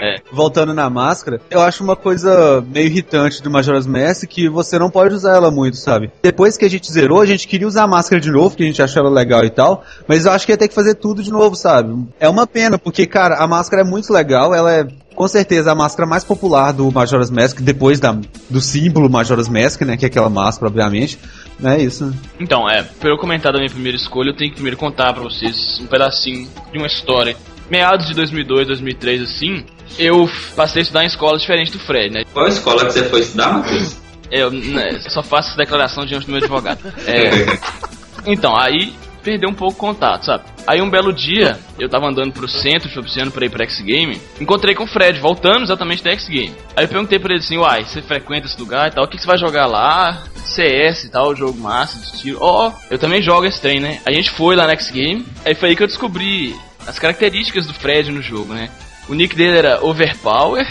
É. 0.00 0.16
Voltando 0.32 0.72
na 0.72 0.88
máscara, 0.88 1.40
eu 1.50 1.60
acho 1.60 1.82
uma 1.82 1.96
coisa 1.96 2.64
meio 2.72 2.86
irritante 2.86 3.42
do 3.42 3.50
Majora's 3.50 3.86
Mask 3.86 4.24
que 4.28 4.48
você 4.48 4.78
não 4.78 4.88
pode 4.90 5.14
usar 5.14 5.34
ela 5.34 5.50
muito, 5.50 5.76
sabe? 5.76 6.10
Depois 6.22 6.56
que 6.56 6.64
a 6.64 6.70
gente 6.70 6.90
zerou, 6.90 7.20
a 7.20 7.26
gente 7.26 7.46
queria 7.48 7.66
usar 7.66 7.82
a 7.82 7.88
máscara 7.88 8.20
de 8.20 8.30
novo, 8.30 8.56
que 8.56 8.62
a 8.62 8.66
gente 8.66 8.80
achou 8.80 9.02
ela 9.02 9.10
legal 9.10 9.44
e 9.44 9.50
tal, 9.50 9.84
mas 10.06 10.24
eu 10.24 10.32
acho 10.32 10.46
que 10.46 10.52
ia 10.52 10.56
ter 10.56 10.68
que 10.68 10.74
fazer 10.74 10.94
tudo 10.94 11.22
de 11.22 11.30
novo, 11.30 11.54
sabe? 11.56 12.06
É 12.18 12.28
uma 12.28 12.46
pena, 12.46 12.78
porque, 12.78 13.06
cara, 13.06 13.36
a 13.36 13.46
máscara 13.46 13.82
é 13.82 13.84
muito 13.84 14.12
legal, 14.12 14.54
ela 14.54 14.72
é 14.72 14.86
com 15.20 15.28
certeza 15.28 15.70
a 15.70 15.74
máscara 15.74 16.08
mais 16.08 16.24
popular 16.24 16.72
do 16.72 16.90
Majora's 16.90 17.30
Mask, 17.30 17.60
depois 17.60 18.00
da, 18.00 18.16
do 18.48 18.58
símbolo 18.58 19.10
Majora's 19.10 19.50
Mask, 19.50 19.82
né, 19.82 19.94
que 19.94 20.06
é 20.06 20.08
aquela 20.08 20.30
máscara, 20.30 20.68
obviamente. 20.68 21.18
É 21.62 21.76
isso, 21.76 22.06
né? 22.06 22.14
Então, 22.40 22.66
é, 22.66 22.82
pra 22.82 23.10
eu 23.10 23.18
comentar 23.18 23.52
da 23.52 23.58
minha 23.58 23.68
primeira 23.68 23.98
escolha, 23.98 24.30
eu 24.30 24.34
tenho 24.34 24.48
que 24.48 24.54
primeiro 24.54 24.78
contar 24.78 25.12
pra 25.12 25.22
vocês 25.22 25.78
um 25.78 25.86
pedacinho 25.86 26.48
de 26.72 26.78
uma 26.78 26.86
história. 26.86 27.36
Meados 27.70 28.06
de 28.06 28.14
2002, 28.14 28.68
2003, 28.68 29.20
assim, 29.20 29.62
eu 29.98 30.26
passei 30.56 30.80
a 30.80 30.82
estudar 30.84 31.04
em 31.04 31.08
escolas 31.08 31.42
diferentes 31.42 31.70
do 31.70 31.78
Fred, 31.78 32.14
né? 32.14 32.22
Qual 32.32 32.48
escola 32.48 32.86
que 32.86 32.92
você 32.92 33.04
foi 33.04 33.20
estudar, 33.20 33.52
Matheus? 33.52 33.98
Eu, 34.30 34.50
né, 34.50 35.00
só 35.00 35.22
faço 35.22 35.50
essa 35.50 35.58
declaração 35.58 36.06
diante 36.06 36.24
do 36.24 36.32
meu 36.32 36.40
advogado. 36.40 36.80
É, 37.06 37.30
então, 38.24 38.56
aí 38.56 38.94
perdeu 39.22 39.50
um 39.50 39.54
pouco 39.54 39.74
o 39.74 39.88
contato, 39.92 40.24
sabe? 40.24 40.44
Aí 40.70 40.80
um 40.80 40.88
belo 40.88 41.12
dia, 41.12 41.58
eu 41.80 41.88
tava 41.88 42.06
andando 42.06 42.32
pro 42.32 42.46
centro, 42.46 42.88
shopping 42.88 43.28
pra 43.32 43.44
ir 43.44 43.48
pra 43.50 43.64
X-Game, 43.64 44.20
encontrei 44.40 44.72
com 44.72 44.84
o 44.84 44.86
Fred, 44.86 45.18
voltando 45.18 45.64
exatamente 45.64 46.00
da 46.00 46.12
X-Game. 46.12 46.54
Aí 46.76 46.84
eu 46.84 46.88
perguntei 46.88 47.18
pra 47.18 47.32
ele 47.34 47.40
assim, 47.42 47.58
uai, 47.58 47.82
você 47.82 48.00
frequenta 48.00 48.46
esse 48.46 48.56
lugar 48.56 48.86
e 48.86 48.92
tal, 48.94 49.02
o 49.02 49.08
que, 49.08 49.16
que 49.16 49.22
você 49.22 49.26
vai 49.26 49.36
jogar 49.36 49.66
lá? 49.66 50.22
CS 50.44 51.04
e 51.06 51.08
tal, 51.10 51.34
jogo 51.34 51.58
massa, 51.58 51.98
de 51.98 52.20
tiro. 52.20 52.38
Ó, 52.40 52.70
eu 52.88 53.00
também 53.00 53.20
jogo 53.20 53.46
esse 53.46 53.60
trem, 53.60 53.80
né? 53.80 54.00
A 54.06 54.12
gente 54.12 54.30
foi 54.30 54.54
lá 54.54 54.64
na 54.64 54.74
X-Game, 54.74 55.26
aí 55.44 55.56
foi 55.56 55.70
aí 55.70 55.76
que 55.76 55.82
eu 55.82 55.88
descobri 55.88 56.54
as 56.86 57.00
características 57.00 57.66
do 57.66 57.74
Fred 57.74 58.12
no 58.12 58.22
jogo, 58.22 58.54
né? 58.54 58.70
O 59.08 59.14
nick 59.14 59.34
dele 59.34 59.58
era 59.58 59.84
Overpower, 59.84 60.64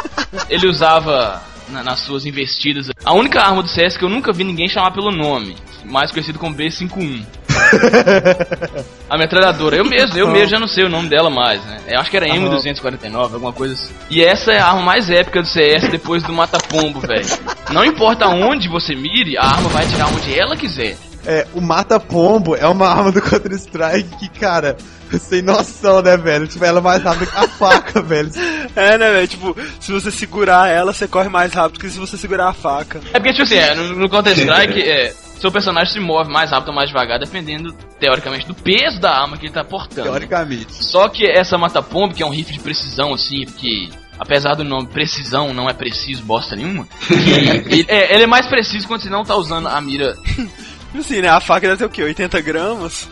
ele 0.50 0.66
usava 0.68 1.42
na- 1.70 1.82
nas 1.82 2.00
suas 2.00 2.26
investidas 2.26 2.90
a 3.02 3.14
única 3.14 3.40
arma 3.40 3.62
do 3.62 3.68
CS 3.70 3.96
que 3.96 4.04
eu 4.04 4.10
nunca 4.10 4.34
vi 4.34 4.44
ninguém 4.44 4.68
chamar 4.68 4.90
pelo 4.90 5.10
nome, 5.10 5.56
mais 5.82 6.12
conhecido 6.12 6.38
como 6.38 6.54
B51. 6.54 7.24
A 9.08 9.16
metralhadora, 9.16 9.76
eu 9.76 9.84
mesmo, 9.84 10.18
eu 10.18 10.28
mesmo 10.28 10.48
já 10.48 10.58
não 10.58 10.66
sei 10.66 10.84
o 10.84 10.88
nome 10.88 11.08
dela 11.08 11.30
mais, 11.30 11.64
né? 11.64 11.78
Eu 11.88 12.00
acho 12.00 12.10
que 12.10 12.16
era 12.16 12.26
M249, 12.26 13.14
alguma 13.14 13.52
coisa 13.52 13.74
assim. 13.74 13.94
E 14.10 14.22
essa 14.22 14.52
é 14.52 14.58
a 14.58 14.66
arma 14.66 14.82
mais 14.82 15.08
épica 15.08 15.40
do 15.40 15.48
CS 15.48 15.88
depois 15.88 16.22
do 16.24 16.32
Mata-Pombo, 16.32 17.00
velho. 17.00 17.26
Não 17.70 17.84
importa 17.84 18.26
onde 18.26 18.68
você 18.68 18.94
mire, 18.94 19.36
a 19.38 19.44
arma 19.44 19.68
vai 19.68 19.84
atirar 19.84 20.08
onde 20.12 20.38
ela 20.38 20.56
quiser. 20.56 20.96
É, 21.26 21.44
o 21.54 21.60
mata-pombo 21.60 22.54
é 22.54 22.66
uma 22.68 22.86
arma 22.86 23.10
do 23.10 23.20
Counter-Strike 23.20 24.16
que, 24.16 24.28
cara, 24.28 24.76
sem 25.18 25.42
noção, 25.42 26.00
né, 26.00 26.16
velho? 26.16 26.46
Tipo, 26.46 26.64
ela 26.64 26.78
é 26.78 26.82
mais 26.82 27.02
rápida 27.02 27.26
que 27.26 27.36
a 27.36 27.48
faca, 27.48 28.00
velho. 28.02 28.30
É, 28.76 28.96
né, 28.96 29.10
velho? 29.10 29.26
Tipo, 29.26 29.56
se 29.80 29.90
você 29.90 30.12
segurar 30.12 30.68
ela, 30.68 30.92
você 30.92 31.08
corre 31.08 31.28
mais 31.28 31.52
rápido 31.52 31.80
que 31.80 31.90
se 31.90 31.98
você 31.98 32.16
segurar 32.16 32.48
a 32.50 32.52
faca. 32.52 33.00
É 33.12 33.18
porque, 33.18 33.32
tipo 33.32 33.42
assim, 33.42 33.56
é, 33.56 33.74
no, 33.74 33.96
no 33.96 34.08
Counter-Strike, 34.08 34.80
é, 34.80 35.12
seu 35.38 35.50
personagem 35.50 35.92
se 35.92 36.00
move 36.00 36.30
mais 36.30 36.50
rápido 36.50 36.68
ou 36.68 36.74
mais 36.74 36.88
devagar, 36.88 37.18
dependendo, 37.18 37.72
teoricamente, 38.00 38.46
do 38.46 38.54
peso 38.54 39.00
da 39.00 39.12
arma 39.12 39.36
que 39.36 39.46
ele 39.46 39.52
tá 39.52 39.64
portando. 39.64 40.08
Teoricamente. 40.08 40.72
Só 40.84 41.08
que 41.08 41.26
essa 41.26 41.58
mata-pombo, 41.58 42.14
que 42.14 42.22
é 42.22 42.26
um 42.26 42.30
rifle 42.30 42.54
de 42.54 42.60
precisão, 42.60 43.12
assim, 43.14 43.44
que 43.44 43.90
apesar 44.18 44.54
do 44.54 44.64
nome 44.64 44.88
precisão, 44.88 45.52
não 45.52 45.68
é 45.68 45.74
preciso 45.74 46.22
bosta 46.22 46.56
nenhuma, 46.56 46.86
que 47.06 47.12
ele, 47.70 47.84
é, 47.88 48.14
ele 48.14 48.24
é 48.24 48.26
mais 48.26 48.46
preciso 48.46 48.86
quando 48.88 49.02
você 49.02 49.10
não 49.10 49.24
tá 49.24 49.36
usando 49.36 49.68
a 49.68 49.80
mira. 49.80 50.16
Assim, 50.98 51.20
né? 51.20 51.28
A 51.28 51.40
faca 51.40 51.66
deve 51.66 51.78
ter 51.78 51.84
o 51.84 51.90
quê? 51.90 52.02
80 52.02 52.40
gramas? 52.40 53.06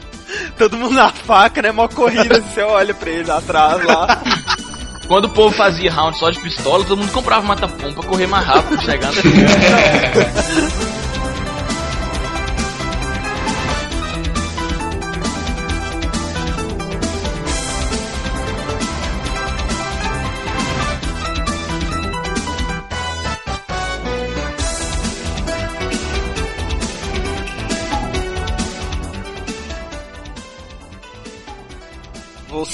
Todo 0.56 0.76
mundo 0.76 0.94
na 0.94 1.10
faca, 1.10 1.60
né? 1.60 1.70
Mó 1.70 1.86
corrida, 1.86 2.40
você 2.40 2.62
olha 2.62 2.94
pra 2.94 3.10
ele 3.10 3.30
atrás 3.30 3.84
lá. 3.84 4.22
Quando 5.06 5.26
o 5.26 5.30
povo 5.30 5.54
fazia 5.54 5.92
round 5.92 6.18
só 6.18 6.30
de 6.30 6.40
pistola, 6.40 6.82
todo 6.84 6.96
mundo 6.96 7.12
comprava 7.12 7.46
mata-pombo 7.46 7.92
pra 7.92 8.08
correr 8.08 8.26
mais 8.26 8.46
rápido, 8.46 8.82
chegar 8.82 9.12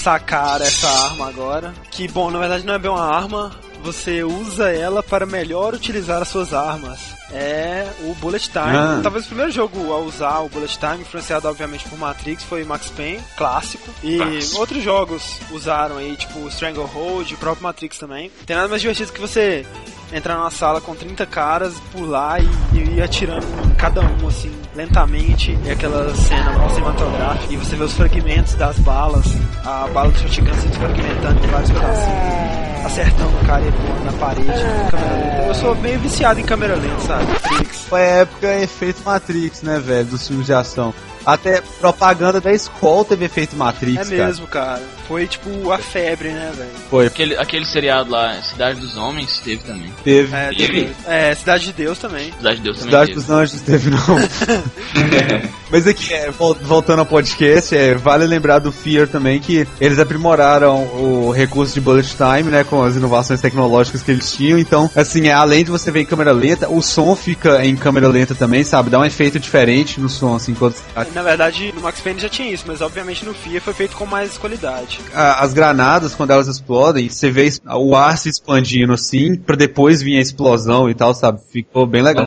sacar 0.01 0.63
essa 0.63 0.89
arma 0.89 1.29
agora. 1.29 1.75
Que, 1.91 2.09
bom, 2.09 2.31
na 2.31 2.39
verdade 2.39 2.65
não 2.65 2.75
é 2.75 2.79
bem 2.79 2.91
uma 2.91 3.05
arma. 3.05 3.53
Você 3.83 4.23
usa 4.23 4.71
ela 4.71 5.03
para 5.03 5.27
melhor 5.27 5.75
utilizar 5.75 6.23
as 6.23 6.29
suas 6.29 6.55
armas. 6.55 7.20
É 7.33 7.87
o 8.01 8.15
Bullet 8.15 8.49
Time. 8.51 8.77
Ah. 8.77 9.01
Talvez 9.03 9.25
o 9.25 9.29
primeiro 9.29 9.53
jogo 9.53 9.93
a 9.93 9.99
usar 9.99 10.41
o 10.41 10.49
Bullet 10.49 10.79
Time, 10.79 11.01
influenciado 11.01 11.49
obviamente 11.49 11.89
por 11.89 11.99
Matrix, 11.99 12.43
foi 12.45 12.65
Max 12.65 12.91
Payne, 12.91 13.21
clássico. 13.37 13.89
E 14.03 14.19
Clássico. 14.19 14.61
outros 14.61 14.83
jogos 14.83 15.39
usaram 15.51 15.97
aí, 15.97 16.17
tipo 16.17 16.47
Stranglehold, 16.49 17.33
o 17.33 17.39
próprio 17.39 17.63
Matrix 17.63 17.99
também. 17.99 18.31
Tem 18.47 18.57
nada 18.57 18.69
mais 18.69 18.81
divertido 18.81 19.13
que 19.13 19.21
você 19.21 19.65
entrar 20.13 20.37
numa 20.37 20.51
sala 20.51 20.81
com 20.81 20.95
30 20.95 21.25
caras, 21.27 21.75
pular 21.93 22.43
e, 22.43 22.49
e 22.73 22.97
ir 22.97 23.03
atirando 23.03 23.47
cada 23.77 24.01
um, 24.01 24.27
assim, 24.27 24.53
lentamente, 24.75 25.57
e 25.65 25.71
aquela 25.71 26.13
cena 26.15 26.51
mó 26.59 26.69
cinematográfica, 26.69 27.53
e 27.53 27.57
você 27.57 27.77
vê 27.77 27.85
os 27.85 27.93
fragmentos 27.93 28.55
das 28.55 28.79
balas, 28.81 29.25
a 29.65 29.87
bala 29.93 30.11
do 30.11 30.19
shotgun 30.19 30.55
se 30.55 30.69
fragmentando 30.69 31.45
em 31.45 31.49
vários 31.49 31.71
pedacinhos, 31.71 32.85
acertando 32.87 33.37
o 33.37 33.47
cara 33.47 33.63
e 33.63 34.05
na 34.05 34.13
parede, 34.15 34.49
em 34.49 34.91
câmera 34.91 35.15
lenta. 35.17 35.47
Eu 35.47 35.55
sou 35.55 35.75
meio 35.77 35.99
viciado 36.01 36.41
em 36.41 36.45
câmera 36.45 36.75
lenta, 36.75 37.01
sabe? 37.01 37.20
Matrix. 37.27 37.77
Foi 37.89 38.01
a 38.01 38.05
época 38.05 38.55
efeito 38.61 39.03
Matrix, 39.05 39.63
né, 39.63 39.79
velho? 39.79 40.07
Dos 40.07 40.27
filmes 40.27 40.47
de 40.47 40.53
ação. 40.53 40.95
Até 41.27 41.61
propaganda 41.79 42.41
da 42.41 42.51
escola 42.51 43.05
teve 43.05 43.27
efeito 43.27 43.55
Matrix, 43.55 44.11
É 44.11 44.17
mesmo, 44.27 44.47
cara. 44.47 44.83
Foi 45.07 45.27
tipo 45.27 45.71
a 45.71 45.77
febre, 45.79 46.31
né, 46.31 46.51
velho? 46.57 46.71
cara. 46.71 46.85
Foi, 46.89 47.07
Aquele, 47.07 47.37
aquele 47.37 47.67
seriado 47.67 48.11
lá, 48.11 48.41
Cidade 48.43 48.81
dos 48.81 48.97
Homens, 48.97 49.39
teve 49.41 49.63
também. 49.63 49.93
teve. 50.03 50.35
É, 50.35 50.49
Teve? 50.51 50.97
é, 51.07 51.35
Cidade 51.35 51.65
de 51.67 51.73
Deus 51.75 51.99
também. 51.99 52.33
Cidade 52.33 52.57
de 52.57 52.63
Deus 52.63 52.77
também 52.79 52.91
Cidade 52.91 53.07
teve. 53.09 53.21
dos 53.21 53.31
Anjos 53.31 53.61
teve, 53.61 53.91
não. 53.91 54.01
Mas 55.71 55.87
aqui, 55.87 56.13
é, 56.13 56.31
vol- 56.31 56.55
voltando 56.63 56.99
ao 57.01 57.07
podcast, 57.07 57.75
é, 57.77 57.95
vale 57.95 58.27
lembrar 58.27 58.59
do 58.59 58.73
Fear 58.73 59.07
também 59.09 59.39
que 59.41 59.67
eles 59.81 59.99
aprimoraram 59.99 60.83
o 60.85 61.31
recurso 61.31 61.73
de 61.75 61.81
bullet 61.81 62.09
time, 62.17 62.51
né, 62.51 62.65
com 62.65 62.83
as 62.83 62.97
inovações 62.97 63.41
tecnológicas 63.41 64.03
que 64.03 64.11
eles 64.11 64.33
tinham. 64.33 64.59
Então, 64.59 64.91
assim, 64.97 65.29
é, 65.29 65.33
além 65.33 65.65
de 65.65 65.71
você 65.71 65.91
ver 65.91 66.01
em 66.01 66.07
câmera 66.07 66.33
lenta, 66.33 66.69
o 66.69 66.83
som 66.83 67.15
fica 67.15 67.65
em 67.65 67.77
câmera 67.77 68.09
lenta 68.09 68.35
também, 68.35 68.65
sabe? 68.65 68.91
Dá 68.91 68.99
um 68.99 69.05
efeito 69.05 69.39
diferente 69.39 70.01
no 70.01 70.09
som, 70.09 70.35
assim, 70.35 70.55
quando 70.55 70.75
Na 71.15 71.23
verdade, 71.23 71.73
no 71.75 71.81
Max 71.83 72.01
Payne 72.01 72.21
já 72.21 72.29
tinha 72.29 72.51
isso, 72.53 72.65
mas 72.67 72.81
obviamente 72.81 73.25
no 73.25 73.33
FIA 73.35 73.61
foi 73.61 73.73
feito 73.75 73.97
com 73.97 74.07
mais 74.07 74.37
qualidade. 74.37 75.01
as 75.15 75.53
granadas, 75.53 76.15
quando 76.15 76.31
elas 76.33 76.49
explodem, 76.49 77.09
você 77.09 77.31
vê 77.31 77.49
o 77.67 77.95
ar 77.95 78.19
se 78.19 78.29
expandindo 78.29 78.93
assim, 78.93 79.37
pra 79.37 79.57
depois 79.57 80.03
vir 80.03 80.17
a 80.19 80.21
explosão 80.21 80.91
e 80.91 80.95
tal, 80.95 81.15
sabe? 81.15 81.41
Ficou 81.53 81.87
bem 81.87 82.03
legal. 82.03 82.27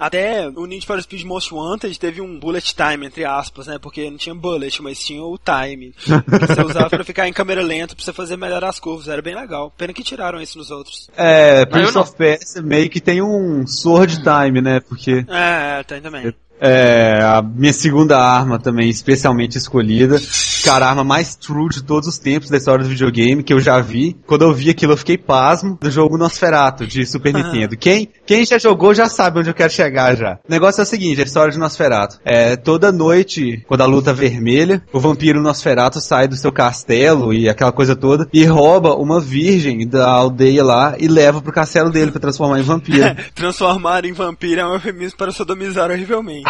Até 0.00 0.48
o 0.48 0.64
Need 0.64 0.86
for 0.86 1.00
Speed 1.02 1.24
Most 1.24 1.52
Wanted 1.52 1.98
teve 1.98 2.22
um 2.22 2.38
bullet 2.38 2.74
time, 2.74 3.06
entre 3.06 3.24
aspas, 3.24 3.66
né? 3.66 3.78
Porque 3.78 4.10
não 4.10 4.16
tinha 4.16 4.34
bullet, 4.34 4.82
mas 4.82 5.04
tinha 5.04 5.22
o 5.22 5.38
time. 5.38 5.94
Que 6.40 6.46
você 6.46 6.62
usava 6.64 6.88
pra 6.88 7.04
ficar 7.04 7.28
em 7.28 7.32
câmera 7.32 7.60
lenta, 7.62 7.94
pra 7.94 8.02
você 8.02 8.12
fazer 8.12 8.36
melhor 8.36 8.64
as 8.64 8.80
curvas. 8.80 9.08
Era 9.08 9.20
bem 9.20 9.34
legal. 9.34 9.70
Pena 9.76 9.92
que 9.92 10.02
tiraram 10.02 10.40
isso 10.40 10.56
nos 10.56 10.70
outros. 10.70 11.10
É, 11.16 11.62
eu 11.62 11.66
Prince 11.66 11.98
of 11.98 12.16
Persia 12.16 12.62
meio 12.62 12.88
que 12.88 13.00
tem 13.00 13.20
um 13.20 13.66
sword 13.66 14.22
time, 14.22 14.62
né? 14.62 14.80
Porque 14.80 15.24
É, 15.28 15.82
tem 15.82 16.00
também. 16.00 16.32
É 16.60 17.20
a 17.22 17.42
minha 17.42 17.72
segunda 17.72 18.18
arma 18.18 18.58
também, 18.58 18.88
especialmente 18.88 19.56
escolhida. 19.56 20.20
Cara, 20.64 20.86
a 20.86 20.90
arma 20.90 21.02
mais 21.02 21.34
true 21.34 21.70
de 21.70 21.82
todos 21.82 22.06
os 22.06 22.18
tempos 22.18 22.50
da 22.50 22.58
história 22.58 22.84
do 22.84 22.90
videogame 22.90 23.42
que 23.42 23.52
eu 23.52 23.60
já 23.60 23.80
vi. 23.80 24.16
Quando 24.26 24.42
eu 24.42 24.52
vi 24.52 24.68
aquilo, 24.68 24.92
eu 24.92 24.96
fiquei 24.96 25.16
pasmo 25.16 25.78
do 25.80 25.90
jogo 25.90 26.18
Nosferatu 26.18 26.86
de 26.86 27.06
Super 27.06 27.32
Nintendo. 27.34 27.76
Quem, 27.76 28.08
quem 28.26 28.44
já 28.44 28.58
jogou 28.58 28.94
já 28.94 29.08
sabe 29.08 29.40
onde 29.40 29.48
eu 29.48 29.54
quero 29.54 29.72
chegar 29.72 30.16
já. 30.16 30.38
O 30.46 30.50
negócio 30.50 30.80
é 30.80 30.84
o 30.84 30.86
seguinte, 30.86 31.20
a 31.20 31.24
história 31.24 31.52
de 31.52 31.58
Nosferatu. 31.58 32.18
É, 32.24 32.56
toda 32.56 32.92
noite, 32.92 33.64
quando 33.66 33.80
a 33.80 33.86
luta 33.86 34.10
é 34.10 34.14
vermelha, 34.14 34.82
o 34.92 35.00
vampiro 35.00 35.40
Nosferatu 35.40 36.00
sai 36.00 36.28
do 36.28 36.36
seu 36.36 36.52
castelo 36.52 37.32
e 37.32 37.48
aquela 37.48 37.72
coisa 37.72 37.96
toda 37.96 38.28
e 38.32 38.44
rouba 38.44 38.94
uma 38.94 39.20
virgem 39.20 39.86
da 39.86 40.08
aldeia 40.10 40.62
lá 40.62 40.94
e 40.98 41.08
leva 41.08 41.40
pro 41.40 41.52
castelo 41.52 41.90
dele 41.90 42.10
pra 42.10 42.20
transformar 42.20 42.60
em 42.60 42.62
vampiro. 42.62 43.16
Transformar 43.34 44.04
em 44.04 44.12
vampiro 44.12 44.60
é 44.60 44.66
um 44.66 44.74
eufemismo 44.74 45.16
para 45.16 45.32
sodomizar 45.32 45.90
horrivelmente. 45.90 46.49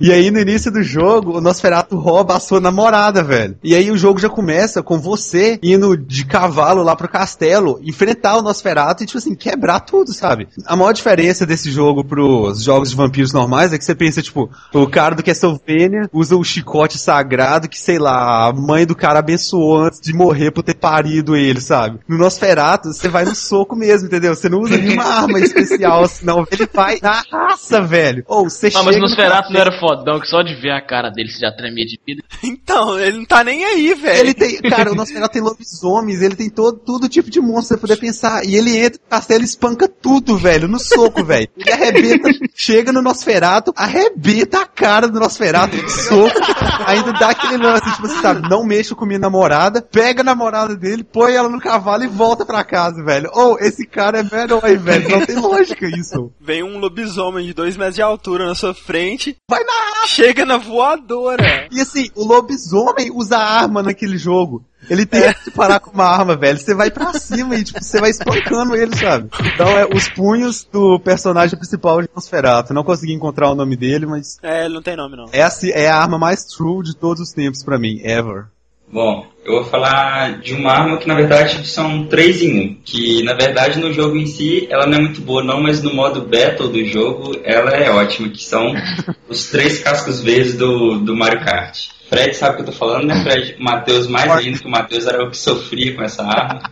E 0.00 0.12
aí, 0.12 0.30
no 0.30 0.38
início 0.38 0.70
do 0.70 0.82
jogo, 0.82 1.38
o 1.38 1.40
Nosferatu 1.40 1.96
rouba 1.96 2.36
a 2.36 2.40
sua 2.40 2.60
namorada, 2.60 3.22
velho. 3.22 3.56
E 3.64 3.74
aí 3.74 3.90
o 3.90 3.96
jogo 3.96 4.20
já 4.20 4.28
começa 4.28 4.82
com 4.82 4.98
você 4.98 5.58
indo 5.62 5.96
de 5.96 6.26
cavalo 6.26 6.82
lá 6.82 6.94
pro 6.94 7.08
castelo, 7.08 7.80
enfrentar 7.82 8.36
o 8.36 8.42
Nosferatu 8.42 9.02
e, 9.02 9.06
tipo 9.06 9.18
assim, 9.18 9.34
quebrar 9.34 9.80
tudo, 9.80 10.12
sabe? 10.12 10.46
A 10.66 10.76
maior 10.76 10.92
diferença 10.92 11.46
desse 11.46 11.70
jogo 11.70 12.04
pros 12.04 12.62
jogos 12.62 12.90
de 12.90 12.96
vampiros 12.96 13.32
normais 13.32 13.72
é 13.72 13.78
que 13.78 13.84
você 13.84 13.94
pensa, 13.94 14.20
tipo, 14.22 14.50
o 14.74 14.86
cara 14.86 15.14
do 15.14 15.22
Castlevania 15.22 16.08
usa 16.12 16.36
o 16.36 16.44
chicote 16.44 16.98
sagrado 16.98 17.68
que, 17.68 17.80
sei 17.80 17.98
lá, 17.98 18.48
a 18.48 18.52
mãe 18.52 18.84
do 18.84 18.94
cara 18.94 19.20
abençoou 19.20 19.78
antes 19.84 20.00
de 20.00 20.12
morrer 20.12 20.50
por 20.50 20.62
ter 20.62 20.74
parido 20.74 21.34
ele, 21.34 21.60
sabe? 21.60 21.98
No 22.06 22.18
Nosferatu, 22.18 22.92
você 22.92 23.08
vai 23.08 23.24
no 23.24 23.34
soco 23.34 23.74
mesmo, 23.74 24.06
entendeu? 24.06 24.34
Você 24.34 24.48
não 24.48 24.60
usa 24.60 24.76
nenhuma 24.76 25.04
arma 25.04 25.40
especial, 25.40 26.06
senão 26.06 26.46
ele 26.50 26.68
vai 26.72 26.98
na 27.02 27.22
raça, 27.32 27.80
velho. 27.80 28.22
Ou 28.28 28.48
você 28.48 28.68
Ah, 28.68 28.82
mas 28.82 28.94
chega 28.94 28.96
o 28.96 29.00
no 29.00 29.08
Nosferatu 29.08 29.52
não 29.52 29.60
era 29.60 29.77
fodão, 29.78 30.20
que 30.20 30.28
só 30.28 30.42
de 30.42 30.54
ver 30.54 30.70
a 30.70 30.80
cara 30.80 31.10
dele 31.10 31.30
você 31.30 31.40
já 31.40 31.52
tremia 31.52 31.84
de 31.84 31.98
vida. 32.06 32.22
então, 32.42 32.98
ele 32.98 33.18
não 33.18 33.24
tá 33.24 33.42
nem 33.42 33.64
aí, 33.64 33.94
velho. 33.94 34.20
Ele 34.20 34.34
tem, 34.34 34.60
cara, 34.62 34.92
o 34.92 34.94
Nosferatu 34.94 35.32
tem 35.32 35.42
lobisomens, 35.42 36.20
ele 36.20 36.36
tem 36.36 36.50
todo, 36.50 36.78
todo 36.78 37.08
tipo 37.08 37.30
de 37.30 37.40
monstro 37.40 37.78
pra 37.78 37.88
poder 37.88 38.00
pensar. 38.00 38.44
E 38.44 38.54
ele 38.54 38.76
entra 38.76 39.00
no 39.02 39.10
castelo 39.10 39.42
e 39.42 39.44
espanca 39.44 39.88
tudo, 39.88 40.36
velho, 40.36 40.68
no 40.68 40.78
soco, 40.78 41.24
velho. 41.24 41.48
Ele 41.56 41.72
arrebenta, 41.72 42.30
chega 42.54 42.92
no 42.92 43.02
Nosferatu, 43.02 43.72
arrebenta 43.76 44.62
a 44.62 44.66
cara 44.66 45.08
do 45.08 45.18
Nosferatu 45.18 45.76
no 45.76 45.88
soco, 45.88 46.40
ainda 46.86 47.12
dá 47.12 47.30
aquele 47.30 47.56
lance, 47.56 47.90
tipo 47.94 48.06
assim, 48.06 48.20
sabe, 48.20 48.48
não 48.48 48.64
mexa 48.64 48.94
com 48.94 49.06
minha 49.06 49.18
namorada, 49.18 49.80
pega 49.80 50.20
a 50.20 50.24
namorada 50.24 50.76
dele, 50.76 51.04
põe 51.04 51.34
ela 51.34 51.48
no 51.48 51.60
cavalo 51.60 52.04
e 52.04 52.08
volta 52.08 52.44
pra 52.44 52.64
casa, 52.64 53.02
velho. 53.02 53.30
Ou, 53.32 53.58
esse 53.58 53.86
cara 53.86 54.20
é 54.20 54.22
meu 54.22 54.40
herói, 54.40 54.76
velho, 54.76 55.08
não 55.08 55.24
tem 55.24 55.36
lógica 55.36 55.86
isso. 55.86 56.32
Vem 56.40 56.62
um 56.62 56.78
lobisomem 56.78 57.46
de 57.46 57.54
dois 57.54 57.76
metros 57.76 57.96
de 57.96 58.02
altura 58.02 58.46
na 58.46 58.54
sua 58.54 58.74
frente, 58.74 59.36
Vai 59.50 59.64
na 59.68 60.06
chega 60.06 60.44
na 60.44 60.56
voadora. 60.56 61.68
E 61.70 61.80
assim, 61.80 62.10
o 62.14 62.24
lobisomem 62.24 63.10
usa 63.12 63.36
arma 63.38 63.82
naquele 63.82 64.16
jogo. 64.18 64.64
Ele 64.88 65.04
tem 65.04 65.32
que 65.44 65.50
parar 65.50 65.80
com 65.80 65.90
uma 65.90 66.04
arma, 66.06 66.34
velho. 66.36 66.58
Você 66.58 66.74
vai 66.74 66.90
pra 66.90 67.12
cima 67.14 67.56
e, 67.56 67.64
tipo, 67.64 67.82
você 67.82 68.00
vai 68.00 68.10
espancando 68.10 68.74
ele, 68.74 68.96
sabe? 68.96 69.28
Então, 69.54 69.68
é 69.76 69.84
os 69.86 70.08
punhos 70.08 70.64
do 70.64 70.98
personagem 71.00 71.58
principal 71.58 72.00
de 72.00 72.08
Nosferatu. 72.14 72.72
Não 72.72 72.84
consegui 72.84 73.12
encontrar 73.12 73.50
o 73.50 73.54
nome 73.54 73.76
dele, 73.76 74.06
mas 74.06 74.38
É, 74.42 74.64
ele 74.64 74.74
não 74.74 74.82
tem 74.82 74.96
nome, 74.96 75.16
não. 75.16 75.26
essa 75.32 75.68
é 75.68 75.88
a 75.88 75.96
arma 76.00 76.18
mais 76.18 76.44
true 76.44 76.82
de 76.82 76.96
todos 76.96 77.20
os 77.22 77.32
tempos 77.32 77.62
pra 77.62 77.78
mim, 77.78 78.00
ever. 78.02 78.46
Bom, 78.90 79.26
eu 79.44 79.54
vou 79.54 79.64
falar 79.64 80.38
de 80.40 80.54
uma 80.54 80.72
arma 80.72 80.96
que 80.96 81.06
na 81.06 81.14
verdade 81.14 81.66
são 81.66 82.06
três 82.06 82.42
em 82.42 82.60
um. 82.60 82.76
Que 82.84 83.22
na 83.22 83.34
verdade 83.34 83.78
no 83.78 83.92
jogo 83.92 84.16
em 84.16 84.26
si 84.26 84.66
ela 84.70 84.86
não 84.86 84.98
é 84.98 85.00
muito 85.00 85.20
boa 85.20 85.42
não, 85.42 85.60
mas 85.60 85.82
no 85.82 85.92
modo 85.92 86.22
battle 86.22 86.68
do 86.68 86.84
jogo 86.84 87.38
ela 87.44 87.70
é 87.70 87.90
ótima, 87.90 88.28
que 88.28 88.42
são 88.42 88.74
os 89.28 89.50
três 89.50 89.78
cascos 89.80 90.20
verdes 90.20 90.56
do, 90.56 90.98
do 90.98 91.14
Mario 91.14 91.44
Kart. 91.44 91.88
Fred 92.08 92.34
sabe 92.34 92.52
o 92.52 92.56
que 92.56 92.62
eu 92.62 92.66
tô 92.66 92.72
falando, 92.72 93.06
né, 93.06 93.22
Fred? 93.22 93.56
O 93.58 93.62
Matheus 93.64 94.06
mais 94.06 94.30
ainda, 94.30 94.58
que 94.58 94.66
o 94.66 94.70
Matheus 94.70 95.06
era 95.06 95.22
o 95.22 95.30
que 95.30 95.36
sofria 95.36 95.94
com 95.94 96.02
essa 96.02 96.22
arma. 96.22 96.62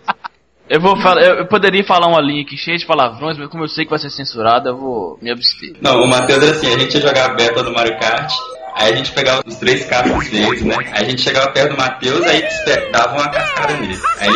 Eu 0.69 0.81
vou 0.81 0.97
falar, 0.97 1.23
eu, 1.23 1.47
poderia 1.47 1.85
falar 1.85 2.09
uma 2.09 2.21
linha 2.21 2.43
aqui 2.43 2.57
cheia 2.57 2.77
de 2.77 2.87
palavrões, 2.87 3.39
mas 3.39 3.49
como 3.49 3.63
eu 3.63 3.69
sei 3.69 3.85
que 3.85 3.91
vai 3.91 4.01
ser 4.01 4.11
censurada, 4.11 4.71
eu 4.71 4.77
vou 4.77 5.19
me 5.23 5.31
abster. 5.31 5.77
Não, 5.81 6.03
o 6.03 6.09
Matheus 6.09 6.43
era 6.43 6.53
assim, 6.53 6.75
a 6.75 6.79
gente 6.79 6.95
ia 6.95 7.03
jogar 7.03 7.37
battle 7.37 7.63
no 7.63 7.73
Mario 7.73 7.97
Kart, 8.01 8.33
aí 8.77 8.93
a 8.93 8.97
gente 8.97 9.13
pegava 9.13 9.43
os 9.47 9.57
três 9.57 9.85
cascos 9.87 10.29
verdes, 10.29 10.63
né? 10.63 10.77
Aí 10.93 11.07
a 11.07 11.09
gente 11.09 11.23
chegava 11.23 11.51
perto 11.51 11.71
do 11.71 11.77
Matheus, 11.77 12.25
aí 12.27 12.43
dava 12.93 13.15
uma 13.15 13.31
cascada 13.31 13.75
nele. 13.79 13.99
Aí 14.21 14.31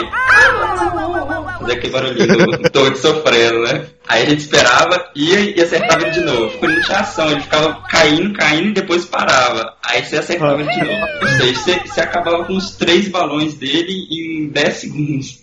fazia 1.58 1.74
aquele 1.74 1.92
barulhinho 1.92 2.46
do 2.58 2.70
Toad 2.70 2.98
sofrendo, 2.98 3.62
né? 3.62 3.86
Aí 4.08 4.22
a 4.22 4.30
gente 4.30 4.40
esperava, 4.40 5.10
ia 5.14 5.56
e 5.56 5.62
acertava 5.62 6.02
ele 6.02 6.10
de 6.10 6.20
novo. 6.20 6.58
Ele 6.62 6.74
não 6.76 6.82
tinha 6.82 6.98
ação, 6.98 7.30
ele 7.30 7.40
ficava 7.42 7.80
caindo, 7.88 8.32
caindo 8.32 8.68
e 8.68 8.74
depois 8.74 9.04
parava. 9.04 9.74
Aí 9.84 10.04
você 10.04 10.16
acertava 10.16 10.60
ele 10.60 10.70
de 10.70 10.84
novo. 10.84 11.06
Ou 11.22 11.28
seja, 11.28 11.54
você, 11.54 11.80
você 11.86 12.00
acabava 12.00 12.44
com 12.44 12.56
os 12.56 12.76
três 12.76 13.08
balões 13.08 13.54
dele 13.54 13.92
em 14.10 14.48
10 14.48 14.74
segundos. 14.74 15.38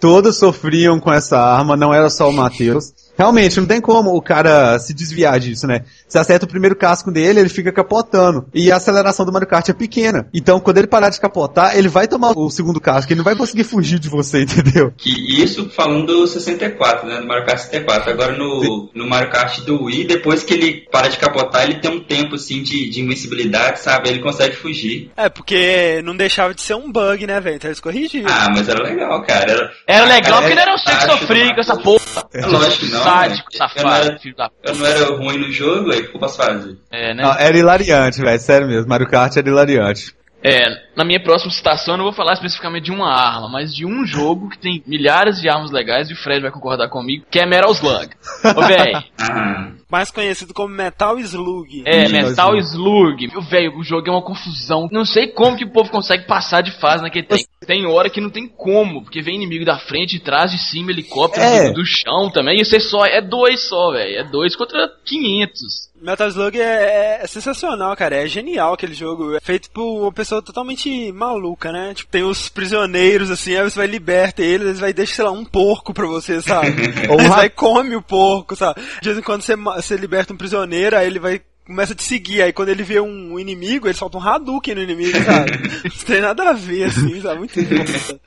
Todos 0.00 0.38
sofriam 0.38 0.98
com 1.00 1.12
essa 1.12 1.38
arma, 1.38 1.76
não 1.76 1.92
era 1.92 2.08
só 2.08 2.28
o 2.28 2.32
Matheus. 2.32 2.92
Realmente, 3.16 3.58
não 3.58 3.66
tem 3.66 3.80
como 3.80 4.14
o 4.14 4.22
cara 4.22 4.78
se 4.78 4.92
desviar 4.92 5.40
disso, 5.40 5.66
né? 5.66 5.84
Você 6.06 6.18
acerta 6.18 6.44
o 6.44 6.48
primeiro 6.48 6.76
casco 6.76 7.10
dele, 7.10 7.40
ele 7.40 7.48
fica 7.48 7.72
capotando. 7.72 8.46
E 8.54 8.70
a 8.70 8.76
aceleração 8.76 9.24
do 9.24 9.32
Mario 9.32 9.48
Kart 9.48 9.68
é 9.68 9.72
pequena. 9.72 10.28
Então, 10.32 10.60
quando 10.60 10.78
ele 10.78 10.86
parar 10.86 11.08
de 11.08 11.20
capotar, 11.20 11.76
ele 11.76 11.88
vai 11.88 12.06
tomar 12.06 12.32
o 12.36 12.50
segundo 12.50 12.80
casco, 12.80 13.12
ele 13.12 13.18
não 13.18 13.24
vai 13.24 13.34
conseguir 13.34 13.64
fugir 13.64 13.98
de 13.98 14.08
você, 14.08 14.42
entendeu? 14.44 14.92
Que 14.96 15.42
isso 15.42 15.70
falando 15.70 16.06
do 16.06 16.26
64, 16.26 17.08
né? 17.08 17.20
Do 17.20 17.26
Mario 17.26 17.46
Kart 17.46 17.58
64. 17.58 18.10
Agora 18.10 18.36
no, 18.36 18.90
no 18.94 19.08
Mario 19.08 19.30
Kart 19.30 19.60
do 19.60 19.84
Wii, 19.84 20.04
depois 20.04 20.42
que 20.42 20.54
ele 20.54 20.86
para 20.90 21.08
de 21.08 21.16
capotar, 21.16 21.64
ele 21.64 21.80
tem 21.80 21.90
um 21.90 22.04
tempo 22.04 22.34
assim 22.34 22.62
de, 22.62 22.90
de 22.90 23.00
invencibilidade, 23.00 23.80
sabe? 23.80 24.10
Ele 24.10 24.20
consegue 24.20 24.56
fugir. 24.56 25.10
É, 25.16 25.28
porque 25.28 26.02
não 26.04 26.16
deixava 26.16 26.54
de 26.54 26.62
ser 26.62 26.74
um 26.74 26.90
bug, 26.92 27.26
né, 27.26 27.40
velho? 27.40 27.56
Então 27.56 27.68
eles 27.68 27.80
corrigiram. 27.80 28.30
Ah, 28.30 28.48
mas 28.50 28.68
era 28.68 28.82
legal, 28.82 29.22
cara. 29.22 29.50
Era, 29.50 29.70
Era 29.86 30.04
legal 30.06 30.40
porque 30.40 30.54
não 30.54 30.62
era 30.62 30.76
você 30.76 30.94
que 30.94 31.02
sofria 31.06 31.54
com 31.54 31.60
essa 31.60 31.76
porra. 31.76 32.28
É 32.32 32.46
lógico 32.46 32.86
que 32.86 32.92
não. 32.92 33.05
Sádico? 33.10 33.48
Eu 33.52 33.58
não, 33.60 33.68
safado, 33.68 34.06
era, 34.08 34.18
filho 34.18 34.36
da 34.36 34.50
eu 34.62 34.74
não 34.74 34.86
era 34.86 35.06
ruim 35.16 35.38
no 35.38 35.52
jogo, 35.52 35.92
aí 35.92 36.00
o 36.00 36.10
que 36.10 36.16
eu 36.16 36.20
posso 36.20 36.36
fazer? 36.36 36.76
É, 36.90 37.14
né? 37.14 37.22
Não, 37.22 37.32
era 37.38 37.58
hilariante, 37.58 38.20
velho, 38.20 38.40
sério 38.40 38.66
mesmo. 38.66 38.88
Mario 38.88 39.08
Kart 39.08 39.36
era 39.36 39.48
hilariante. 39.48 40.14
É, 40.46 40.82
na 40.96 41.04
minha 41.04 41.20
próxima 41.20 41.50
citação 41.50 41.94
eu 41.94 41.98
não 41.98 42.04
vou 42.04 42.12
falar 42.12 42.34
especificamente 42.34 42.84
de 42.84 42.92
uma 42.92 43.10
arma, 43.10 43.48
mas 43.48 43.74
de 43.74 43.84
um 43.84 44.06
jogo 44.06 44.48
que 44.48 44.58
tem 44.58 44.82
milhares 44.86 45.40
de 45.40 45.48
armas 45.48 45.70
legais 45.70 46.08
e 46.08 46.12
o 46.12 46.16
Fred 46.16 46.40
vai 46.40 46.50
concordar 46.50 46.88
comigo, 46.88 47.24
que 47.30 47.38
é 47.40 47.46
Metal 47.46 47.72
Slug. 47.72 48.10
Ô, 48.56 48.62
véi, 48.62 48.92
Mais 49.88 50.10
conhecido 50.10 50.52
como 50.52 50.74
Metal 50.74 51.16
Slug. 51.20 51.82
é, 51.84 52.06
Sim, 52.06 52.12
Metal 52.12 52.56
Slug. 52.56 53.28
Meu 53.28 53.40
velho, 53.40 53.78
o 53.78 53.84
jogo 53.84 54.08
é 54.08 54.10
uma 54.10 54.22
confusão. 54.22 54.88
Não 54.90 55.04
sei 55.04 55.28
como 55.28 55.56
que 55.56 55.64
o 55.64 55.70
povo 55.70 55.90
consegue 55.90 56.26
passar 56.26 56.60
de 56.60 56.72
fase 56.72 57.02
naquele 57.02 57.26
tem. 57.26 57.44
Tem 57.64 57.86
hora 57.86 58.10
que 58.10 58.20
não 58.20 58.30
tem 58.30 58.48
como, 58.48 59.02
porque 59.02 59.22
vem 59.22 59.36
inimigo 59.36 59.64
da 59.64 59.78
frente, 59.78 60.18
de 60.18 60.20
trás, 60.20 60.50
de 60.50 60.58
cima, 60.58 60.90
helicóptero, 60.90 61.44
É. 61.44 61.68
do, 61.68 61.74
do 61.74 61.84
chão 61.84 62.30
também. 62.30 62.60
E 62.60 62.64
você 62.64 62.80
só, 62.80 63.04
é 63.04 63.20
dois 63.20 63.68
só, 63.68 63.92
velho. 63.92 64.18
É 64.20 64.24
dois 64.24 64.54
contra 64.56 64.88
500. 65.04 65.90
Metal 66.00 66.28
Slug 66.28 66.60
é, 66.60 67.20
é 67.22 67.26
sensacional, 67.26 67.96
cara. 67.96 68.16
É 68.16 68.26
genial 68.26 68.74
aquele 68.74 68.94
jogo. 68.94 69.34
É 69.34 69.40
feito 69.40 69.70
por 69.70 70.02
uma 70.02 70.12
pessoa 70.12 70.42
totalmente 70.42 71.10
maluca, 71.12 71.72
né? 71.72 71.94
Tipo, 71.94 72.10
tem 72.10 72.22
os 72.22 72.48
prisioneiros, 72.48 73.30
assim, 73.30 73.56
aí 73.56 73.68
você 73.68 73.78
vai 73.78 73.86
liberta 73.86 74.42
eles, 74.42 74.66
eles 74.66 74.80
vai 74.80 74.92
deixar, 74.92 75.16
sei 75.16 75.24
lá, 75.24 75.30
um 75.30 75.44
porco 75.44 75.94
pra 75.94 76.06
você, 76.06 76.40
sabe? 76.42 76.68
Ou 77.08 77.18
eles 77.18 77.28
vai 77.28 77.48
come 77.48 77.96
o 77.96 78.02
porco, 78.02 78.54
sabe? 78.54 78.80
De 79.00 79.08
vez 79.08 79.18
em 79.18 79.22
quando 79.22 79.42
você, 79.42 79.56
você 79.56 79.96
liberta 79.96 80.32
um 80.32 80.36
prisioneiro, 80.36 80.96
aí 80.96 81.06
ele 81.06 81.18
vai 81.18 81.40
começa 81.66 81.94
a 81.94 81.96
te 81.96 82.04
seguir, 82.04 82.42
aí 82.42 82.52
quando 82.52 82.68
ele 82.68 82.84
vê 82.84 83.00
um 83.00 83.38
inimigo, 83.40 83.88
ele 83.88 83.94
solta 83.94 84.16
um 84.16 84.22
Hadouken 84.22 84.76
no 84.76 84.82
inimigo, 84.82 85.18
sabe? 85.24 85.50
Não 85.82 86.06
tem 86.06 86.20
nada 86.20 86.50
a 86.50 86.52
ver, 86.52 86.84
assim, 86.84 87.20
sabe? 87.20 87.38
Muito 87.40 87.54
sabe? 87.54 88.20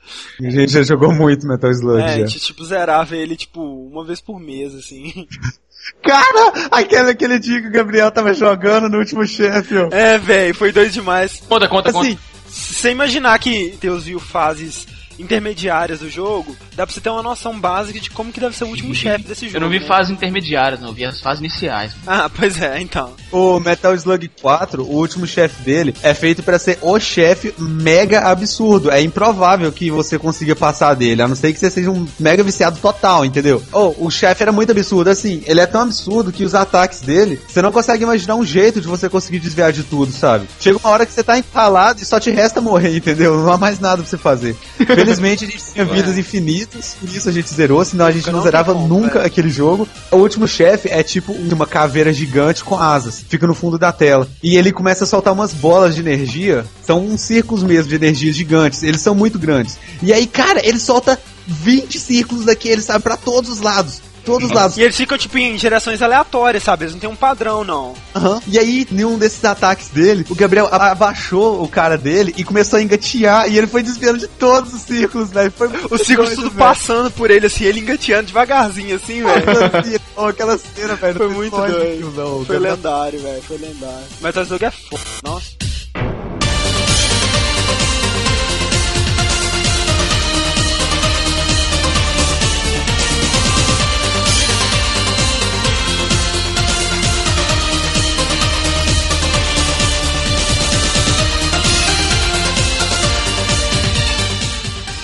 A 0.46 0.50
gente 0.50 0.72
já 0.72 0.82
jogou 0.82 1.10
muito 1.10 1.46
Metal 1.46 1.70
Slug 1.70 2.02
É, 2.02 2.04
a 2.04 2.18
gente, 2.18 2.38
tipo, 2.38 2.62
zerava 2.62 3.16
ele, 3.16 3.36
tipo, 3.36 3.62
uma 3.62 4.04
vez 4.04 4.20
por 4.20 4.38
mês, 4.38 4.74
assim. 4.74 5.26
Cara, 6.02 6.52
aquele, 6.70 7.10
aquele 7.10 7.38
dia 7.38 7.60
que 7.60 7.68
o 7.68 7.72
Gabriel 7.72 8.10
tava 8.10 8.32
jogando 8.34 8.88
no 8.88 8.98
último 8.98 9.26
chefe, 9.26 9.76
ó. 9.76 9.88
É, 9.90 10.18
velho, 10.18 10.54
foi 10.54 10.72
doido 10.72 10.92
demais. 10.92 11.42
Conta, 11.48 11.68
conta, 11.68 11.90
Assim, 11.90 12.14
conta. 12.14 12.30
Se 12.48 12.74
você 12.74 12.90
imaginar 12.90 13.38
que 13.38 13.76
Deus 13.80 14.04
viu 14.04 14.18
fases 14.18 14.86
intermediárias 15.20 16.00
do 16.00 16.10
jogo, 16.10 16.56
dá 16.74 16.86
pra 16.86 16.94
você 16.94 17.00
ter 17.00 17.10
uma 17.10 17.22
noção 17.22 17.58
básica 17.58 18.00
de 18.00 18.10
como 18.10 18.32
que 18.32 18.40
deve 18.40 18.56
ser 18.56 18.64
o 18.64 18.68
último 18.68 18.94
chefe 18.94 19.24
desse 19.24 19.46
jogo. 19.46 19.56
Eu 19.56 19.60
não 19.60 19.68
vi 19.68 19.80
né? 19.80 19.86
fases 19.86 20.10
intermediárias, 20.10 20.80
não. 20.80 20.88
Eu 20.88 20.94
vi 20.94 21.04
as 21.04 21.20
fases 21.20 21.40
iniciais. 21.40 21.92
Ah, 22.06 22.30
pois 22.34 22.60
é, 22.60 22.80
então. 22.80 23.12
o 23.30 23.60
Metal 23.60 23.94
Slug 23.94 24.30
4, 24.40 24.82
o 24.82 24.96
último 24.96 25.26
chefe 25.26 25.62
dele, 25.62 25.94
é 26.02 26.14
feito 26.14 26.42
pra 26.42 26.58
ser 26.58 26.78
o 26.82 26.98
chefe 26.98 27.54
mega 27.58 28.20
absurdo. 28.20 28.90
É 28.90 29.00
improvável 29.00 29.70
que 29.72 29.90
você 29.90 30.18
consiga 30.18 30.56
passar 30.56 30.94
dele, 30.94 31.22
a 31.22 31.28
não 31.28 31.36
ser 31.36 31.52
que 31.52 31.58
você 31.58 31.70
seja 31.70 31.90
um 31.90 32.06
mega 32.18 32.42
viciado 32.42 32.78
total, 32.78 33.24
entendeu? 33.24 33.62
Oh, 33.72 33.94
o 33.98 34.10
chefe 34.10 34.42
era 34.42 34.52
muito 34.52 34.72
absurdo, 34.72 35.10
assim, 35.10 35.42
ele 35.46 35.60
é 35.60 35.66
tão 35.66 35.82
absurdo 35.82 36.32
que 36.32 36.44
os 36.44 36.54
ataques 36.54 37.00
dele, 37.00 37.40
você 37.46 37.62
não 37.62 37.72
consegue 37.72 38.04
imaginar 38.04 38.34
um 38.36 38.44
jeito 38.44 38.80
de 38.80 38.86
você 38.86 39.08
conseguir 39.08 39.38
desviar 39.38 39.72
de 39.72 39.82
tudo, 39.82 40.12
sabe? 40.12 40.46
Chega 40.58 40.78
uma 40.78 40.90
hora 40.90 41.06
que 41.06 41.12
você 41.12 41.22
tá 41.22 41.38
empalado 41.38 42.02
e 42.02 42.04
só 42.04 42.18
te 42.18 42.30
resta 42.30 42.60
morrer, 42.60 42.96
entendeu? 42.96 43.36
Não 43.36 43.52
há 43.52 43.58
mais 43.58 43.78
nada 43.78 44.02
pra 44.02 44.10
você 44.10 44.18
fazer. 44.18 44.56
Felizmente 45.14 45.44
a 45.44 45.48
gente 45.48 45.72
tinha 45.72 45.84
vidas 45.84 46.18
infinitas, 46.18 46.96
por 47.00 47.08
isso 47.08 47.28
a 47.28 47.32
gente 47.32 47.52
zerou, 47.52 47.84
senão 47.84 48.06
a 48.06 48.12
gente 48.12 48.26
não, 48.26 48.34
Não 48.34 48.42
zerava 48.42 48.74
nunca 48.74 49.22
aquele 49.22 49.50
jogo. 49.50 49.88
O 50.10 50.16
último 50.16 50.46
chefe 50.46 50.88
é 50.88 51.02
tipo 51.02 51.32
uma 51.32 51.66
caveira 51.66 52.12
gigante 52.12 52.62
com 52.62 52.78
asas, 52.78 53.24
fica 53.28 53.46
no 53.46 53.54
fundo 53.54 53.78
da 53.78 53.92
tela. 53.92 54.28
E 54.42 54.56
ele 54.56 54.72
começa 54.72 55.04
a 55.04 55.06
soltar 55.06 55.32
umas 55.32 55.52
bolas 55.52 55.94
de 55.94 56.00
energia, 56.00 56.64
são 56.84 57.04
uns 57.04 57.20
círculos 57.20 57.62
mesmo 57.62 57.88
de 57.88 57.94
energia 57.94 58.32
gigantes, 58.32 58.82
eles 58.82 59.00
são 59.00 59.14
muito 59.14 59.38
grandes. 59.38 59.78
E 60.02 60.12
aí, 60.12 60.26
cara, 60.26 60.66
ele 60.66 60.78
solta 60.78 61.18
20 61.46 61.98
círculos 61.98 62.44
daqueles, 62.44 62.84
sabe, 62.84 63.02
pra 63.02 63.16
todos 63.16 63.50
os 63.50 63.60
lados. 63.60 64.00
Todos 64.30 64.48
os 64.50 64.54
lados. 64.54 64.76
E 64.76 64.82
eles 64.82 64.96
ficam, 64.96 65.16
tipo, 65.18 65.36
em 65.38 65.56
direções 65.56 66.00
aleatórias, 66.02 66.62
sabe? 66.62 66.84
Eles 66.84 66.94
não 66.94 67.00
tem 67.00 67.10
um 67.10 67.16
padrão, 67.16 67.64
não. 67.64 67.94
Aham. 68.14 68.40
E 68.46 68.58
aí, 68.58 68.86
nenhum 68.90 69.18
desses 69.18 69.44
ataques 69.44 69.88
dele, 69.88 70.24
o 70.28 70.34
Gabriel 70.34 70.68
abaixou 70.70 71.62
o 71.62 71.68
cara 71.68 71.96
dele 71.98 72.34
e 72.36 72.44
começou 72.44 72.78
a 72.78 72.82
engatear 72.82 73.50
e 73.50 73.58
ele 73.58 73.66
foi 73.66 73.82
desviando 73.82 74.18
de 74.18 74.26
todos 74.28 74.72
os 74.74 74.82
círculos, 74.82 75.30
velho. 75.30 75.50
Foi 75.50 75.68
muito 75.68 75.94
Os 75.94 76.02
círculos 76.02 76.30
tudo 76.34 76.42
velho. 76.50 76.58
passando 76.58 77.10
por 77.10 77.30
ele, 77.30 77.46
assim, 77.46 77.64
ele 77.64 77.80
engateando 77.80 78.26
devagarzinho, 78.28 78.96
assim, 78.96 79.22
velho. 79.22 79.38
Aquela 79.40 79.82
cena, 79.82 80.00
oh, 80.16 80.24
aquela 80.26 80.58
cena, 80.58 80.94
velho. 80.96 81.16
Foi 81.16 81.28
muito 81.28 81.56
doido. 81.56 82.12
não. 82.16 82.40
O 82.40 82.44
Foi 82.44 82.54
Gabriel- 82.56 82.76
lendário, 82.76 83.20
velho. 83.20 83.42
Foi 83.42 83.56
lendário. 83.58 84.04
Metal 84.20 84.42
Slug 84.44 84.64
é 84.64 84.70
foda. 84.70 85.02
Nossa. 85.24 85.50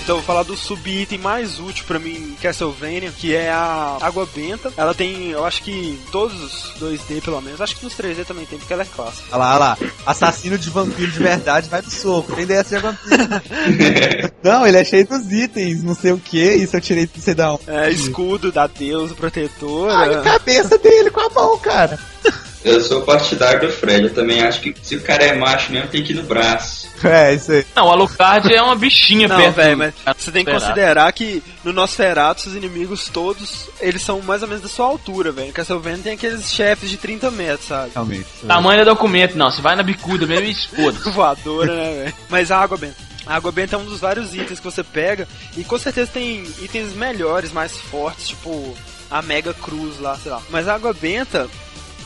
Então 0.06 0.18
eu 0.18 0.20
vou 0.20 0.26
falar 0.26 0.44
do 0.44 0.56
subitem 0.56 1.18
mais 1.18 1.58
útil 1.58 1.84
pra 1.84 1.98
mim 1.98 2.14
em 2.14 2.34
Castlevania, 2.40 3.10
que 3.10 3.34
é 3.34 3.50
a 3.50 3.98
Água 4.00 4.24
Benta. 4.32 4.72
Ela 4.76 4.94
tem, 4.94 5.30
eu 5.30 5.44
acho 5.44 5.64
que 5.64 6.00
todos 6.12 6.40
os 6.40 6.80
2D 6.80 7.20
pelo 7.20 7.40
menos, 7.40 7.60
acho 7.60 7.74
que 7.74 7.82
nos 7.82 7.92
3D 7.92 8.24
também 8.24 8.46
tem, 8.46 8.56
porque 8.56 8.72
ela 8.72 8.82
é 8.82 8.86
clássica. 8.86 9.26
Olha 9.32 9.38
lá, 9.38 9.50
olha 9.50 9.58
lá. 9.58 9.78
Assassino 10.06 10.56
de 10.56 10.70
vampiro 10.70 11.10
de 11.10 11.18
verdade 11.18 11.68
vai 11.68 11.82
pro 11.82 11.90
soco. 11.90 12.36
Tem 12.36 12.46
dessa 12.46 12.76
de 12.76 12.82
vampiro. 12.82 14.32
não, 14.44 14.64
ele 14.64 14.76
é 14.76 14.84
cheio 14.84 15.08
dos 15.08 15.32
itens, 15.32 15.82
não 15.82 15.96
sei 15.96 16.12
o 16.12 16.20
que. 16.20 16.54
Isso 16.54 16.76
eu 16.76 16.80
tirei 16.80 17.10
da 17.34 17.54
onde. 17.54 17.68
É, 17.68 17.90
escudo 17.90 18.52
da 18.52 18.68
deusa 18.68 19.12
protetora. 19.12 19.92
Olha 19.92 20.20
a 20.20 20.22
cabeça 20.22 20.78
dele 20.78 21.10
com 21.10 21.18
a 21.18 21.30
mão, 21.30 21.58
cara. 21.58 21.98
Eu 22.64 22.80
sou 22.80 23.02
partidário 23.02 23.60
do 23.60 23.72
Fred. 23.72 24.04
Eu 24.04 24.14
também 24.14 24.42
acho 24.42 24.60
que 24.60 24.74
se 24.82 24.96
o 24.96 25.00
cara 25.00 25.24
é 25.24 25.34
macho 25.34 25.72
mesmo, 25.72 25.88
tem 25.88 26.02
que 26.02 26.12
ir 26.12 26.16
no 26.16 26.22
braço. 26.22 26.86
É, 27.04 27.34
isso 27.34 27.52
aí. 27.52 27.66
Não, 27.74 27.86
o 27.86 27.90
Alucard 27.90 28.52
é 28.52 28.62
uma 28.62 28.74
bichinha 28.74 29.28
Não, 29.28 29.36
perto 29.36 29.54
velho, 29.54 29.76
mas 29.76 29.94
você 30.16 30.32
tem 30.32 30.44
que 30.44 30.50
considerar 30.52 31.12
que 31.12 31.42
no 31.62 31.72
Nosferatu 31.72 32.48
os 32.48 32.54
inimigos 32.54 33.08
todos, 33.08 33.68
eles 33.80 34.02
são 34.02 34.20
mais 34.22 34.42
ou 34.42 34.48
menos 34.48 34.62
da 34.62 34.68
sua 34.68 34.86
altura, 34.86 35.30
velho. 35.32 35.48
No 35.48 35.52
Castlevania 35.52 36.02
tem 36.02 36.12
aqueles 36.14 36.52
chefes 36.52 36.90
de 36.90 36.96
30 36.96 37.30
metros, 37.30 37.68
sabe? 37.68 37.90
Realmente. 37.94 38.26
Tamanho 38.46 38.80
é 38.80 38.84
documento, 38.84 39.36
não. 39.36 39.50
Você 39.50 39.60
vai 39.60 39.76
na 39.76 39.82
bicuda 39.82 40.26
mesmo 40.26 40.46
e 40.46 40.54
foda 40.54 40.98
Voadora, 41.10 41.74
né, 41.74 42.02
velho? 42.04 42.14
Mas 42.28 42.50
a 42.50 42.58
água 42.58 42.76
benta. 42.76 42.96
A 43.26 43.34
água 43.34 43.50
benta 43.50 43.74
é 43.74 43.78
um 43.78 43.84
dos 43.84 44.00
vários 44.00 44.34
itens 44.34 44.60
que 44.60 44.64
você 44.64 44.84
pega. 44.84 45.26
E 45.56 45.64
com 45.64 45.78
certeza 45.78 46.10
tem 46.12 46.44
itens 46.62 46.94
melhores, 46.94 47.52
mais 47.52 47.76
fortes, 47.76 48.28
tipo 48.28 48.76
a 49.10 49.22
Mega 49.22 49.52
Cruz 49.54 49.98
lá, 49.98 50.16
sei 50.16 50.30
lá. 50.30 50.40
Mas 50.50 50.68
a 50.68 50.74
água 50.74 50.92
benta, 50.92 51.48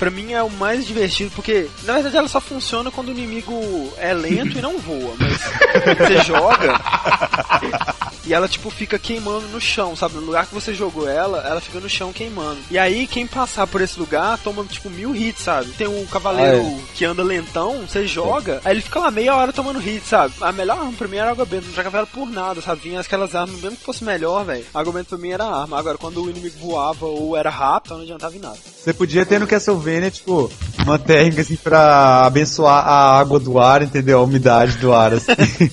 pra 0.01 0.11
mim, 0.11 0.33
é 0.33 0.43
o 0.43 0.51
mais 0.51 0.87
divertido, 0.87 1.31
porque 1.35 1.69
na 1.85 1.93
verdade 1.93 2.17
ela 2.17 2.27
só 2.29 2.41
funciona 2.41 2.91
quando 2.91 3.09
o 3.09 3.13
inimigo 3.13 3.53
é 3.99 4.13
lento 4.15 4.59
e 4.59 4.63
não 4.63 4.79
voa. 4.79 5.15
Mas 5.19 5.99
você 5.99 6.25
joga. 6.25 6.81
E 8.27 8.35
ela, 8.35 8.47
tipo, 8.47 8.71
fica 8.71 8.99
queimando 8.99 9.49
no 9.49 9.61
chão, 9.61 9.97
sabe? 9.97 10.15
No 10.15 10.21
lugar 10.21 10.47
que 10.47 10.55
você 10.55 10.75
jogou 10.75 11.09
ela, 11.09 11.39
ela 11.45 11.61
fica 11.61 11.81
no 11.81 11.89
chão 11.89 12.13
queimando. 12.13 12.59
E 12.71 12.79
aí, 12.79 13.07
quem 13.07 13.27
passar 13.27 13.67
por 13.67 13.81
esse 13.81 13.99
lugar 13.99 14.39
toma, 14.39 14.63
tipo, 14.65 14.91
mil 14.91 15.17
hits, 15.17 15.43
sabe? 15.43 15.73
Tem 15.73 15.89
um 15.89 16.07
cavaleiro 16.07 16.63
Ah, 16.65 16.81
que 16.95 17.05
anda 17.05 17.23
lentão, 17.23 17.81
você 17.89 18.07
joga, 18.07 18.61
aí 18.65 18.75
ele 18.75 18.83
fica 18.83 19.01
lá 19.01 19.11
meia 19.11 19.35
hora 19.35 19.53
tomando 19.53 19.79
hit, 19.81 20.07
sabe? 20.07 20.35
A 20.41 20.53
melhor 20.53 20.79
arma 20.79 20.93
pra 20.93 21.09
mim 21.09 21.17
era 21.17 21.29
a 21.29 21.33
água 21.33 21.47
benta, 21.47 21.67
não 21.67 21.75
jogava 21.75 21.97
ela 21.99 22.07
por 22.07 22.31
nada, 22.31 22.61
sabe? 22.61 22.83
Vinha 22.83 23.01
aquelas 23.01 23.35
armas, 23.35 23.59
mesmo 23.61 23.79
que 23.79 23.85
fosse 23.85 24.05
melhor, 24.05 24.45
velho. 24.45 24.67
A 24.73 24.81
água 24.81 24.93
benta 24.93 25.09
pra 25.09 25.19
mim 25.19 25.31
era 25.31 25.45
a 25.45 25.63
arma. 25.63 25.79
Agora, 25.79 25.97
quando 25.99 26.23
o 26.23 26.31
inimigo 26.31 26.57
voava 26.61 27.07
ou 27.07 27.37
era 27.37 27.51
rápido, 27.51 27.95
não 27.97 28.03
adiantava 28.03 28.37
em 28.37 28.41
nada. 28.41 28.59
Você 28.77 28.93
podia 28.93 29.27
ter 29.27 29.41
no 29.41 29.47
Castlevania, 29.47 29.90
tipo, 30.11 30.51
uma 30.85 30.99
técnica 30.99 31.43
assim 31.43 31.57
pra 31.57 32.27
abençoar 32.27 32.87
a 32.87 33.19
água 33.19 33.41
do 33.41 33.59
ar, 33.59 33.83
entendeu? 33.83 34.19
A 34.19 34.23
umidade 34.23 34.77
do 34.79 34.93
ar, 34.93 35.15
assim. 35.15 35.33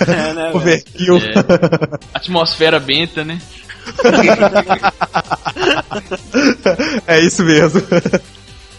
É, 0.00 0.34
né, 0.34 0.34
velho? 0.34 0.56
Overkill. 0.56 1.18
É. 1.18 1.34
Atmosfera 2.12 2.80
benta, 2.80 3.24
né? 3.24 3.40
é 7.06 7.20
isso 7.20 7.44
mesmo. 7.44 7.80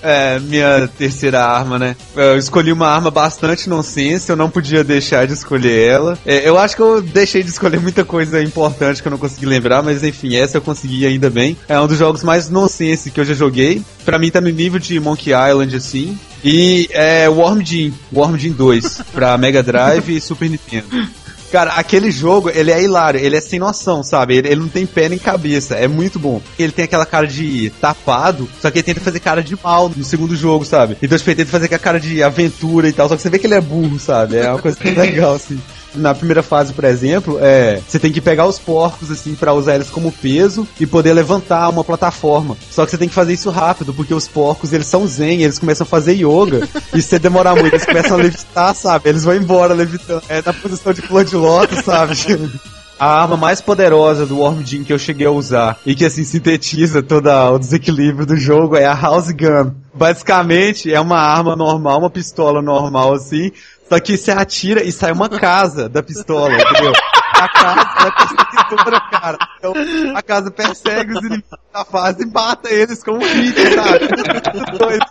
É, 0.01 0.39
minha 0.39 0.87
terceira 0.97 1.43
arma, 1.43 1.77
né? 1.77 1.95
Eu 2.15 2.37
escolhi 2.37 2.71
uma 2.71 2.87
arma 2.87 3.11
bastante 3.11 3.69
nonsense, 3.69 4.29
eu 4.29 4.35
não 4.35 4.49
podia 4.49 4.83
deixar 4.83 5.27
de 5.27 5.33
escolher 5.33 5.87
ela. 5.87 6.17
É, 6.25 6.47
eu 6.47 6.57
acho 6.57 6.75
que 6.75 6.81
eu 6.81 7.01
deixei 7.01 7.43
de 7.43 7.49
escolher 7.49 7.79
muita 7.79 8.05
coisa 8.05 8.41
importante 8.41 9.01
que 9.01 9.07
eu 9.07 9.11
não 9.11 9.17
consegui 9.17 9.45
lembrar, 9.45 9.83
mas 9.83 10.03
enfim, 10.03 10.35
essa 10.35 10.57
eu 10.57 10.61
consegui 10.61 11.05
ainda 11.05 11.29
bem. 11.29 11.57
É 11.67 11.79
um 11.79 11.87
dos 11.87 11.97
jogos 11.97 12.23
mais 12.23 12.49
nonsense 12.49 13.11
que 13.11 13.19
eu 13.19 13.25
já 13.25 13.33
joguei. 13.33 13.81
Pra 14.05 14.17
mim 14.17 14.31
tá 14.31 14.39
no 14.39 14.49
nível 14.49 14.79
de 14.79 14.99
Monkey 14.99 15.31
Island, 15.31 15.75
assim. 15.75 16.17
E 16.43 16.87
é 16.91 17.27
Worm 17.27 17.61
Jim, 17.61 17.93
Worm 18.13 18.37
Jim 18.37 18.51
2, 18.51 19.01
pra 19.11 19.37
Mega 19.37 19.61
Drive 19.61 20.15
e 20.15 20.21
Super 20.21 20.49
Nintendo. 20.49 20.87
Cara, 21.51 21.71
aquele 21.73 22.11
jogo, 22.11 22.49
ele 22.49 22.71
é 22.71 22.81
hilário, 22.81 23.19
ele 23.19 23.35
é 23.35 23.41
sem 23.41 23.59
noção, 23.59 24.03
sabe? 24.03 24.37
Ele, 24.37 24.47
ele 24.49 24.61
não 24.61 24.67
tem 24.67 24.85
pé 24.85 25.09
nem 25.09 25.17
cabeça, 25.17 25.75
é 25.75 25.87
muito 25.87 26.19
bom. 26.19 26.41
Ele 26.57 26.71
tem 26.71 26.85
aquela 26.85 27.05
cara 27.05 27.27
de 27.27 27.71
tapado, 27.81 28.47
só 28.61 28.69
que 28.69 28.79
ele 28.79 28.83
tenta 28.83 29.01
fazer 29.01 29.19
cara 29.19 29.41
de 29.41 29.57
mal 29.61 29.91
no 29.95 30.03
segundo 30.03 30.35
jogo, 30.35 30.63
sabe? 30.63 30.97
Então, 31.01 31.17
tipo, 31.17 31.29
ele 31.29 31.37
tenta 31.37 31.51
fazer 31.51 31.65
aquela 31.65 31.79
cara 31.79 31.99
de 31.99 32.21
aventura 32.21 32.87
e 32.87 32.93
tal, 32.93 33.09
só 33.09 33.15
que 33.15 33.21
você 33.21 33.29
vê 33.29 33.39
que 33.39 33.47
ele 33.47 33.55
é 33.55 33.61
burro, 33.61 33.99
sabe? 33.99 34.37
É 34.37 34.49
uma 34.49 34.61
coisa 34.61 34.77
legal, 34.95 35.33
assim. 35.33 35.59
Na 35.95 36.13
primeira 36.13 36.43
fase, 36.43 36.73
por 36.73 36.83
exemplo, 36.83 37.37
é, 37.41 37.81
você 37.87 37.97
tem 37.97 38.11
que 38.11 38.21
pegar 38.21 38.45
os 38.45 38.59
porcos, 38.59 39.09
assim, 39.09 39.35
pra 39.35 39.53
usar 39.53 39.75
eles 39.75 39.89
como 39.89 40.11
peso 40.11 40.67
e 40.79 40.85
poder 40.85 41.13
levantar 41.13 41.69
uma 41.69 41.83
plataforma. 41.83 42.55
Só 42.69 42.85
que 42.85 42.91
você 42.91 42.97
tem 42.97 43.09
que 43.09 43.15
fazer 43.15 43.33
isso 43.33 43.49
rápido, 43.49 43.93
porque 43.93 44.13
os 44.13 44.27
porcos, 44.27 44.71
eles 44.71 44.87
são 44.87 45.07
zen, 45.07 45.41
eles 45.41 45.59
começam 45.59 45.85
a 45.85 45.87
fazer 45.87 46.13
yoga, 46.13 46.67
e 46.93 47.01
se 47.01 47.09
você 47.09 47.19
demorar 47.19 47.55
muito, 47.55 47.73
eles 47.73 47.85
começam 47.85 48.17
a 48.17 48.21
levitar, 48.21 48.75
sabe? 48.75 49.09
Eles 49.09 49.23
vão 49.23 49.35
embora 49.35 49.73
levitando. 49.73 50.21
É 50.29 50.41
na 50.45 50.53
posição 50.53 50.93
de 50.93 51.01
flor 51.01 51.25
de 51.25 51.35
lótus, 51.35 51.83
sabe? 51.83 52.13
A 52.99 53.21
arma 53.21 53.37
mais 53.37 53.61
poderosa 53.61 54.25
do 54.25 54.39
Worm 54.39 54.61
Jim 54.61 54.83
que 54.83 54.91
eu 54.91 54.99
cheguei 54.99 55.25
a 55.25 55.31
usar 55.31 55.79
e 55.85 55.95
que 55.95 56.03
assim 56.03 56.25
sintetiza 56.25 57.01
todo 57.01 57.29
o 57.29 57.57
desequilíbrio 57.57 58.25
do 58.25 58.35
jogo 58.35 58.75
é 58.75 58.85
a 58.85 58.93
House 58.93 59.31
Gun. 59.31 59.71
Basicamente 59.93 60.93
é 60.93 60.99
uma 60.99 61.17
arma 61.17 61.55
normal, 61.55 61.99
uma 61.99 62.09
pistola 62.09 62.61
normal 62.61 63.13
assim, 63.13 63.53
só 63.89 63.99
que 63.99 64.17
você 64.17 64.31
atira 64.31 64.83
e 64.83 64.91
sai 64.91 65.11
uma 65.11 65.27
casa 65.27 65.89
da 65.89 66.03
pistola, 66.03 66.53
entendeu? 66.53 66.93
A 67.33 67.47
casa 67.47 68.07
é 68.07 68.11
perseguidora, 68.11 69.01
cara. 69.11 69.37
Então 69.57 69.73
a 70.15 70.21
casa 70.21 70.51
persegue 70.51 71.13
os 71.13 71.19
inimigos 71.19 71.59
da 71.73 71.85
fase 71.85 72.23
e 72.23 72.25
mata 72.25 72.69
eles 72.69 73.03
com 73.03 73.13
um 73.13 73.19
hit, 73.19 73.55
sabe? 73.75 74.77
Doido. 74.77 75.05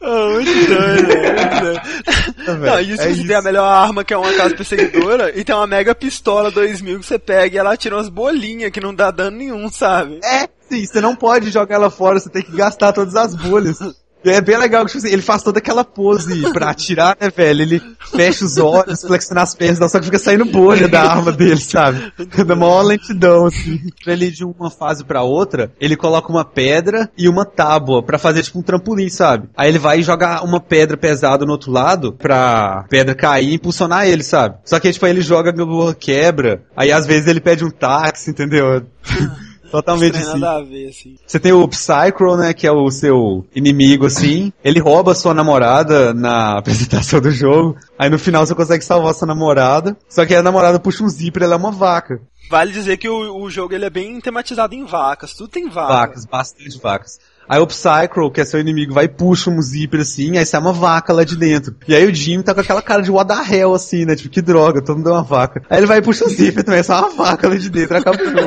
Ah, 0.00 0.28
muito 0.32 0.52
doido, 0.66 1.06
velho, 1.06 1.34
muito 1.34 1.60
doido. 1.60 2.60
Não, 2.60 2.80
isso 2.80 3.02
é 3.02 3.06
você 3.06 3.10
isso. 3.10 3.26
tem 3.26 3.36
a 3.36 3.42
melhor 3.42 3.64
arma, 3.64 4.04
que 4.04 4.12
é 4.12 4.16
uma 4.18 4.32
casa 4.34 4.54
perseguidora, 4.54 5.32
e 5.38 5.42
tem 5.44 5.54
uma 5.54 5.66
mega 5.66 5.94
pistola 5.94 6.50
2000 6.50 7.00
que 7.00 7.06
você 7.06 7.18
pega 7.18 7.56
e 7.56 7.58
ela 7.58 7.76
tira 7.76 7.96
umas 7.96 8.08
bolinhas 8.08 8.70
que 8.70 8.80
não 8.80 8.94
dá 8.94 9.10
dano 9.10 9.36
nenhum, 9.38 9.70
sabe? 9.70 10.20
É, 10.22 10.48
sim, 10.68 10.84
você 10.84 11.00
não 11.00 11.16
pode 11.16 11.50
jogar 11.50 11.76
ela 11.76 11.90
fora, 11.90 12.20
você 12.20 12.28
tem 12.28 12.42
que 12.42 12.52
gastar 12.52 12.92
todas 12.92 13.14
as 13.16 13.34
bolhas. 13.34 13.78
É 14.24 14.40
bem 14.40 14.56
legal 14.56 14.86
tipo 14.86 14.98
assim, 14.98 15.12
ele 15.12 15.22
faz 15.22 15.42
toda 15.42 15.58
aquela 15.58 15.84
pose 15.84 16.50
pra 16.52 16.70
atirar, 16.70 17.16
né, 17.20 17.30
velho? 17.34 17.62
Ele 17.62 17.82
fecha 18.10 18.44
os 18.44 18.56
olhos, 18.58 19.02
flexiona 19.02 19.42
as 19.42 19.54
pernas, 19.54 19.90
só 19.90 19.98
que 19.98 20.06
fica 20.06 20.18
saindo 20.18 20.44
bolha 20.44 20.88
da 20.88 21.02
arma 21.02 21.32
dele, 21.32 21.60
sabe? 21.60 22.12
Da 22.44 22.56
maior 22.56 22.82
lentidão, 22.82 23.46
assim. 23.46 23.80
Pra 24.02 24.12
ele 24.12 24.26
ir 24.26 24.30
de 24.30 24.44
uma 24.44 24.70
fase 24.70 25.04
pra 25.04 25.22
outra, 25.22 25.72
ele 25.80 25.96
coloca 25.96 26.30
uma 26.30 26.44
pedra 26.44 27.10
e 27.16 27.28
uma 27.28 27.44
tábua 27.44 28.02
pra 28.02 28.18
fazer 28.18 28.42
tipo 28.42 28.58
um 28.58 28.62
trampolim, 28.62 29.08
sabe? 29.08 29.48
Aí 29.56 29.68
ele 29.68 29.78
vai 29.78 30.02
jogar 30.02 30.44
uma 30.44 30.60
pedra 30.60 30.96
pesada 30.96 31.44
no 31.44 31.52
outro 31.52 31.70
lado 31.70 32.12
pra 32.12 32.84
pedra 32.88 33.14
cair 33.14 33.50
e 33.50 33.54
impulsionar 33.54 34.06
ele, 34.06 34.22
sabe? 34.22 34.56
Só 34.64 34.78
que 34.80 34.92
tipo, 34.92 35.04
aí 35.04 35.12
ele 35.12 35.20
joga 35.20 35.52
quebra, 35.98 36.62
aí 36.76 36.92
às 36.92 37.06
vezes 37.06 37.26
ele 37.26 37.40
pede 37.40 37.64
um 37.64 37.70
táxi, 37.70 38.30
entendeu? 38.30 38.86
Totalmente 39.74 40.12
Não 40.12 40.20
tem 40.20 40.30
assim. 40.30 40.38
nada 40.38 40.58
a 40.58 40.62
ver, 40.62 40.88
assim. 40.88 41.16
Você 41.26 41.40
tem 41.40 41.52
o 41.52 41.66
Psycho, 41.66 42.36
né, 42.36 42.54
que 42.54 42.64
é 42.64 42.70
o 42.70 42.88
seu 42.92 43.44
inimigo, 43.52 44.06
assim. 44.06 44.52
Ele 44.62 44.78
rouba 44.78 45.16
sua 45.16 45.34
namorada 45.34 46.14
na 46.14 46.58
apresentação 46.58 47.20
do 47.20 47.32
jogo. 47.32 47.76
Aí 47.98 48.08
no 48.08 48.16
final 48.16 48.46
você 48.46 48.54
consegue 48.54 48.84
salvar 48.84 49.12
sua 49.14 49.26
namorada. 49.26 49.96
Só 50.08 50.24
que 50.24 50.32
a 50.32 50.44
namorada 50.44 50.78
puxa 50.78 51.02
um 51.02 51.08
zíper, 51.08 51.42
ela 51.42 51.54
é 51.54 51.56
uma 51.56 51.72
vaca. 51.72 52.20
Vale 52.48 52.70
dizer 52.70 52.98
que 52.98 53.08
o, 53.08 53.42
o 53.42 53.50
jogo 53.50 53.74
ele 53.74 53.84
é 53.84 53.90
bem 53.90 54.20
tematizado 54.20 54.76
em 54.76 54.84
vacas, 54.84 55.34
tudo 55.34 55.48
tem 55.48 55.68
vaca. 55.68 55.92
Vacas, 55.92 56.24
bastante 56.24 56.78
vacas. 56.78 57.18
Aí 57.48 57.60
o 57.60 57.66
Psycho, 57.66 58.30
que 58.32 58.40
é 58.40 58.44
seu 58.44 58.58
inimigo, 58.60 58.94
vai 58.94 59.04
e 59.04 59.08
puxa 59.08 59.50
um 59.50 59.60
zíper 59.60 60.00
assim, 60.00 60.38
aí 60.38 60.46
sai 60.46 60.60
uma 60.60 60.72
vaca 60.72 61.12
lá 61.12 61.24
de 61.24 61.36
dentro. 61.36 61.74
E 61.86 61.94
aí 61.94 62.06
o 62.06 62.14
Jimmy 62.14 62.42
tá 62.42 62.54
com 62.54 62.60
aquela 62.60 62.82
cara 62.82 63.02
de 63.02 63.10
what 63.10 63.28
the 63.28 63.54
hell, 63.56 63.74
assim, 63.74 64.04
né? 64.04 64.16
Tipo, 64.16 64.30
que 64.30 64.40
droga, 64.42 64.82
todo 64.82 64.96
mundo 64.96 65.10
é 65.10 65.12
uma 65.12 65.22
vaca. 65.22 65.62
Aí 65.68 65.78
ele 65.78 65.86
vai 65.86 65.98
e 65.98 66.02
puxa 66.02 66.24
o 66.24 66.28
zíper 66.28 66.64
também, 66.64 66.82
sai 66.82 66.98
uma 67.00 67.10
vaca 67.10 67.48
lá 67.48 67.56
de 67.56 67.68
dentro, 67.70 67.96
acaba 67.96 68.16
o 68.20 68.24
jogo. 68.24 68.46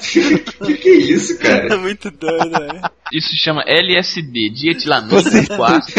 que 0.64 0.74
que 0.76 0.88
é 0.88 0.96
isso, 0.96 1.38
cara? 1.38 1.74
É 1.74 1.76
muito 1.76 2.10
doido, 2.10 2.50
velho. 2.50 2.80
Isso 3.12 3.28
se 3.28 3.36
chama 3.36 3.62
LSD, 3.66 4.50
dietilamina 4.50 5.08
Você- 5.22 5.46
4. 5.46 5.92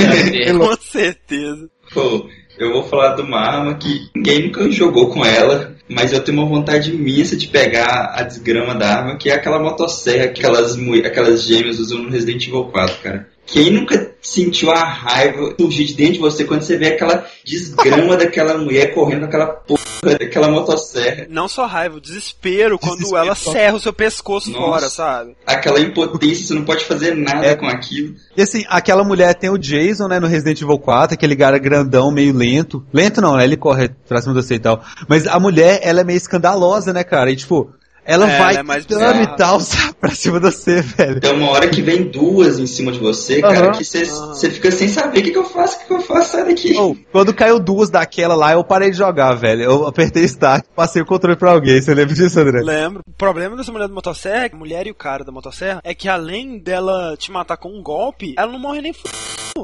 Com 0.59 0.75
certeza. 0.81 1.69
Pô, 1.93 2.27
eu 2.57 2.71
vou 2.73 2.83
falar 2.83 3.15
de 3.15 3.21
uma 3.21 3.39
arma 3.39 3.75
que 3.75 4.09
ninguém 4.15 4.47
nunca 4.47 4.69
jogou 4.71 5.09
com 5.09 5.23
ela, 5.25 5.74
mas 5.87 6.11
eu 6.11 6.23
tenho 6.23 6.39
uma 6.39 6.47
vontade 6.47 6.91
imensa 6.91 7.35
de 7.37 7.47
pegar 7.47 8.13
a 8.15 8.23
desgrama 8.23 8.75
da 8.75 8.87
arma, 8.87 9.17
que 9.17 9.29
é 9.29 9.33
aquela 9.33 9.59
motosserra 9.59 10.27
que 10.27 10.39
aquelas, 10.45 10.77
aquelas 11.05 11.43
gêmeas 11.43 11.79
usam 11.79 11.99
no 11.99 12.09
Resident 12.09 12.47
Evil 12.47 12.65
4, 12.65 13.01
cara. 13.01 13.34
Quem 13.45 13.71
nunca 13.71 14.11
sentiu 14.21 14.71
a 14.71 14.83
raiva 14.83 15.53
surgir 15.59 15.85
de 15.85 15.93
dentro 15.93 16.13
de 16.13 16.19
você 16.19 16.43
quando 16.45 16.63
você 16.63 16.77
vê 16.77 16.87
aquela 16.87 17.23
desgrama 17.43 18.17
daquela 18.17 18.57
mulher 18.57 18.93
correndo 18.93 19.19
com 19.21 19.25
aquela 19.27 19.47
porra 19.47 19.83
daquela 20.17 20.49
motosserra? 20.49 21.27
Não 21.29 21.47
só 21.47 21.65
raiva, 21.67 21.97
o 21.97 22.01
desespero 22.01 22.79
quando 22.79 22.97
Desespero. 22.97 23.23
ela 23.25 23.35
serra 23.35 23.75
o 23.75 23.79
seu 23.79 23.93
pescoço 23.93 24.49
Nossa. 24.51 24.65
fora, 24.65 24.89
sabe? 24.89 25.35
Aquela 25.45 25.79
impotência, 25.79 26.45
você 26.47 26.53
não 26.55 26.63
pode 26.65 26.85
fazer 26.85 27.15
nada 27.15 27.45
É. 27.45 27.55
com 27.55 27.67
aquilo. 27.67 28.15
E 28.35 28.41
assim, 28.41 28.63
aquela 28.67 29.03
mulher 29.03 29.35
tem 29.35 29.49
o 29.49 29.57
Jason, 29.57 30.07
né, 30.07 30.19
no 30.19 30.27
Resident 30.27 30.59
Evil 30.61 30.79
4, 30.79 31.13
aquele 31.13 31.35
cara 31.35 31.57
grandão, 31.59 32.11
meio 32.11 32.33
lento. 32.35 32.83
Lento 32.91 33.21
não, 33.21 33.37
né, 33.37 33.43
ele 33.43 33.57
corre 33.57 33.89
pra 34.07 34.21
cima 34.21 34.33
de 34.33 34.41
você 34.43 34.55
e 34.55 34.59
tal. 34.59 34.83
Mas 35.07 35.27
a 35.27 35.39
mulher, 35.39 35.79
ela 35.83 36.01
é 36.01 36.03
meio 36.03 36.17
escandalosa, 36.17 36.91
né, 36.91 37.03
cara? 37.03 37.29
E 37.31 37.35
tipo, 37.35 37.71
ela 38.05 38.29
É, 38.29 38.39
vai 38.39 38.55
ela 38.55 38.75
é 38.75 38.81
bizarra. 38.81 39.21
e 39.23 39.27
tal, 39.37 39.59
pra 39.99 40.11
cima 40.11 40.39
de 40.39 40.45
você, 40.51 40.81
velho. 40.81 41.19
Tem 41.19 41.33
uma 41.33 41.49
hora 41.49 41.67
que 41.67 41.81
vem 41.81 42.03
duas 42.03 42.59
em 42.59 42.67
cima 42.67 42.91
de 42.91 42.99
você, 42.99 43.41
cara, 43.41 43.71
que 43.71 43.83
você 43.83 44.05
você 44.05 44.49
fica 44.51 44.71
sem 44.71 44.87
saber 44.87 45.19
o 45.19 45.23
que, 45.23 45.31
que 45.31 45.37
eu 45.37 45.45
faço, 45.45 45.75
o 45.75 45.79
que, 45.79 45.85
que 45.87 45.93
eu 45.93 46.01
faço, 46.01 46.31
sai 46.33 46.45
daqui. 46.45 46.75
Oh, 46.77 46.95
quando 47.11 47.33
caiu 47.33 47.59
duas 47.59 47.89
daquela 47.89 48.35
lá, 48.35 48.53
eu 48.53 48.63
parei 48.63 48.91
de 48.91 48.97
jogar, 48.97 49.33
velho. 49.33 49.63
Eu 49.63 49.87
apertei 49.87 50.23
start, 50.25 50.63
passei 50.75 51.01
o 51.01 51.05
controle 51.05 51.35
pra 51.37 51.51
alguém. 51.51 51.81
Você 51.81 51.93
lembra 51.93 52.13
disso, 52.13 52.39
André? 52.39 52.61
Lembro. 52.61 53.01
O 53.07 53.13
problema 53.13 53.55
dessa 53.55 53.71
mulher 53.71 53.87
da 53.87 53.93
motosserra, 53.93 54.49
a 54.53 54.55
mulher 54.55 54.85
e 54.87 54.91
o 54.91 54.95
cara 54.95 55.23
da 55.23 55.31
motosserra, 55.31 55.81
é 55.83 55.93
que 55.95 56.07
além 56.07 56.59
dela 56.59 57.15
te 57.17 57.31
matar 57.31 57.57
com 57.57 57.69
um 57.69 57.81
golpe, 57.81 58.35
ela 58.37 58.51
não 58.51 58.59
morre 58.59 58.81
nem 58.81 58.91
f... 58.91 59.01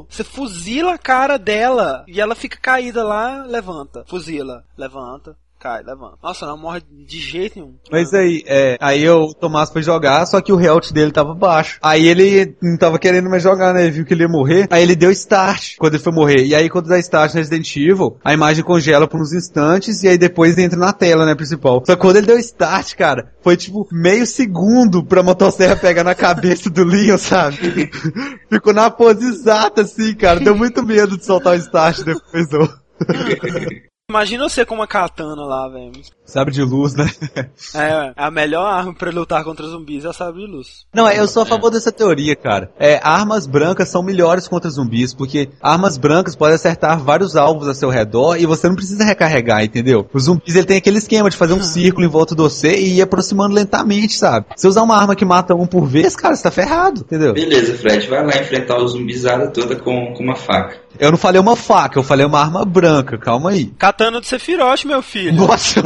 Você 0.10 0.24
fuzila 0.24 0.94
a 0.94 0.98
cara 0.98 1.38
dela 1.38 2.06
e 2.08 2.22
ela 2.22 2.34
fica 2.34 2.58
caída 2.62 3.04
lá, 3.04 3.44
levanta. 3.46 4.06
Fuzila, 4.08 4.64
levanta, 4.78 5.36
cai, 5.62 5.84
levanta. 5.84 6.18
Nossa, 6.24 6.48
não 6.48 6.58
morre 6.58 6.82
de 6.90 7.20
jeito 7.20 7.60
nenhum. 7.60 7.76
Mas 7.92 8.12
aí, 8.14 8.44
é, 8.48 8.78
aí 8.82 9.04
eu, 9.04 9.26
o 9.26 9.34
Tomás 9.34 9.70
foi 9.70 9.84
jogar, 9.84 10.26
só 10.26 10.42
que 10.42 10.52
o 10.52 10.60
health 10.60 10.92
dele 10.92 11.12
tava 11.12 11.36
baixo. 11.36 11.78
Aí 11.84 12.08
ele 12.08 12.56
não 12.62 12.76
tava 12.78 12.98
querendo 12.98 13.30
mais 13.30 13.44
jogar, 13.44 13.72
né? 13.72 13.84
Ele 13.84 13.92
viu 13.92 14.06
que 14.06 14.14
ele 14.14 14.24
ia 14.24 14.28
morrer. 14.28 14.68
Aí 14.72 14.82
ele 14.82 14.96
deu 14.96 15.12
start 15.12 15.76
quando 15.78 15.94
ele 15.94 16.04
foi 16.04 16.12
morrer. 16.12 16.44
E 16.46 16.56
aí 16.56 16.68
quando 16.68 16.90
dá 16.90 16.98
start 16.98 17.34
no 17.34 17.38
Resident 17.38 17.76
Evil, 17.76 18.18
a 18.24 18.34
imagem 18.34 18.64
congela 18.64 19.08
por 19.08 19.22
uns 19.22 19.34
instantes 19.34 20.02
e 20.02 20.08
aí 20.08 20.18
depois 20.18 20.58
entra 20.58 20.80
na 20.80 20.92
tela, 20.92 21.26
né, 21.26 21.36
principal. 21.36 21.84
Só 21.86 21.96
que 21.96 22.02
quando 22.02 22.16
ele 22.16 22.28
deu 22.28 22.40
start, 22.40 22.96
cara, 22.96 23.32
foi 23.44 23.56
tipo 23.56 23.88
meio 23.92 24.26
segundo 24.26 25.06
pra 25.06 25.22
motosserra 25.22 25.76
pegar 25.76 26.04
na 26.04 26.16
cabeça 26.16 26.70
do 26.72 26.84
Leon, 26.84 27.20
sabe? 27.20 27.92
Ficou 28.50 28.74
na 28.74 28.90
pose 28.90 29.26
exata, 29.26 29.82
assim, 29.82 30.16
cara. 30.16 30.40
Deu 30.40 30.56
muito 30.56 30.82
medo 30.84 31.18
de 31.18 31.26
soltar 31.26 31.54
o 31.54 31.60
start 31.60 32.00
depois, 32.04 32.48
ô. 32.54 32.68
Imagina 34.12 34.50
você 34.50 34.66
com 34.66 34.76
uma 34.76 34.88
katana 34.88 35.46
lá, 35.46 35.70
velho. 35.70 35.94
Sabe 36.26 36.52
de 36.52 36.62
luz, 36.62 36.94
né? 36.94 37.10
É, 37.74 38.12
a 38.18 38.30
melhor 38.30 38.66
arma 38.66 38.94
pra 38.94 39.12
lutar 39.12 39.44
contra 39.44 39.66
zumbis 39.66 40.04
é 40.04 40.10
a 40.10 40.14
sabre 40.14 40.46
de 40.46 40.52
luz. 40.52 40.86
Não, 40.94 41.10
eu 41.10 41.28
sou 41.28 41.44
a 41.44 41.46
favor 41.46 41.70
dessa 41.70 41.92
teoria, 41.92 42.36
cara. 42.36 42.70
É, 42.78 43.00
armas 43.02 43.48
brancas 43.48 43.88
são 43.88 44.04
melhores 44.04 44.48
contra 44.48 44.70
zumbis, 44.70 45.14
porque 45.14 45.50
armas 45.62 45.98
brancas 45.98 46.36
podem 46.36 46.56
acertar 46.56 47.00
vários 47.00 47.38
alvos 47.38 47.70
a 47.70 47.74
seu 47.74 47.90
redor 47.90 48.36
e 48.36 48.46
você 48.46 48.68
não 48.68 48.76
precisa 48.76 49.06
recarregar, 49.06 49.64
entendeu? 49.64 50.08
Os 50.14 50.24
zumbis, 50.24 50.56
ele 50.56 50.66
tem 50.66 50.78
aquele 50.78 50.98
esquema 50.98 51.30
de 51.30 51.38
fazer 51.38 51.54
um 51.54 51.64
círculo 51.64 52.06
em 52.06 52.10
volta 52.10 52.36
de 52.36 52.42
você 52.42 52.76
e 52.76 52.98
ir 52.98 53.02
aproximando 53.02 53.56
lentamente, 53.56 54.18
sabe? 54.18 54.48
Se 54.58 54.68
usar 54.68 54.82
uma 54.82 54.98
arma 54.98 55.16
que 55.16 55.24
mata 55.24 55.56
um 55.56 55.66
por 55.66 55.86
vez, 55.86 56.16
cara, 56.16 56.36
você 56.36 56.44
tá 56.44 56.52
ferrado, 56.52 57.02
entendeu? 57.02 57.34
Beleza, 57.34 57.74
Fred, 57.76 58.08
vai 58.08 58.26
lá 58.26 58.36
enfrentar 58.38 58.78
o 58.78 58.88
zumbizada 58.88 59.50
toda 59.50 59.78
com, 59.78 60.14
com 60.14 60.24
uma 60.24 60.36
faca. 60.36 60.76
Eu 61.00 61.12
não 61.12 61.18
falei 61.18 61.40
uma 61.40 61.56
faca, 61.56 61.98
eu 61.98 62.04
falei 62.04 62.26
uma 62.26 62.40
arma 62.40 62.66
branca, 62.66 63.18
calma 63.18 63.52
aí. 63.52 63.68
Katana 63.78 64.20
do 64.20 64.26
Sephiroth, 64.26 64.86
meu 64.86 65.02
filho. 65.02 65.34
Nossa, 65.34 65.82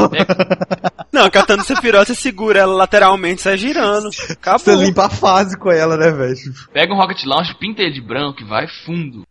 Não, 1.11 1.25
a 1.25 1.29
katana 1.29 1.63
do 1.63 1.65
Sephiroth, 1.65 2.07
você 2.07 2.15
segura 2.15 2.59
ela 2.59 2.73
lateralmente, 2.73 3.41
sai 3.41 3.57
girando. 3.57 4.09
Acabou. 4.29 4.59
você 4.59 4.75
limpa 4.75 5.05
a 5.05 5.09
fase 5.09 5.57
com 5.57 5.71
ela, 5.71 5.95
né, 5.95 6.11
velho? 6.11 6.35
Pega 6.73 6.93
um 6.93 6.97
Rocket 6.97 7.23
Launch, 7.25 7.55
pinta 7.59 7.81
ele 7.81 7.93
de 7.93 8.01
branco 8.01 8.41
e 8.41 8.45
vai 8.45 8.67
fundo. 8.85 9.23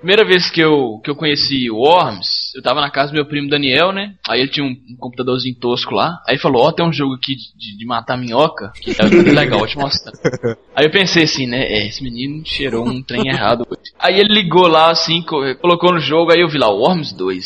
Primeira 0.00 0.24
vez 0.24 0.48
que 0.50 0.60
eu, 0.62 0.98
que 1.04 1.10
eu 1.10 1.14
conheci 1.14 1.70
o 1.70 1.76
Worms, 1.76 2.54
eu 2.56 2.62
tava 2.62 2.80
na 2.80 2.90
casa 2.90 3.12
do 3.12 3.16
meu 3.16 3.26
primo 3.26 3.50
Daniel, 3.50 3.92
né? 3.92 4.14
Aí 4.26 4.40
ele 4.40 4.50
tinha 4.50 4.64
um, 4.64 4.70
um 4.70 4.96
computadorzinho 4.98 5.54
tosco 5.60 5.94
lá. 5.94 6.18
Aí 6.26 6.34
ele 6.34 6.40
falou, 6.40 6.62
ó, 6.66 6.72
tem 6.72 6.86
um 6.86 6.92
jogo 6.92 7.14
aqui 7.14 7.34
de, 7.36 7.76
de- 7.76 7.84
matar 7.86 8.16
minhoca, 8.16 8.72
que 8.80 8.94
tá 8.94 9.06
bem 9.06 9.24
legal, 9.34 9.58
vou 9.58 9.68
te 9.68 9.76
mostrar. 9.76 10.12
Aí 10.74 10.86
eu 10.86 10.90
pensei 10.90 11.24
assim, 11.24 11.46
né? 11.46 11.62
É, 11.64 11.86
esse 11.86 12.02
menino 12.02 12.42
cheirou 12.46 12.86
um 12.86 13.02
trem 13.02 13.28
errado 13.28 13.66
hoje. 13.70 13.92
Aí 13.98 14.18
ele 14.18 14.32
ligou 14.32 14.66
lá, 14.66 14.90
assim, 14.90 15.20
co- 15.20 15.54
colocou 15.60 15.92
no 15.92 16.00
jogo, 16.00 16.32
aí 16.32 16.40
eu 16.40 16.48
vi 16.48 16.56
lá, 16.56 16.70
Worms 16.70 17.12
2. 17.12 17.44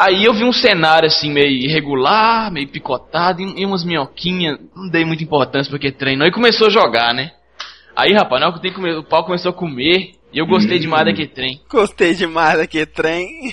Aí 0.00 0.24
eu 0.24 0.34
vi 0.34 0.42
um 0.42 0.52
cenário 0.52 1.06
assim, 1.06 1.30
meio 1.30 1.46
irregular, 1.64 2.50
meio 2.50 2.66
picotado, 2.66 3.40
e, 3.40 3.64
umas 3.64 3.84
minhoquinhas, 3.84 4.58
não 4.74 4.88
dei 4.88 5.04
muita 5.04 5.22
importância 5.22 5.70
porque 5.70 5.92
treinou, 5.92 6.24
aí 6.24 6.32
começou 6.32 6.66
a 6.66 6.70
jogar, 6.70 7.14
né? 7.14 7.30
Aí, 7.94 8.12
rapaz, 8.12 8.40
na 8.40 8.48
hora 8.48 8.52
que 8.54 8.58
o 8.58 8.60
trem 8.60 8.72
come- 8.74 8.96
o 8.96 9.04
pau 9.04 9.24
começou 9.24 9.50
a 9.50 9.54
comer, 9.54 10.15
e 10.32 10.38
eu 10.38 10.46
gostei 10.46 10.78
demais 10.78 11.04
daquele 11.06 11.28
trem. 11.28 11.60
Gostei 11.70 12.14
demais 12.14 12.58
daquele 12.58 12.86
trem. 12.86 13.52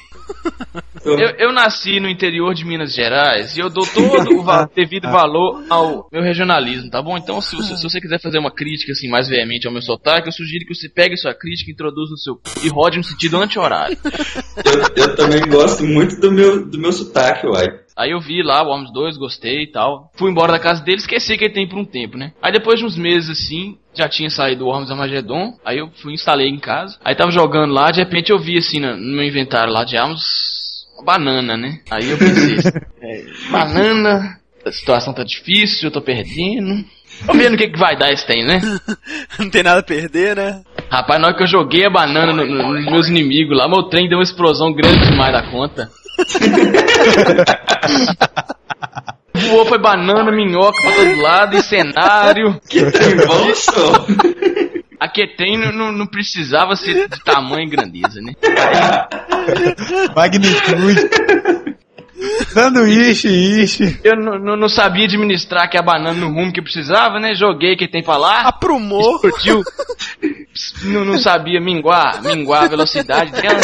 Eu, 1.06 1.18
eu 1.38 1.52
nasci 1.54 2.00
no 2.00 2.08
interior 2.10 2.54
de 2.54 2.64
Minas 2.66 2.94
Gerais 2.96 3.58
e 3.58 3.60
eu 3.60 3.70
dou 3.70 3.86
todo 3.86 4.40
o 4.40 4.44
va- 4.44 4.70
devido 4.74 5.10
valor 5.12 5.64
ao 5.70 6.08
meu 6.12 6.22
regionalismo, 6.22 6.90
tá 6.90 7.02
bom? 7.02 7.18
Então, 7.18 7.42
se, 7.42 7.56
você- 7.56 7.76
se 7.76 7.84
você 7.84 8.00
quiser 8.00 8.20
fazer 8.22 8.40
uma 8.40 8.52
crítica 8.52 8.92
assim 8.94 9.10
mais 9.10 9.28
veemente 9.28 9.68
ao 9.68 9.74
meu 9.74 9.82
sotaque, 9.82 10.28
eu 10.30 10.32
sugiro 10.32 10.66
que 10.66 10.74
você 10.74 10.88
pegue 10.90 11.18
sua 11.18 11.34
crítica, 11.34 11.72
introduza 11.72 12.12
no 12.12 12.18
seu 12.18 12.40
e 12.64 12.70
rode 12.70 12.98
no 12.98 13.04
sentido 13.04 13.38
anti-horário. 13.38 13.98
Eu, 14.64 15.04
eu 15.04 15.16
também 15.16 15.42
gosto 15.50 15.84
muito 15.84 16.20
do 16.22 16.32
meu, 16.32 16.66
do 16.66 16.78
meu 16.78 16.92
sotaque, 16.94 17.48
uai. 17.48 17.66
Aí 17.98 18.12
eu 18.12 18.20
vi 18.20 18.42
lá 18.44 18.64
o 18.64 18.68
Worms 18.68 18.94
2, 18.94 19.18
gostei 19.18 19.64
e 19.64 19.72
tal. 19.72 20.12
Fui 20.16 20.30
embora 20.32 20.52
da 20.54 20.60
casa 20.60 20.84
dele, 20.84 20.98
esqueci 21.00 21.38
que 21.38 21.46
ele 21.46 21.54
tem 21.54 21.68
por 21.68 21.78
um 21.80 21.84
tempo, 21.86 22.18
né? 22.18 22.34
Aí 22.42 22.52
depois 22.52 22.80
de 22.80 22.86
uns 22.86 22.96
meses 22.98 23.30
assim, 23.32 23.78
já 23.94 24.10
tinha 24.10 24.30
saído 24.30 24.66
o 24.66 24.68
Worms 24.68 24.90
Armageddon. 24.92 25.58
Aí 25.64 25.78
eu 25.78 25.90
fui 26.02 26.14
instalei 26.14 26.48
em 26.48 26.60
casa. 26.60 26.98
Aí 27.04 27.16
tava 27.16 27.32
jogando 27.32 27.74
lá, 27.74 27.92
de 27.92 28.00
repente 28.00 28.32
eu 28.32 28.40
vi 28.40 28.58
assim 28.58 28.80
no, 28.80 28.98
meu 28.98 29.24
inventário 29.24 29.72
lá 29.72 29.84
de 29.84 29.98
armas 29.98 30.22
uma 30.96 31.06
banana, 31.06 31.58
né? 31.58 31.80
Aí 31.90 32.10
eu 32.10 32.18
pensei, 32.18 32.58
é, 33.02 33.24
banana, 33.52 34.38
a 34.66 34.72
situação 34.72 35.14
tá 35.14 35.24
difícil, 35.24 35.88
eu 35.88 35.92
tô 35.92 36.02
perdendo. 36.02 36.84
Vamos 37.26 37.42
ver 37.42 37.50
no 37.52 37.58
que, 37.58 37.68
que 37.68 37.80
vai 37.80 37.96
dar 37.96 38.12
esse 38.12 38.26
tem, 38.26 38.44
né? 38.46 38.60
Não 39.40 39.50
tem 39.50 39.64
nada 39.64 39.80
a 39.80 39.84
perder, 39.84 40.36
né? 40.36 40.62
Rapaz, 40.90 41.22
na 41.22 41.28
hora 41.28 41.38
que 41.38 41.44
eu 41.44 41.48
joguei 41.48 41.86
a 41.86 41.90
banana 41.90 42.34
no- 42.34 42.46
no- 42.46 42.74
nos 42.74 42.86
meus 42.86 43.08
inimigos 43.08 43.58
lá, 43.58 43.68
meu 43.68 43.84
trem 43.84 44.10
deu 44.10 44.18
uma 44.18 44.24
explosão 44.24 44.74
grande 44.74 45.10
demais 45.10 45.32
da 45.32 45.44
conta. 45.44 45.90
Voou, 49.50 49.66
foi 49.66 49.78
banana, 49.78 50.32
minhoca 50.32 50.82
pra 50.82 50.92
todo 50.92 51.22
lado, 51.22 51.58
e 51.58 51.64
cenário. 51.64 52.60
Que 52.70 52.82
bom, 52.82 53.56
só. 53.56 54.06
Aqui 55.00 55.28
tem 55.36 55.58
não, 55.58 55.72
não, 55.72 55.92
não 55.92 56.08
precisava 56.08 56.76
ser 56.76 57.10
de 57.10 57.24
tamanho 57.24 57.68
e 57.68 57.70
grandeza, 57.70 58.22
né? 58.22 58.34
Magnitude. 60.16 61.10
Sanduíche, 62.54 63.28
ishi. 63.28 64.00
Eu 64.04 64.16
não 64.16 64.70
sabia 64.70 65.06
administrar 65.06 65.70
que 65.70 65.78
a 65.78 65.82
banana 65.82 66.14
no 66.14 66.28
rumo 66.28 66.54
que 66.54 66.62
precisava, 66.62 67.20
né? 67.20 67.34
Joguei 67.36 67.76
que 67.76 67.88
tem 67.88 68.02
pra 68.02 68.18
lá, 68.18 68.42
Aprumou. 68.48 69.16
explodiu. 69.16 69.64
Não, 70.84 71.04
não 71.04 71.18
sabia 71.18 71.60
minguar, 71.60 72.22
minguar 72.24 72.64
a 72.64 72.68
velocidade 72.68 73.32
dela. 73.32 73.60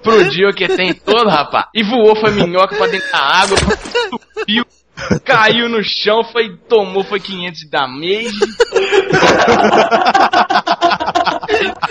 Explodiu 0.00 0.50
que 0.54 0.66
tem 0.66 0.94
todo, 0.94 1.28
rapaz. 1.28 1.66
E 1.74 1.82
voou, 1.82 2.16
foi 2.16 2.30
minhoca 2.30 2.74
pra 2.74 2.86
dentro 2.86 3.10
da 3.12 3.18
água, 3.18 3.56
subiu, 4.34 4.64
caiu 5.24 5.68
no 5.68 5.82
chão, 5.84 6.24
foi, 6.24 6.56
tomou, 6.68 7.04
foi 7.04 7.20
500 7.20 7.60
de 7.60 7.68
damage. 7.68 8.38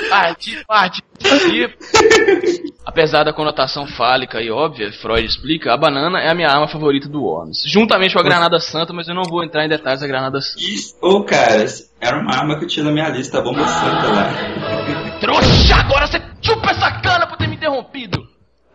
Parti, 0.10 0.66
parti, 0.68 1.04
parti. 1.22 1.76
Apesar 2.86 3.24
da 3.24 3.32
conotação 3.32 3.86
fálica 3.86 4.42
e 4.42 4.50
óbvia, 4.50 4.92
Freud 4.92 5.26
explica, 5.26 5.72
a 5.72 5.78
banana 5.78 6.20
é 6.20 6.30
a 6.30 6.34
minha 6.34 6.50
arma 6.50 6.68
favorita 6.68 7.08
do 7.08 7.22
Worms. 7.22 7.64
Juntamente 7.68 8.14
com 8.14 8.20
a 8.20 8.24
granada 8.24 8.60
santa, 8.60 8.92
mas 8.94 9.08
eu 9.08 9.14
não 9.14 9.24
vou 9.24 9.44
entrar 9.44 9.64
em 9.66 9.70
detalhes 9.70 10.02
da 10.02 10.08
granada 10.08 10.42
santa. 10.42 10.60
Isso, 10.60 10.96
ô 11.02 11.24
cara, 11.24 11.66
era 12.02 12.18
uma 12.20 12.34
arma 12.36 12.58
que 12.58 12.66
eu 12.66 12.68
tinha 12.68 12.86
na 12.86 12.92
minha 12.92 13.10
lista, 13.10 13.38
a 13.38 13.42
bomba 13.42 13.68
santa 13.68 14.08
lá. 14.08 15.20
Trouxa, 15.20 15.76
agora 15.76 16.08
você 16.08 16.20
chupa 16.42 16.72
essa 16.72 16.92
cana 17.02 17.28
interrompido. 17.70 18.28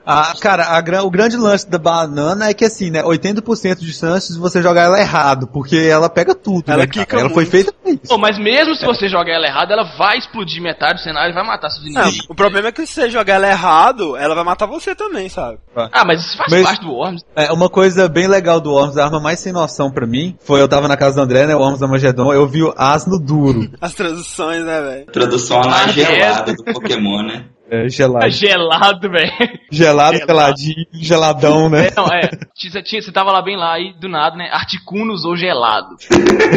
Ah, 0.06 0.34
cara, 0.38 0.64
a 0.78 1.02
o 1.02 1.10
grande 1.10 1.34
lance 1.34 1.66
da 1.66 1.78
banana 1.78 2.50
é 2.50 2.52
que 2.52 2.66
assim, 2.66 2.90
né, 2.90 3.02
80% 3.02 3.78
de 3.78 3.90
chances 3.94 4.34
de 4.34 4.38
você 4.38 4.60
jogar 4.60 4.82
ela 4.82 5.00
errado, 5.00 5.46
porque 5.46 5.78
ela 5.78 6.10
pega 6.10 6.34
tudo, 6.34 6.64
Ela 6.70 6.82
né, 6.82 6.86
cara? 6.86 7.06
quica 7.06 7.20
Ela 7.20 7.30
foi 7.30 7.46
feita 7.46 7.72
pra 7.72 7.90
isso. 7.90 8.02
Pô, 8.06 8.18
mas 8.18 8.38
mesmo 8.38 8.74
se 8.74 8.84
você 8.84 9.08
jogar 9.08 9.32
ela 9.32 9.46
errado, 9.46 9.70
ela 9.72 9.96
vai 9.96 10.18
explodir 10.18 10.62
metade 10.62 10.98
do 10.98 11.02
cenário 11.04 11.32
e 11.32 11.34
vai 11.34 11.42
matar 11.46 11.70
seus 11.70 11.90
Não, 11.90 12.02
inimigos. 12.02 12.26
o 12.28 12.34
problema 12.34 12.68
é 12.68 12.72
que 12.72 12.86
se 12.86 12.92
você 12.92 13.08
jogar 13.08 13.36
ela 13.36 13.48
errado, 13.48 14.14
ela 14.14 14.34
vai 14.34 14.44
matar 14.44 14.66
você 14.66 14.94
também, 14.94 15.30
sabe? 15.30 15.56
Ah, 15.74 16.04
mas 16.04 16.20
isso 16.20 16.36
faz 16.36 16.52
Mas- 16.52 16.62
parte 16.64 16.82
do 16.82 16.92
Worms. 16.92 17.22
É, 17.34 17.50
uma 17.50 17.70
coisa 17.70 18.06
bem 18.06 18.26
legal 18.28 18.60
do 18.60 18.72
Worms, 18.72 18.98
a 18.98 19.06
arma 19.06 19.20
mais 19.20 19.40
sem 19.40 19.54
noção 19.54 19.90
pra 19.90 20.06
mim, 20.06 20.36
foi 20.44 20.60
eu 20.60 20.68
tava 20.68 20.86
na 20.86 20.98
casa 20.98 21.16
do 21.16 21.22
André, 21.22 21.46
né, 21.46 21.56
o 21.56 21.60
Worms 21.60 21.82
Armageddon, 21.82 22.30
eu 22.30 22.46
vi 22.46 22.62
o 22.62 22.74
asno 22.76 23.18
duro, 23.18 23.70
As 23.80 23.94
traduções, 23.94 24.62
né, 24.66 24.82
velho? 24.82 25.06
Tradução 25.06 25.62
Ah, 25.62 25.88
gelada 25.88 26.52
do 26.52 26.62
Pokémon, 26.62 27.22
né? 27.22 27.46
É, 27.82 27.86
É 27.86 27.88
gelado, 27.88 28.30
gelado, 28.30 29.10
velho. 29.10 29.32
gelado, 29.70 30.16
gelado. 30.16 30.18
geladinho, 30.18 30.86
geladão, 30.92 31.68
né? 31.68 31.90
Não, 31.96 32.06
é. 32.06 32.30
Você, 32.54 33.12
tava 33.12 33.32
lá 33.32 33.42
bem 33.42 33.56
lá 33.56 33.78
e 33.78 33.92
do 33.94 34.08
nada, 34.08 34.36
né? 34.36 34.48
Articuno 34.52 35.12
usou 35.12 35.36
gelado. 35.36 35.96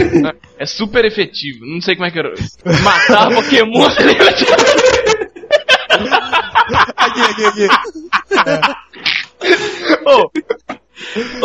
é 0.58 0.66
super 0.66 1.06
efetivo. 1.06 1.66
Não 1.66 1.82
sei 1.82 1.96
como 1.96 2.08
é 2.08 2.12
que 2.12 2.20
era. 2.20 2.34
Matar 2.84 3.34
Pokémon. 3.34 3.88
Aqui, 6.98 7.22
aqui, 7.22 7.46
aqui. 7.46 7.68
Ô, 10.06 10.30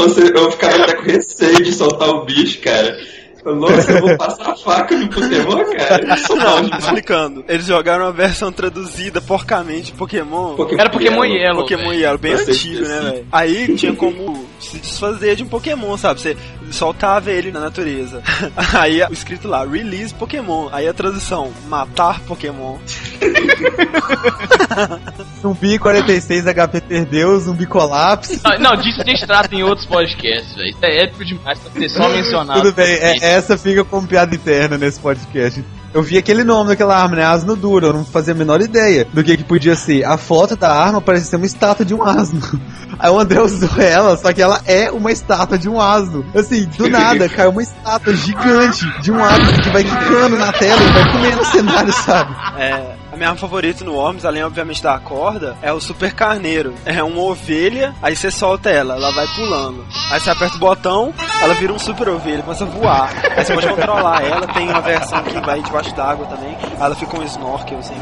Ou 0.00 0.08
seja, 0.08 0.32
eu 0.34 0.50
ficava 0.50 0.82
até 0.82 0.96
com 0.96 1.02
receio 1.02 1.62
de 1.62 1.72
soltar 1.72 2.08
o 2.08 2.24
bicho, 2.24 2.60
cara. 2.60 2.98
Eu, 3.44 3.56
Nossa, 3.56 3.92
eu 3.92 4.00
vou 4.00 4.16
passar 4.16 4.50
a 4.52 4.56
faca 4.56 4.96
no 4.96 5.08
Pokémon, 5.08 5.64
cara. 5.76 6.06
Não, 6.06 6.62
demais. 6.62 6.84
explicando. 6.84 7.44
Eles 7.48 7.66
jogaram 7.66 8.04
uma 8.04 8.12
versão 8.12 8.52
traduzida 8.52 9.20
porcamente 9.20 9.86
de 9.86 9.92
Pokémon. 9.92 10.54
Era 10.78 10.88
Pokémon 10.90 11.24
Yellow. 11.24 11.62
Pokémon 11.62 11.88
velho. 11.88 12.00
Yellow, 12.00 12.18
bem 12.18 12.34
antigo, 12.34 12.82
né, 12.82 13.00
velho? 13.00 13.26
Aí 13.32 13.74
tinha 13.76 13.94
como 13.94 14.46
se 14.60 14.78
desfazer 14.78 15.36
de 15.36 15.42
um 15.42 15.48
Pokémon, 15.48 15.96
sabe? 15.96 16.20
Você 16.20 16.36
soltava 16.70 17.30
ele 17.30 17.50
na 17.50 17.60
natureza. 17.60 18.22
Aí 18.74 19.02
o 19.02 19.12
escrito 19.12 19.48
lá, 19.48 19.64
release 19.64 20.14
Pokémon. 20.14 20.68
Aí 20.70 20.86
a 20.86 20.94
tradução, 20.94 21.52
matar 21.68 22.20
Pokémon. 22.20 22.78
Zumbi 25.40 25.78
46 25.78 26.44
HP 26.46 26.80
perdeu, 26.82 27.38
zumbi 27.40 27.66
colapso. 27.66 28.38
Ah, 28.44 28.58
Não, 28.58 28.76
disso 28.76 29.00
a 29.00 29.04
gente 29.04 29.26
trata 29.26 29.54
em 29.54 29.62
outros 29.62 29.86
podcasts, 29.86 30.54
velho. 30.54 30.68
Isso 30.70 30.78
é 30.82 31.04
épico 31.04 31.24
demais 31.24 31.58
pra 31.58 31.70
ter 31.70 31.88
só 31.88 32.08
mencionado. 32.08 32.62
Tudo 32.62 32.74
bem, 32.74 32.86
é- 32.94 33.18
essa 33.34 33.58
fica 33.58 33.84
como 33.84 34.06
piada 34.06 34.34
interna 34.34 34.78
nesse 34.78 35.00
podcast. 35.00 35.64
Eu 35.92 36.02
vi 36.02 36.16
aquele 36.16 36.42
nome 36.42 36.70
daquela 36.70 36.96
arma, 36.96 37.16
né? 37.16 37.24
Asno 37.24 37.54
duro. 37.54 37.88
Eu 37.88 37.92
não 37.92 38.04
fazia 38.04 38.32
a 38.32 38.36
menor 38.36 38.62
ideia 38.62 39.06
do 39.12 39.22
que 39.22 39.36
que 39.36 39.44
podia 39.44 39.76
ser. 39.76 40.04
A 40.04 40.16
foto 40.16 40.56
da 40.56 40.72
arma 40.72 41.02
parece 41.02 41.26
ser 41.26 41.36
uma 41.36 41.44
estátua 41.44 41.84
de 41.84 41.92
um 41.92 42.02
asno. 42.02 42.40
Aí 42.98 43.10
o 43.10 43.18
André 43.18 43.42
usou 43.42 43.68
ela, 43.78 44.16
só 44.16 44.32
que 44.32 44.40
ela 44.40 44.62
é 44.66 44.90
uma 44.90 45.12
estátua 45.12 45.58
de 45.58 45.68
um 45.68 45.78
asno. 45.78 46.24
Assim, 46.34 46.64
do 46.78 46.88
nada, 46.88 47.28
caiu 47.28 47.50
uma 47.50 47.62
estátua 47.62 48.14
gigante 48.14 48.86
de 49.02 49.12
um 49.12 49.22
asno 49.22 49.52
que 49.62 49.68
vai 49.70 49.84
quicando 49.84 50.36
na 50.38 50.50
tela 50.52 50.80
e 50.82 50.92
vai 50.92 51.12
comendo 51.12 51.42
o 51.42 51.44
cenário, 51.44 51.92
sabe? 51.92 52.34
É, 52.58 52.94
minha 53.22 53.30
arma 53.30 53.40
favorita 53.40 53.84
no 53.84 53.94
Worms, 53.94 54.24
além 54.24 54.42
obviamente 54.42 54.82
da 54.82 54.98
corda, 54.98 55.56
é 55.62 55.72
o 55.72 55.78
Super 55.80 56.12
Carneiro. 56.12 56.74
É 56.84 57.00
uma 57.04 57.22
ovelha, 57.22 57.94
aí 58.02 58.16
você 58.16 58.32
solta 58.32 58.68
ela, 58.68 58.96
ela 58.96 59.12
vai 59.12 59.28
pulando. 59.28 59.86
Aí 60.10 60.18
você 60.18 60.28
aperta 60.28 60.56
o 60.56 60.58
botão, 60.58 61.14
ela 61.40 61.54
vira 61.54 61.72
um 61.72 61.78
super 61.78 62.08
ovelha, 62.08 62.42
começa 62.42 62.64
a 62.64 62.66
voar. 62.66 63.12
Aí 63.36 63.44
você 63.44 63.54
pode 63.54 63.68
controlar 63.68 64.24
ela, 64.24 64.46
tem 64.48 64.68
uma 64.68 64.80
versão 64.80 65.22
que 65.22 65.40
vai 65.40 65.62
debaixo 65.62 65.94
d'água 65.94 66.26
também. 66.26 66.56
Aí 66.60 66.80
ela 66.80 66.96
fica 66.96 67.16
um 67.16 67.22
snorkel 67.22 67.78
assim. 67.78 67.94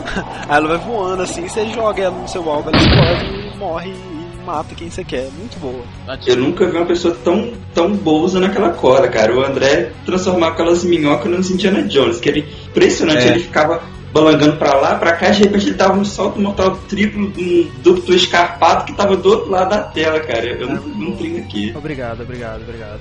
Aí 0.48 0.56
ela 0.56 0.68
vai 0.68 0.78
voando 0.78 1.22
assim, 1.22 1.46
você 1.46 1.66
joga 1.68 2.02
ela 2.02 2.16
no 2.16 2.26
seu 2.26 2.48
alvo, 2.50 2.70
ela 2.70 2.78
explode 2.78 3.24
e 3.26 3.56
morre 3.58 3.90
e 3.90 4.46
mata 4.46 4.74
quem 4.74 4.88
você 4.88 5.04
quer. 5.04 5.28
Muito 5.38 5.58
boa. 5.58 5.84
Eu 6.26 6.36
nunca 6.36 6.66
vi 6.66 6.78
uma 6.78 6.86
pessoa 6.86 7.14
tão, 7.22 7.52
tão 7.74 7.92
boa 7.94 8.24
usando 8.24 8.44
aquela 8.46 8.70
corda, 8.70 9.06
cara. 9.06 9.36
O 9.36 9.44
André 9.44 9.92
transformava 10.06 10.54
aquelas 10.54 10.82
minhocas 10.82 11.30
nos 11.30 11.50
Indiana 11.50 11.82
Jones, 11.82 12.18
que 12.18 12.28
ele, 12.30 12.48
impressionante, 12.70 13.26
É. 13.26 13.32
ele 13.32 13.40
ficava 13.40 13.82
balangando 14.12 14.56
pra 14.56 14.74
lá, 14.74 14.94
pra 14.96 15.12
cá, 15.12 15.28
e 15.28 15.32
de 15.32 15.42
repente 15.44 15.66
ele 15.68 15.76
dava 15.76 15.98
um 15.98 16.04
salto 16.04 16.40
mortal 16.40 16.76
triplo, 16.88 17.32
um 17.36 17.70
duplo 17.82 18.14
escarpado 18.14 18.84
que 18.84 18.92
tava 18.92 19.16
do 19.16 19.28
outro 19.28 19.50
lado 19.50 19.70
da 19.70 19.82
tela, 19.82 20.20
cara. 20.20 20.46
Eu 20.46 20.68
não, 20.68 20.82
não 20.82 21.16
tenho 21.16 21.38
aqui. 21.38 21.72
Obrigado, 21.76 22.22
obrigado, 22.22 22.62
obrigado. 22.62 23.00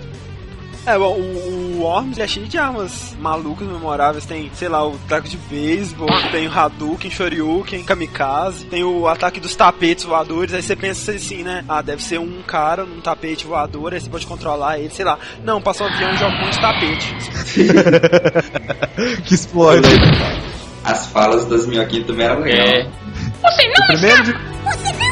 É, 0.85 0.97
bom, 0.97 1.13
o, 1.13 1.77
o 1.77 1.81
Worms 1.81 2.17
é 2.17 2.27
cheio 2.27 2.47
de 2.47 2.57
armas 2.57 3.15
malucas, 3.19 3.67
memoráveis. 3.67 4.25
Tem, 4.25 4.49
sei 4.53 4.69
lá, 4.69 4.87
o 4.87 4.95
ataque 4.95 5.29
de 5.29 5.37
beisebol, 5.37 6.09
tem 6.31 6.47
o 6.47 6.51
Hadouken, 6.51 7.11
Shoryuken, 7.11 7.83
Kamikaze, 7.83 8.65
tem 8.65 8.83
o 8.83 9.07
ataque 9.07 9.39
dos 9.39 9.55
tapetes 9.55 10.05
voadores. 10.05 10.53
Aí 10.53 10.63
você 10.63 10.75
pensa 10.75 11.11
assim, 11.11 11.43
né? 11.43 11.63
Ah, 11.67 11.81
deve 11.81 12.01
ser 12.01 12.19
um 12.19 12.41
cara 12.41 12.85
num 12.85 13.01
tapete 13.01 13.45
voador, 13.45 13.93
aí 13.93 14.01
você 14.01 14.09
pode 14.09 14.25
controlar 14.25 14.79
ele, 14.79 14.89
sei 14.89 15.05
lá. 15.05 15.19
Não, 15.43 15.61
passou 15.61 15.85
um 15.85 15.93
avião 15.93 16.13
e 16.13 16.17
joga 16.17 16.35
um 16.35 16.39
monte 16.39 16.53
de 16.53 16.61
tapete. 16.61 17.15
que 19.25 19.33
explode. 19.35 19.87
As 20.83 21.07
falas 21.07 21.45
das 21.45 21.65
minhoquinhas 21.65 22.07
também 22.07 22.25
eram 22.25 22.41
legais. 22.41 22.85
É. 22.85 22.89
O 23.43 23.87
primeiro 23.87 24.23
de... 24.23 24.31
Você 24.33 24.91
não 24.93 25.08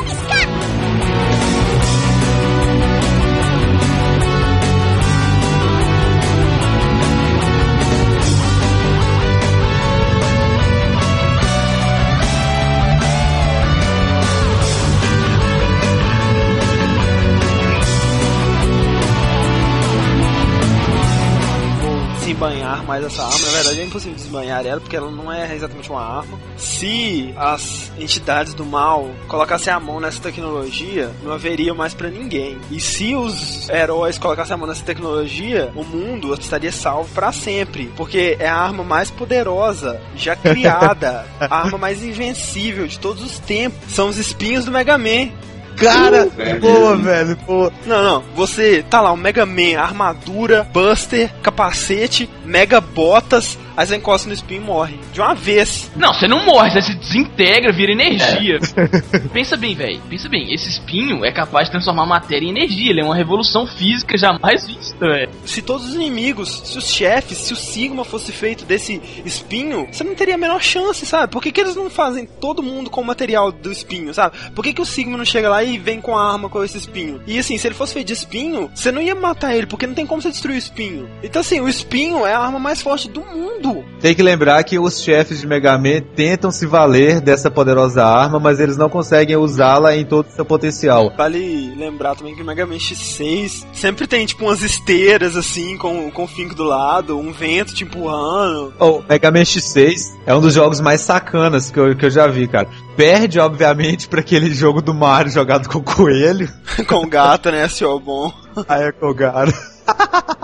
mais 22.98 23.06
essa 23.06 23.24
arma. 23.24 23.46
Na 23.46 23.52
verdade, 23.52 23.82
é 23.82 23.84
impossível 23.86 24.16
desmanhar 24.16 24.66
ela, 24.66 24.82
porque 24.82 24.96
ela 24.96 25.12
não 25.12 25.32
é 25.32 25.54
exatamente 25.56 25.90
uma 25.90 26.02
arma. 26.02 26.40
Se 26.58 27.34
as 27.38 27.92
entidades 27.98 28.54
do 28.54 28.66
mal 28.66 29.10
colocassem 29.28 29.72
a 29.72 29.80
mão 29.80 30.00
nessa 30.00 30.22
tecnologia, 30.22 31.12
não 31.24 31.32
haveria 31.32 31.74
mais 31.74 31.94
para 31.94 32.10
ninguém. 32.10 32.58
E 32.72 32.80
se 32.80 33.16
os 33.16 33.70
heróis 33.70 34.18
colocassem 34.18 34.54
a 34.54 34.58
mão 34.58 34.68
nessa 34.68 34.84
tecnologia, 34.84 35.72
o 35.76 35.84
mundo 35.84 36.34
estaria 36.34 36.72
salvo 36.72 37.14
para 37.14 37.32
sempre. 37.32 37.92
Porque 37.96 38.36
é 38.40 38.48
a 38.48 38.56
arma 38.56 38.84
mais 38.84 39.12
poderosa 39.12 40.02
já 40.16 40.36
criada, 40.36 41.26
a 41.40 41.56
arma 41.56 41.78
mais 41.78 42.04
invencível 42.04 42.88
de 42.88 43.00
todos 43.00 43.24
os 43.24 43.40
tempos. 43.40 43.94
São 43.94 44.10
os 44.10 44.18
espinhos 44.18 44.66
do 44.66 44.72
Mega 44.72 44.98
Man. 44.98 45.32
Cara, 45.78 46.28
boa, 46.60 46.96
velho, 46.98 47.38
pô. 47.46 47.72
Não, 47.86 48.04
não. 48.04 48.24
Você 48.36 48.84
tá 48.90 49.00
lá, 49.00 49.12
o 49.12 49.18
Mega 49.18 49.46
Man, 49.46 49.78
armadura, 49.80 50.68
Buster, 50.74 51.32
capacete, 51.42 52.30
Mega 52.44 52.82
Botas. 52.82 53.58
Aí 53.78 53.86
você 53.86 53.96
encosta 53.96 54.28
no 54.28 54.34
espinho 54.34 54.64
e 54.64 54.66
morre. 54.66 55.00
De 55.14 55.22
uma 55.22 55.36
vez. 55.36 55.92
Não, 55.96 56.12
você 56.12 56.28
não 56.28 56.44
morre, 56.44 56.72
você 56.72 56.82
se 56.82 56.96
desintegra, 56.96 57.72
vira 57.72 57.92
energia. 57.92 58.60
Pensa 59.32 59.56
bem, 59.56 59.76
velho. 59.76 60.02
Pensa 60.10 60.28
bem, 60.28 60.52
esse 60.52 60.68
espinho 60.68 61.24
é 61.24 61.32
capaz 61.32 61.68
de 61.68 61.74
transformar 61.74 62.08
matéria 62.08 62.48
em 62.48 62.50
energia. 62.50 62.90
Ele 62.90 63.02
é 63.02 63.04
uma 63.04 63.16
revolução 63.16 63.68
física 63.68 64.18
jamais 64.18 64.66
vista, 64.66 64.98
velho. 64.98 65.30
Se 65.46 65.62
todos 65.62 65.90
os 65.90 65.94
inimigos, 65.94 66.64
se 66.66 66.76
os 66.76 66.92
chefes, 66.92 67.38
se 67.38 67.54
o 67.54 67.56
Sigma 67.56 68.04
fosse 68.04 68.32
feito 68.32 68.66
desse 68.66 69.00
espinho, 69.24 69.88
você 69.92 70.04
não 70.04 70.16
teria 70.16 70.34
a 70.34 70.40
menor 70.40 70.64
chance, 70.64 71.06
sabe? 71.06 71.32
Por 71.32 71.44
que, 71.44 71.52
que 71.52 71.62
eles 71.62 71.76
não 71.76 71.88
fazem 71.88 72.26
todo 72.26 72.64
mundo 72.64 72.90
com 72.90 73.02
o 73.02 73.06
material 73.06 73.52
do 73.52 73.72
espinho, 73.72 74.12
sabe? 74.12 74.36
Por 74.56 74.64
que, 74.64 74.74
que 74.74 74.82
o 74.82 74.86
Sigma 74.86 75.20
não 75.20 75.26
chega 75.26 75.50
lá 75.50 75.64
e 75.64 75.78
vem 75.78 76.02
com 76.02 76.18
a 76.18 76.32
arma 76.32 76.50
com 76.50 76.64
esse 76.64 76.80
espinho? 76.80 77.22
E 77.28 77.38
assim, 77.38 77.60
se 77.60 77.68
ele 77.68 77.76
fosse 77.76 77.94
feito 77.94 78.08
de 78.08 78.14
espinho, 78.14 78.72
você 78.74 78.92
não 78.92 79.04
ia 79.04 79.14
matar 79.14 79.56
ele, 79.56 79.68
porque 79.68 79.86
não 79.86 79.94
tem 79.94 80.08
como 80.08 80.20
você 80.20 80.30
destruir 80.30 80.56
o 80.56 80.58
espinho. 80.58 81.08
Então 81.22 81.42
assim, 81.42 81.60
o 81.62 81.70
espinho 81.70 82.26
é 82.26 82.34
a 82.34 82.40
arma 82.40 82.58
mais 82.58 82.82
forte 82.82 83.08
do 83.08 83.22
mundo. 83.22 83.67
Tem 84.00 84.14
que 84.14 84.22
lembrar 84.22 84.64
que 84.64 84.78
os 84.78 85.02
chefes 85.02 85.42
de 85.42 85.48
Mega 85.48 85.78
Man 85.78 86.02
tentam 86.16 86.52
se 86.52 86.66
valer 86.66 87.20
dessa 87.20 87.50
poderosa 87.50 88.06
arma, 88.06 88.40
mas 88.40 88.60
eles 88.60 88.78
não 88.78 88.90
conseguem 88.90 89.36
usá-la 89.36 89.96
em 89.96 90.06
todo 90.06 90.28
o 90.28 90.32
seu 90.32 90.46
potencial. 90.46 91.14
Vale 91.18 91.74
lembrar 91.76 92.16
também 92.16 92.36
que 92.36 92.42
o 92.42 92.46
Mega 92.46 92.66
Man 92.66 92.78
X6 92.78 93.66
sempre 93.74 94.08
tem 94.08 94.26
tipo 94.26 94.46
umas 94.46 94.62
esteiras 94.62 95.36
assim, 95.36 95.78
com, 95.78 96.10
com 96.12 96.24
o 96.24 96.28
finco 96.28 96.56
do 96.56 96.64
lado, 96.64 97.18
um 97.18 97.32
vento 97.32 97.74
te 97.74 97.84
empurrando. 97.84 98.74
O 98.80 99.04
Mega 99.08 99.32
Man 99.32 99.42
X6 99.42 100.16
é 100.26 100.36
um 100.36 100.42
dos 100.42 100.54
jogos 100.54 100.80
mais 100.80 101.02
sacanas 101.02 101.72
que 101.72 101.80
eu, 101.80 101.96
que 101.96 102.06
eu 102.06 102.12
já 102.12 102.28
vi, 102.28 102.48
cara. 102.48 102.68
Perde, 102.96 103.40
obviamente, 103.40 104.08
pra 104.08 104.22
aquele 104.22 104.54
jogo 104.54 104.82
do 104.82 104.94
Mario 104.94 105.32
jogado 105.32 105.70
com 105.70 105.80
o 105.80 105.84
coelho. 105.84 106.50
com 106.88 107.04
o 107.04 107.08
gato, 107.08 107.52
né? 107.52 107.68
Seu 107.68 108.00
bom. 108.00 108.32
Aí 108.68 108.84
é. 108.84 108.88
Aquele 108.88 109.26
ator. 109.26 109.54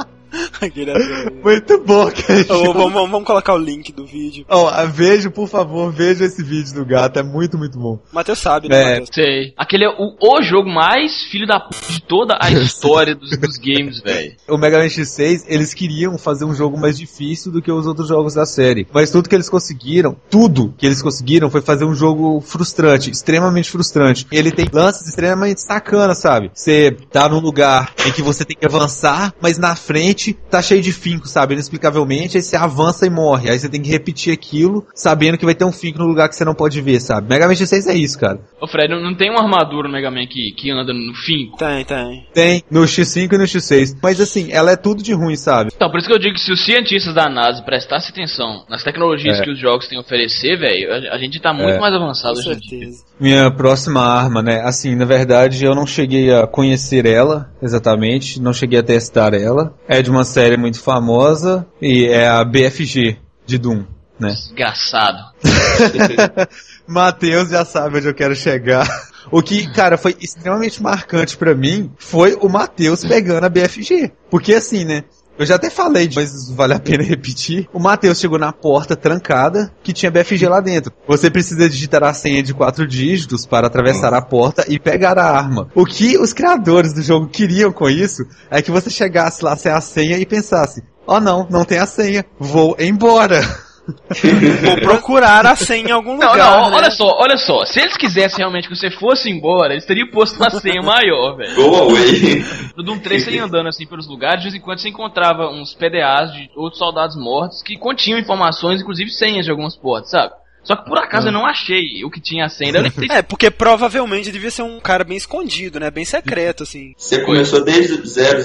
Muito 1.44 1.84
bom, 1.84 2.10
cara. 2.12 2.46
Ô, 2.50 2.74
vamos, 2.74 2.94
vamos, 2.94 3.24
colocar 3.24 3.54
o 3.54 3.58
link 3.58 3.92
do 3.92 4.06
vídeo. 4.06 4.46
Ó, 4.50 4.72
veja, 4.88 5.30
por 5.30 5.48
favor, 5.48 5.92
veja 5.92 6.26
esse 6.26 6.44
vídeo 6.44 6.74
do 6.74 6.86
gato, 6.86 7.20
é 7.20 7.24
muito, 7.24 7.58
muito 7.58 7.78
bom. 7.78 8.00
Matheus 8.12 8.40
sabe, 8.40 8.68
né, 8.68 9.00
É. 9.00 9.04
Sei. 9.12 9.54
Aquele 9.58 9.86
é 9.86 9.90
o, 9.90 10.16
o 10.20 10.42
jogo 10.42 10.70
mais 10.70 11.24
filho 11.24 11.46
da 11.46 11.60
p 11.60 11.76
de 11.90 12.02
toda 12.02 12.38
a 12.40 12.50
história 12.52 13.16
dos, 13.16 13.38
dos 13.38 13.58
games, 13.58 14.02
velho. 14.02 14.36
O 14.48 14.58
Mega 14.58 14.78
Man 14.78 14.86
X6, 14.86 15.46
eles 15.48 15.74
queriam 15.74 16.18
fazer 16.18 16.46
um 16.46 16.54
jogo 16.54 16.80
mais 16.80 16.98
difícil 16.98 17.52
do 17.52 17.62
que 17.62 17.72
os 17.72 17.86
outros 17.86 18.08
jogos 18.08 18.34
da 18.34 18.46
série. 18.46 18.88
Mas 18.92 19.12
tudo 19.12 19.30
que 19.30 19.36
eles 19.36 19.50
conseguiram, 19.50 20.16
tudo 20.30 20.74
que 20.78 20.86
eles 20.86 21.02
conseguiram 21.02 21.50
foi 21.50 21.62
fazer 21.62 21.86
um 21.86 21.94
jogo 21.94 22.42
frustrante, 22.42 23.12
extremamente 23.12 23.70
frustrante. 23.70 24.26
Ele 24.32 24.52
tem 24.52 24.68
lances 24.72 25.08
extremamente 25.08 25.62
sacanas, 25.62 26.20
sabe? 26.20 26.52
Você 26.54 26.92
tá 27.12 27.28
num 27.30 27.40
lugar 27.40 27.94
em 28.06 28.12
que 28.12 28.22
você 28.22 28.46
tem 28.46 28.58
que 28.58 28.66
avançar, 28.66 29.34
mas 29.42 29.58
na 29.58 29.76
frente 29.76 30.23
tá 30.32 30.62
cheio 30.62 30.82
de 30.82 30.94
finco, 30.94 31.28
sabe? 31.28 31.54
Inexplicavelmente, 31.56 32.38
aí 32.38 32.44
você 32.44 32.56
avança 32.56 33.06
e 33.06 33.10
morre. 33.10 33.50
Aí 33.50 33.60
você 33.60 33.68
tem 33.68 33.82
que 33.82 33.90
repetir 33.90 34.32
aquilo, 34.32 34.86
sabendo 34.96 35.38
que 35.38 35.44
vai 35.46 35.56
ter 35.56 35.66
um 35.66 35.72
finco 35.72 36.00
no 36.00 36.06
lugar 36.06 36.30
que 36.30 36.36
você 36.36 36.46
não 36.46 36.54
pode 36.54 36.80
ver, 36.80 37.02
sabe? 37.02 37.28
Mega 37.28 37.48
Man 37.48 37.54
X6 37.54 37.88
é 37.88 37.96
isso, 37.96 38.20
cara. 38.20 38.40
Ô 38.62 38.68
Fred, 38.68 38.94
não, 38.94 39.02
não 39.02 39.16
tem 39.16 39.30
uma 39.32 39.42
armadura 39.42 39.88
no 39.88 39.94
Mega 39.94 40.12
Man 40.12 40.26
que, 40.28 40.52
que 40.52 40.72
anda 40.72 40.94
no 40.94 41.14
fim? 41.16 41.52
Tem, 41.58 41.84
tem. 41.84 42.28
Tem 42.34 42.64
no 42.70 42.82
X5 42.82 43.34
e 43.34 43.38
no 43.38 43.44
X6. 43.44 43.98
Mas 44.02 44.22
assim, 44.22 44.52
ela 44.52 44.72
é 44.72 44.76
tudo 44.76 45.02
de 45.02 45.14
ruim, 45.14 45.36
sabe? 45.36 45.72
Então, 45.76 45.90
por 45.90 45.98
isso 46.00 46.08
que 46.08 46.14
eu 46.14 46.20
digo 46.20 46.36
que 46.36 46.42
se 46.42 46.52
os 46.52 46.64
cientistas 46.64 47.14
da 47.16 47.28
NASA 47.28 47.64
prestassem 47.64 48.12
atenção 48.12 48.64
nas 48.70 48.84
tecnologias 48.84 49.40
É. 49.40 49.44
que 49.44 49.50
os 49.52 49.60
jogos 49.60 49.88
têm 49.88 49.98
a 49.98 50.02
oferecer, 50.02 50.58
velho, 50.60 50.92
a, 50.94 51.16
a 51.16 51.18
gente 51.18 51.40
tá 51.40 51.52
muito 51.54 51.70
É. 51.72 51.80
mais 51.80 51.94
avançado 51.96 52.36
Com 52.36 52.40
hoje 52.42 52.50
em 52.52 52.60
dia. 52.60 52.80
certeza. 52.80 53.04
Minha 53.20 53.52
próxima 53.52 54.02
arma, 54.02 54.42
né? 54.42 54.62
Assim, 54.64 54.96
na 54.96 55.06
verdade, 55.06 55.64
eu 55.64 55.76
não 55.76 55.86
cheguei 55.86 56.34
a 56.34 56.48
conhecer 56.48 57.06
ela 57.06 57.50
exatamente, 57.62 58.42
não 58.42 58.54
cheguei 58.54 58.80
a 58.80 58.84
testar 58.84 59.34
ela. 59.34 59.74
É 59.88 60.02
de 60.02 60.10
uma 60.10 60.26
série 60.26 60.58
muito 60.58 60.80
famosa 60.80 61.66
e 61.82 62.06
é 62.06 62.28
a 62.28 62.44
BFG 62.44 63.18
de 63.46 63.58
Doom, 63.58 63.84
né? 64.20 64.30
Desgraçado. 64.30 65.20
Matheus 66.88 67.50
já 67.50 67.64
sabe 67.64 67.98
onde 67.98 68.08
eu 68.08 68.14
quero 68.14 68.36
chegar. 68.36 68.88
O 69.32 69.42
que, 69.42 69.72
cara, 69.72 69.98
foi 69.98 70.16
extremamente 70.20 70.84
marcante 70.84 71.38
pra 71.38 71.56
mim 71.56 71.92
foi 71.98 72.36
o 72.42 72.50
Matheus 72.50 73.06
pegando 73.06 73.46
a 73.46 73.50
BFG. 73.50 74.12
Porque 74.30 74.54
assim, 74.54 74.84
né? 74.84 75.06
Eu 75.38 75.46
já 75.46 75.56
até 75.56 75.70
falei, 75.70 76.10
mas 76.16 76.50
vale 76.52 76.74
a 76.74 76.80
pena 76.80 77.04
repetir. 77.04 77.68
O 77.74 77.80
Matheus 77.80 78.20
chegou 78.20 78.38
na 78.38 78.54
porta 78.54 78.96
trancada 78.96 79.72
que 79.82 79.92
tinha 79.92 80.12
BFG 80.12 80.48
lá 80.48 80.60
dentro. 80.60 80.94
Você 81.08 81.30
precisa 81.30 81.70
digitar 81.70 82.04
a 82.04 82.14
senha 82.14 82.44
de 82.44 82.54
quatro 82.54 82.88
dígitos 82.88 83.46
para 83.46 83.68
atravessar 83.68 84.14
a 84.14 84.22
porta 84.22 84.64
e 84.68 84.80
pegar 84.80 85.18
a 85.18 85.26
arma. 85.26 85.70
O 85.74 85.86
que 85.86 86.18
os 86.18 86.34
criadores 86.34 86.94
do 86.94 87.02
jogo 87.02 87.28
queriam 87.28 87.72
com 87.72 87.90
isso 87.90 88.24
é 88.50 88.62
que 88.62 88.72
você 88.72 88.90
chegasse 88.90 89.44
lá 89.44 89.56
sem 89.56 89.72
a 89.72 89.82
senha 89.82 90.18
e 90.18 90.26
pensasse: 90.26 90.84
Oh 91.08 91.20
não, 91.20 91.48
não 91.50 91.66
tem 91.66 91.80
a 91.80 91.86
senha, 91.86 92.26
vou 92.40 92.76
embora. 92.80 93.42
Vou 94.64 94.78
procurar 94.78 95.46
a 95.46 95.56
senha 95.56 95.90
em 95.90 95.92
algum 95.92 96.18
Não, 96.18 96.32
lugar. 96.32 96.62
não, 96.62 96.70
né? 96.70 96.78
olha 96.78 96.92
só, 96.92 97.18
olha 97.20 97.38
só. 97.38 97.66
Se 97.66 97.82
eles 97.82 97.98
quisessem 97.98 98.40
realmente 98.40 98.68
que 98.70 98.76
você 98.76 98.90
fosse 98.90 99.30
embora, 99.30 99.74
eles 99.74 99.86
teriam 99.86 100.08
posto 100.08 100.38
uma 100.38 100.50
senha 100.50 100.82
maior, 100.82 101.36
velho. 101.36 101.56
Go 101.56 101.76
away. 101.76 102.44
No 102.78 102.84
Doom 102.84 103.00
3 103.00 103.24
você 103.24 103.32
ia 103.32 103.44
andando 103.44 103.68
assim 103.68 103.86
pelos 103.86 104.08
lugares, 104.08 104.42
de 104.42 104.50
vez 104.50 104.56
em 104.56 104.64
quando 104.64 104.80
você 104.80 104.90
encontrava 104.90 105.50
uns 105.50 105.74
PDAs 105.74 106.32
de 106.34 106.50
outros 106.56 106.80
soldados 106.80 107.16
mortos 107.18 107.62
que 107.62 107.78
continham 107.78 108.20
informações, 108.20 108.82
inclusive 108.82 109.10
senhas 109.10 109.46
de 109.46 109.52
algumas 109.52 109.76
portas, 109.76 110.12
sabe? 110.12 110.34
Só 110.64 110.76
que 110.76 110.86
por 110.86 110.98
acaso 110.98 111.28
eu 111.28 111.32
não 111.32 111.46
achei 111.46 112.04
o 112.06 112.10
que 112.10 112.20
Ah. 112.20 112.24
tinha 112.24 112.46
a 112.46 112.50
senha. 112.50 112.72
É, 113.12 113.22
porque 113.22 113.52
provavelmente 113.52 114.32
devia 114.32 114.50
ser 114.50 114.64
um 114.64 114.80
cara 114.80 115.04
bem 115.04 115.18
escondido, 115.18 115.80
né? 115.80 115.92
Bem 115.92 116.06
secreto, 116.06 116.64
assim. 116.64 116.94
Você 116.98 117.22
começou 117.24 117.64
desde 117.64 118.06
000, 118.08 118.42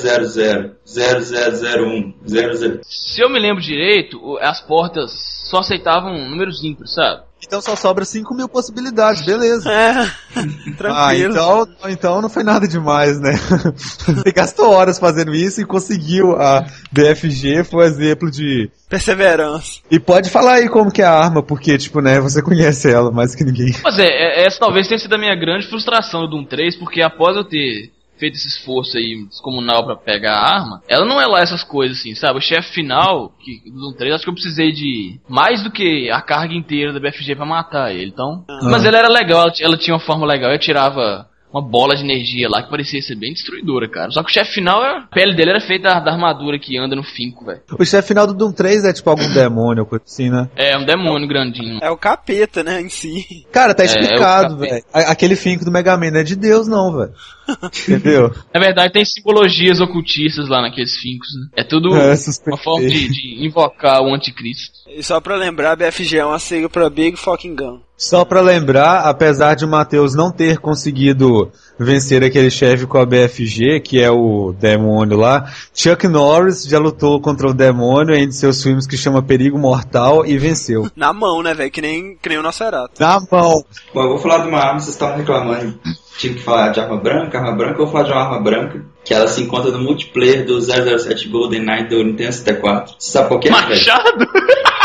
0001, 0.85 2.15
00. 2.27 2.81
Se 2.83 3.21
eu 3.23 3.31
me 3.31 3.39
lembro 3.39 3.63
direito, 3.63 4.39
as 4.41 4.61
portas 4.61 5.13
só 5.49 5.59
aceitavam 5.59 6.29
números 6.29 6.63
ímpares, 6.65 6.93
sabe? 6.95 7.23
Então 7.45 7.61
só 7.61 7.77
sobra 7.77 8.05
5 8.05 8.35
mil 8.35 8.49
possibilidades, 8.49 9.25
beleza. 9.25 9.71
É, 9.73 9.93
Ah, 10.37 10.75
tranquilo. 10.77 11.33
então, 11.33 11.69
então 11.89 12.21
não 12.23 12.29
foi 12.29 12.43
nada 12.43 12.67
demais, 12.69 13.19
né? 13.21 13.33
Você 13.75 14.33
gastou 14.33 14.71
horas 14.71 14.99
fazendo 14.99 15.35
isso 15.35 15.61
e 15.61 15.65
conseguiu 15.65 16.33
a 16.37 16.65
BFG, 16.93 17.65
foi 17.65 17.85
um 17.85 17.89
exemplo 17.89 18.31
de. 18.31 18.71
Perseverança. 18.89 19.81
E 19.91 19.99
pode 20.01 20.31
falar 20.31 20.55
aí 20.55 20.69
como 20.69 20.91
que 20.91 21.03
é 21.03 21.05
a 21.07 21.13
arma, 21.13 21.43
porque, 21.43 21.77
tipo, 21.79 22.01
né, 22.01 22.21
você 22.21 22.43
conhece 22.43 22.91
ela 22.91 23.11
mais 23.11 23.35
que 23.35 23.45
ninguém. 23.45 23.75
Mas 23.85 23.99
é, 23.99 24.07
é- 24.07 24.47
essa 24.47 24.59
talvez 24.59 24.89
tenha 24.89 24.99
sido 24.99 25.15
a 25.15 25.19
minha 25.19 25.35
grande 25.37 25.69
frustração 25.69 26.23
do 26.23 26.31
Doom 26.31 26.45
3, 26.45 26.77
porque 26.77 27.01
após 27.03 27.37
eu 27.37 27.45
ter 27.45 27.91
feito 28.19 28.35
esse 28.35 28.49
esforço 28.49 28.97
aí 28.97 29.25
descomunal 29.27 29.85
pra 29.85 29.97
pegar 29.97 30.35
a 30.35 30.55
arma, 30.55 30.83
ela 30.89 31.05
não 31.05 31.21
é 31.21 31.27
lá 31.27 31.41
essas 31.41 31.63
coisas 31.63 31.99
assim, 31.99 32.15
sabe? 32.15 32.39
O 32.39 32.43
chefe 32.43 32.73
final 32.73 33.33
que, 33.39 33.71
do 33.71 33.81
Doom 33.81 33.93
3, 33.93 34.15
acho 34.15 34.25
que 34.25 34.31
eu 34.31 34.35
precisei 34.35 34.73
de 34.73 35.21
mais 35.29 35.63
do 35.63 35.71
que 35.71 36.11
a 36.11 36.21
carga 36.21 36.55
inteira 36.55 36.93
da 36.93 37.01
BFG 37.01 37.37
pra 37.37 37.47
matar 37.47 37.95
ele, 37.95 38.11
então... 38.11 38.45
Mas 38.63 38.85
ela 38.85 38.99
era 38.99 39.09
legal, 39.09 39.43
ela, 39.43 39.53
ela 39.61 39.77
tinha 39.77 39.95
uma 39.95 40.01
forma 40.01 40.27
legal, 40.27 40.51
eu 40.51 40.59
tirava 40.59 41.29
uma 41.53 41.63
bola 41.63 41.95
de 41.97 42.03
energia 42.03 42.49
lá 42.49 42.63
que 42.63 42.71
parecia 42.71 43.01
ser 43.01 43.15
bem 43.17 43.33
destruidora, 43.33 43.89
cara. 43.89 44.11
Só 44.11 44.23
que 44.23 44.31
o 44.31 44.33
chefe 44.33 44.53
final, 44.55 44.83
a 44.83 45.03
pele 45.13 45.35
dele 45.35 45.51
era 45.51 45.61
feita 45.61 45.89
da, 45.89 46.01
da 46.01 46.13
armadura 46.13 46.59
que 46.59 46.77
anda 46.79 46.95
no 46.95 47.03
finco, 47.03 47.45
velho. 47.45 47.61
O 47.79 47.85
chefe 47.85 48.09
final 48.09 48.27
do 48.27 48.35
Doom 48.35 48.53
3 48.53 48.85
é 48.85 48.93
tipo 48.93 49.09
algum 49.09 49.29
demônio, 49.33 49.87
coisa 49.87 50.05
assim, 50.07 50.29
né? 50.31 50.49
É 50.57 50.77
um 50.77 50.85
demônio 50.85 51.27
grandinho. 51.27 51.79
É 51.83 51.91
o 51.91 51.97
capeta, 51.97 52.63
né, 52.63 52.81
em 52.81 52.89
si. 52.89 53.47
Cara, 53.51 53.75
tá 53.75 53.83
É, 53.83 53.87
explicado, 53.87 54.55
eu- 54.55 54.59
velho. 54.59 54.85
A- 54.93 55.11
Aquele 55.13 55.37
finco 55.37 55.65
do 55.65 55.71
Mega 55.73 55.97
Man 55.97 56.11
não 56.11 56.21
é 56.21 56.25
de 56.25 56.37
Deus, 56.37 56.69
não, 56.69 56.93
velho. 56.97 57.13
Entendeu? 57.89 58.31
Na 58.53 58.61
verdade, 58.61 58.93
tem 58.93 59.05
simbologias 59.05 59.81
ocultistas 59.81 60.49
lá 60.49 60.61
naqueles 60.61 60.95
fincos, 60.97 61.29
né? 61.35 61.49
É 61.57 61.65
tudo 61.65 61.97
É, 61.97 62.15
uma 62.47 62.59
forma 62.59 62.87
de, 62.89 63.09
de 63.09 63.47
invocar 63.47 64.03
o 64.03 64.15
anticristo. 64.15 64.73
E 64.87 65.03
só 65.03 65.19
pra 65.21 65.35
lembrar, 65.37 65.73
a 65.73 65.77
BFG 65.77 66.19
é 66.19 66.25
uma 66.27 66.39
sigla 66.39 66.69
pra 66.69 66.91
Big 66.91 67.17
Fucking 67.17 67.57
Gun. 67.57 67.81
Só 67.99 68.25
pra 68.25 68.41
lembrar, 68.41 69.01
apesar 69.01 69.57
de 69.57 69.65
o 69.65 69.69
Matheus 69.69 70.15
não 70.15 70.31
ter 70.31 70.59
conseguido 70.59 71.51
vencer 71.77 72.23
aquele 72.23 72.49
chefe 72.49 72.87
com 72.87 72.97
a 72.97 73.05
BFG, 73.05 73.81
que 73.81 74.01
é 74.01 74.09
o 74.09 74.55
demônio 74.57 75.17
lá, 75.17 75.51
Chuck 75.75 76.07
Norris 76.07 76.63
já 76.63 76.79
lutou 76.79 77.21
contra 77.21 77.49
o 77.49 77.53
demônio 77.53 78.15
em 78.15 78.31
seus 78.31 78.63
filmes 78.63 78.87
que 78.87 78.97
chama 78.97 79.21
Perigo 79.21 79.59
Mortal 79.59 80.25
e 80.25 80.39
venceu. 80.39 80.89
Na 80.95 81.13
mão, 81.13 81.43
né, 81.43 81.53
velho? 81.55 81.73
Que 81.73 81.83
nem, 81.83 82.17
que 82.23 82.29
nem 82.29 82.39
o 82.39 82.43
Nosferatu. 82.43 82.93
Na 83.01 83.19
mão! 83.33 83.65
Bom, 83.93 84.03
eu 84.03 84.09
vou 84.11 84.19
falar 84.19 84.39
de 84.39 84.49
uma 84.49 84.61
arma, 84.61 84.79
vocês 84.79 84.95
estavam 84.95 85.17
reclamando. 85.17 85.77
Tinha 86.19 86.35
que 86.35 86.43
falar 86.43 86.69
de 86.69 86.79
arma 86.79 86.99
branca, 86.99 87.37
arma 87.37 87.57
branca, 87.57 87.81
eu 87.81 87.87
vou 87.87 87.89
falar 87.89 88.05
de 88.05 88.13
uma 88.13 88.23
arma 88.23 88.41
branca, 88.41 88.85
que 89.05 89.13
ela 89.13 89.27
se 89.27 89.43
encontra 89.43 89.73
no 89.73 89.81
multiplayer 89.81 90.47
do 90.47 90.61
007 90.61 91.29
GoldenEye 91.29 91.89
do 91.89 92.05
Nintendo 92.05 92.33
64. 92.33 92.95
Você 92.97 93.11
sabe 93.11 93.27
qual 93.27 93.41
que 93.41 93.49
é? 93.49 93.51
Machado? 93.51 94.25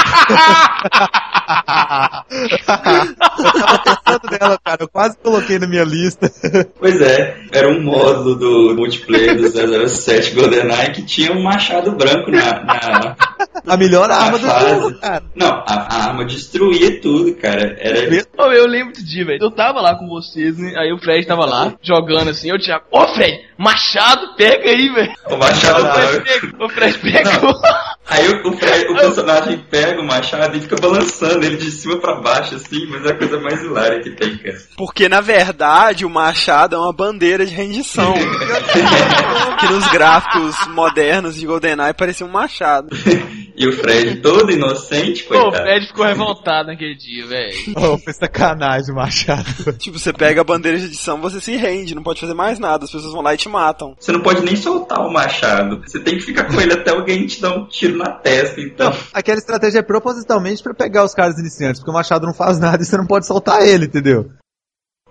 Pensando 3.84 4.30
nela, 4.40 4.60
cara, 4.64 4.84
eu 4.84 4.88
quase 4.88 5.18
coloquei 5.18 5.60
na 5.60 5.68
minha 5.68 5.84
lista. 5.84 6.32
Pois 6.80 7.02
é, 7.02 7.36
era 7.52 7.68
um 7.70 7.82
módulo 7.82 8.36
do 8.36 8.76
multiplayer 8.76 9.36
do 9.38 9.88
007 9.90 10.32
GoldenEye 10.34 10.92
que 10.92 11.04
tinha 11.06 11.32
um 11.32 11.42
machado 11.44 11.92
branco 11.94 12.32
na, 12.32 12.64
na, 12.64 13.16
A 13.68 13.78
melhor 13.78 14.08
na 14.08 14.16
arma 14.16 14.38
do 14.40 14.48
fase. 14.48 14.70
jogo, 14.70 15.00
cara. 15.00 15.24
Não, 15.36 15.48
a, 15.48 15.88
a 15.90 16.04
arma 16.10 16.26
destruía 16.26 17.00
tudo, 17.02 17.36
cara. 17.36 17.76
Era 17.80 18.04
Ô, 18.38 18.52
eu 18.52 18.68
lembro 18.68 18.94
do 18.94 19.04
dia, 19.04 19.26
velho. 19.26 19.40
Eu 19.42 19.52
tava 19.52 19.82
lá 19.82 19.96
com 19.96 20.08
vocês, 20.08 20.58
né? 20.58 20.74
Aí 20.78 20.92
o 20.92 20.98
Fred 21.00 21.26
tava 21.26 21.46
lá, 21.46 21.74
jogando 21.82 22.30
assim. 22.30 22.50
Eu 22.50 22.60
tinha. 22.60 22.82
Ô, 22.92 23.08
Fred, 23.14 23.40
machado, 23.58 24.36
pega 24.36 24.70
aí, 24.70 24.90
velho. 24.90 25.14
o 25.30 25.38
machado 25.38 25.84
O 25.84 25.90
Fred 25.90 26.20
pegou. 26.24 26.66
O 26.66 26.70
Fred 26.70 26.98
pegou. 27.00 27.62
Aí 28.10 28.28
o, 28.30 28.50
o, 28.50 28.58
Fred- 28.58 28.92
o 28.92 28.96
personagem 28.96 29.58
pega 29.70 30.03
o 30.04 30.08
machado 30.08 30.58
e 30.58 30.62
fica 30.62 30.76
balançando 30.76 31.46
ele 31.46 31.58
de 31.58 31.72
cima 31.72 32.00
pra 32.00 32.16
baixo, 32.16 32.56
assim, 32.56 32.86
mas 32.88 33.06
é 33.06 33.10
a 33.10 33.18
coisa 33.18 33.40
mais 33.40 33.62
hilária 33.62 34.02
que 34.02 34.12
tem, 34.12 34.38
cara. 34.38 34.58
Porque, 34.78 35.10
na 35.10 35.22
verdade, 35.22 36.06
o 36.06 36.10
machado 36.10 36.76
é 36.76 36.80
uma 36.80 36.94
bandeira 36.94 37.46
de 37.46 37.54
rendição. 37.54 38.14
que 39.60 39.74
nos 39.74 39.88
gráficos 39.92 40.56
modernos 40.68 41.36
de 41.36 41.46
GoldenEye 41.46 41.94
parecia 41.94 42.26
um 42.26 42.32
machado. 42.32 42.90
E 43.56 43.68
o 43.68 43.72
Fred 43.72 44.20
todo 44.20 44.52
inocente, 44.52 45.24
Pô, 45.24 45.36
o 45.36 45.42
coitado. 45.44 45.64
Fred 45.64 45.88
ficou 45.88 46.06
revoltado 46.06 46.68
naquele 46.70 46.96
dia, 46.96 47.28
velho. 47.28 47.54
Oh, 47.84 47.98
foi 47.98 48.14
sacanagem 48.14 48.92
o 48.92 48.96
machado. 48.96 49.74
Tipo, 49.78 50.00
você 50.00 50.12
pega 50.14 50.42
a 50.42 50.44
bandeira 50.44 50.78
de 50.78 50.86
edição, 50.86 51.22
você 51.22 51.40
se 51.40 51.56
rende, 51.56 51.94
não 51.94 52.02
pode 52.02 52.20
fazer 52.20 52.34
mais 52.34 52.58
nada. 52.58 52.86
As 52.86 52.92
pessoas 52.92 53.14
vão 53.14 53.22
lá 53.22 53.34
e 53.34 53.38
te 53.38 53.50
matam. 53.50 53.96
Você 54.00 54.12
não 54.12 54.22
pode 54.22 54.42
nem 54.42 54.56
soltar 54.56 55.06
o 55.06 55.12
machado. 55.12 55.82
Você 55.86 56.00
tem 56.00 56.18
que 56.18 56.24
ficar 56.24 56.46
com 56.46 56.60
ele 56.60 56.74
até 56.74 56.92
alguém 56.92 57.28
te 57.28 57.42
dar 57.42 57.56
um 57.56 57.68
tiro 57.68 57.98
na 57.98 58.12
testa, 58.12 58.62
então. 58.62 58.92
Aquela 59.14 59.38
estratégia 59.38 59.80
é 59.80 59.84
propositalmente 59.94 60.64
pra 60.64 60.74
pegar 60.74 61.04
os 61.04 61.14
caras 61.14 61.38
iniciantes, 61.38 61.80
porque 61.80 61.92
o 61.92 61.94
machado 61.94 62.26
não 62.26 62.34
faz 62.34 62.60
nada 62.60 62.82
e 62.82 62.86
você 62.86 62.98
não 62.98 63.06
pode 63.06 63.28
soltar 63.28 63.62
ele, 63.62 63.86
entendeu? 63.86 64.32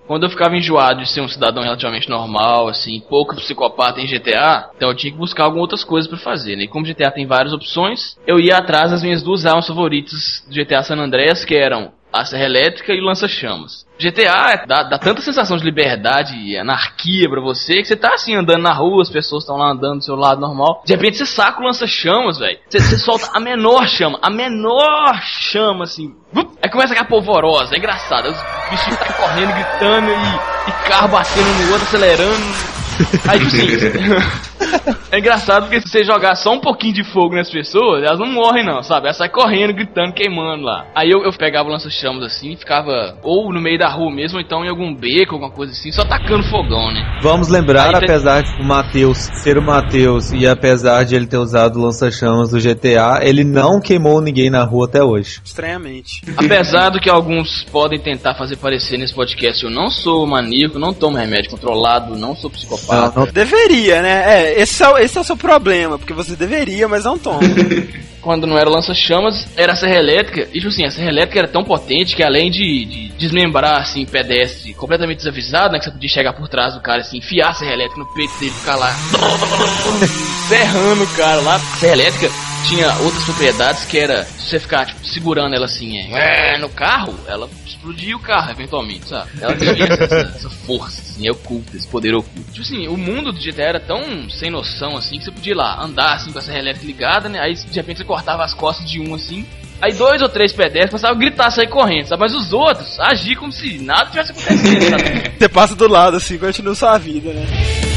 Quando 0.08 0.24
eu 0.24 0.30
ficava 0.30 0.56
enjoado 0.56 1.00
de 1.00 1.08
ser 1.08 1.20
um 1.20 1.28
cidadão 1.28 1.62
relativamente 1.62 2.10
normal, 2.10 2.68
assim, 2.68 3.00
pouco 3.08 3.36
psicopata 3.36 4.00
em 4.00 4.06
GTA, 4.06 4.70
então 4.76 4.88
eu 4.88 4.96
tinha 4.96 5.12
que 5.12 5.18
buscar 5.18 5.44
algumas 5.44 5.62
outras 5.62 5.84
coisas 5.84 6.10
pra 6.10 6.18
fazer, 6.18 6.56
né? 6.56 6.64
E 6.64 6.68
como 6.68 6.84
GTA 6.84 7.12
tem 7.12 7.24
várias 7.24 7.52
opções, 7.52 8.18
eu 8.26 8.40
ia 8.40 8.58
atrás 8.58 8.90
das 8.90 9.02
minhas 9.02 9.22
duas 9.22 9.46
armas 9.46 9.66
favoritas 9.66 10.44
do 10.48 10.54
GTA 10.54 10.82
San 10.82 10.96
Andreas, 10.96 11.44
que 11.44 11.54
eram 11.54 11.92
a 12.12 12.24
Serra 12.24 12.44
Elétrica 12.44 12.92
e 12.92 13.00
o 13.00 13.04
Lança-Chamas. 13.04 13.86
GTA 13.98 14.64
dá, 14.66 14.82
dá 14.82 14.98
tanta 14.98 15.20
sensação 15.22 15.56
de 15.56 15.64
liberdade 15.64 16.36
e 16.36 16.58
anarquia 16.58 17.28
pra 17.28 17.40
você 17.40 17.76
que 17.76 17.84
você 17.84 17.96
tá 17.96 18.14
assim 18.14 18.34
andando 18.34 18.62
na 18.62 18.72
rua, 18.72 19.02
as 19.02 19.10
pessoas 19.10 19.44
estão 19.44 19.56
lá 19.56 19.70
andando 19.70 19.98
do 19.98 20.04
seu 20.04 20.16
lado 20.16 20.40
normal. 20.40 20.82
De 20.84 20.92
repente 20.92 21.18
você 21.18 21.26
saca 21.26 21.60
o 21.60 21.64
lança-chamas, 21.64 22.38
velho. 22.38 22.58
Você, 22.68 22.80
você 22.80 22.98
solta 22.98 23.30
a 23.32 23.40
menor 23.40 23.86
chama, 23.88 24.18
a 24.20 24.30
menor 24.30 25.20
chama 25.22 25.84
assim. 25.84 26.14
Aí 26.62 26.70
começa 26.70 26.92
aquela 26.92 27.08
polvorosa, 27.08 27.74
é 27.74 27.78
engraçado. 27.78 28.28
Os 28.28 28.70
bichinhos 28.70 28.98
tá 28.98 29.12
correndo, 29.12 29.52
gritando 29.52 30.10
e, 30.10 30.70
e 30.70 30.88
carro 30.88 31.08
batendo 31.08 31.48
no 31.48 31.72
outro, 31.72 31.86
acelerando. 31.86 32.81
Aí, 33.28 33.38
tipo 33.38 33.56
assim, 33.56 34.96
é 35.10 35.18
engraçado 35.18 35.64
porque 35.64 35.80
se 35.80 35.88
você 35.88 36.04
jogar 36.04 36.34
só 36.34 36.52
um 36.52 36.60
pouquinho 36.60 36.94
de 36.94 37.04
fogo 37.04 37.34
nas 37.34 37.50
pessoas, 37.50 38.02
elas 38.02 38.18
não 38.18 38.26
morrem 38.26 38.64
não, 38.64 38.82
sabe? 38.82 39.06
Elas 39.06 39.16
saem 39.16 39.30
correndo, 39.30 39.74
gritando, 39.74 40.12
queimando 40.12 40.62
lá. 40.62 40.86
Aí 40.94 41.10
eu, 41.10 41.22
eu 41.22 41.32
pegava 41.32 41.68
o 41.68 41.72
lança-chamas 41.72 42.24
assim, 42.24 42.56
ficava 42.56 43.16
ou 43.22 43.52
no 43.52 43.60
meio 43.60 43.78
da 43.78 43.88
rua 43.88 44.10
mesmo, 44.10 44.38
ou 44.38 44.44
então 44.44 44.64
em 44.64 44.68
algum 44.68 44.94
beco, 44.94 45.34
alguma 45.34 45.50
coisa 45.50 45.72
assim, 45.72 45.90
só 45.92 46.04
tacando 46.04 46.44
fogão, 46.44 46.92
né? 46.92 47.18
Vamos 47.20 47.48
lembrar, 47.48 47.88
Aí 47.88 48.04
apesar 48.04 48.42
de 48.42 48.60
o 48.60 48.64
Matheus 48.64 49.18
ser 49.18 49.58
o 49.58 49.62
Matheus 49.62 50.32
e 50.32 50.46
apesar 50.46 51.04
de 51.04 51.14
ele 51.14 51.26
ter 51.26 51.38
usado 51.38 51.78
o 51.78 51.82
lança-chamas 51.82 52.50
do 52.50 52.58
GTA, 52.58 53.20
ele 53.22 53.44
não 53.44 53.80
queimou 53.80 54.20
ninguém 54.20 54.50
na 54.50 54.62
rua 54.64 54.86
até 54.86 55.02
hoje. 55.02 55.40
Estranhamente. 55.44 56.22
Apesar 56.36 56.90
do 56.90 57.00
que 57.00 57.10
alguns 57.10 57.64
podem 57.64 57.98
tentar 57.98 58.34
fazer 58.34 58.56
parecer 58.56 58.98
nesse 58.98 59.14
podcast, 59.14 59.64
eu 59.64 59.70
não 59.70 59.90
sou 59.90 60.26
maníaco, 60.26 60.78
não 60.78 60.92
tomo 60.92 61.16
remédio 61.16 61.50
controlado, 61.50 62.16
não 62.16 62.34
sou 62.36 62.50
psicopata. 62.50 62.91
Não, 62.96 63.12
não- 63.24 63.32
Deveria, 63.32 64.02
né? 64.02 64.22
É, 64.26 64.60
esse 64.60 64.82
é, 64.82 64.88
o- 64.88 64.98
esse 64.98 65.16
é 65.18 65.20
o 65.20 65.24
seu 65.24 65.36
problema, 65.36 65.98
porque 65.98 66.12
você 66.12 66.36
deveria, 66.36 66.86
mas 66.88 67.04
não 67.04 67.18
toma. 67.18 67.40
Quando 68.22 68.46
não 68.46 68.56
era 68.56 68.70
lança-chamas, 68.70 69.48
era 69.56 69.72
a 69.72 69.76
serra 69.76 69.96
elétrica. 69.98 70.42
E, 70.52 70.58
tipo 70.60 70.68
assim, 70.68 70.84
a 70.84 70.90
serra 70.92 71.08
elétrica 71.08 71.40
era 71.40 71.48
tão 71.48 71.64
potente 71.64 72.14
que 72.14 72.22
além 72.22 72.52
de, 72.52 72.84
de 72.84 73.08
desmembrar, 73.18 73.80
assim, 73.80 74.06
pedestre 74.06 74.72
completamente 74.74 75.16
desavisado, 75.18 75.72
né? 75.72 75.80
Que 75.80 75.86
você 75.86 75.90
podia 75.90 76.08
chegar 76.08 76.32
por 76.32 76.48
trás 76.48 76.74
do 76.74 76.80
cara, 76.80 77.00
assim, 77.00 77.18
enfiar 77.18 77.48
a 77.50 77.54
serra 77.54 77.72
elétrica 77.72 77.98
no 77.98 78.14
peito 78.14 78.32
dele, 78.38 78.52
ficar 78.52 78.76
lá... 78.76 78.92
ferrando 80.48 81.02
o 81.02 81.06
cara 81.16 81.40
lá. 81.40 81.56
A 81.56 81.58
serra 81.78 81.92
elétrica 81.94 82.30
tinha 82.68 82.88
outras 83.00 83.24
propriedades 83.24 83.84
que 83.84 83.98
era... 83.98 84.24
Você 84.24 84.58
ficar, 84.58 84.86
tipo, 84.86 85.06
segurando 85.06 85.54
ela 85.54 85.64
assim, 85.64 85.98
é, 85.98 86.58
no 86.58 86.68
carro, 86.68 87.14
ela 87.26 87.48
explodia 87.64 88.16
o 88.16 88.20
carro, 88.20 88.50
eventualmente, 88.50 89.08
sabe? 89.08 89.30
Ela 89.40 89.56
tinha 89.56 89.84
essa, 89.84 90.14
essa 90.36 90.50
força, 90.50 91.00
assim, 91.00 91.26
é 91.26 91.30
oculta, 91.30 91.76
esse 91.76 91.88
poder 91.88 92.14
oculto. 92.14 92.50
Tipo 92.52 92.62
assim, 92.62 92.88
o 92.88 92.96
mundo 92.96 93.32
do 93.32 93.40
GTA 93.40 93.62
era 93.62 93.80
tão 93.80 94.28
sem 94.28 94.50
noção, 94.50 94.96
assim, 94.96 95.18
que 95.18 95.24
você 95.24 95.30
podia 95.30 95.52
ir 95.52 95.56
lá, 95.56 95.82
andar, 95.82 96.14
assim, 96.14 96.32
com 96.32 96.38
a 96.38 96.42
serra 96.42 96.58
elétrica 96.58 96.86
ligada, 96.86 97.28
né? 97.28 97.40
Aí, 97.40 97.54
de 97.54 97.74
repente, 97.74 97.98
você 97.98 98.04
cortava 98.04 98.44
as 98.44 98.54
costas 98.54 98.88
de 98.88 99.00
um, 99.00 99.14
assim, 99.14 99.46
Aí 99.82 99.92
dois 99.94 100.22
ou 100.22 100.28
três 100.28 100.52
pedestres 100.52 100.90
começavam 100.90 101.16
a 101.16 101.18
gritar, 101.18 101.50
sair 101.50 101.66
correndo, 101.66 102.06
sabe? 102.06 102.20
Mas 102.20 102.32
os 102.32 102.52
outros 102.52 103.00
agiam 103.00 103.40
como 103.40 103.52
se 103.52 103.78
nada 103.78 104.10
tivesse 104.10 104.30
acontecendo, 104.30 104.90
sabe? 104.90 105.32
Você 105.36 105.48
passa 105.48 105.74
do 105.74 105.88
lado 105.88 106.18
assim, 106.18 106.38
continua 106.38 106.76
sua 106.76 106.96
vida, 106.98 107.32
né? 107.32 107.91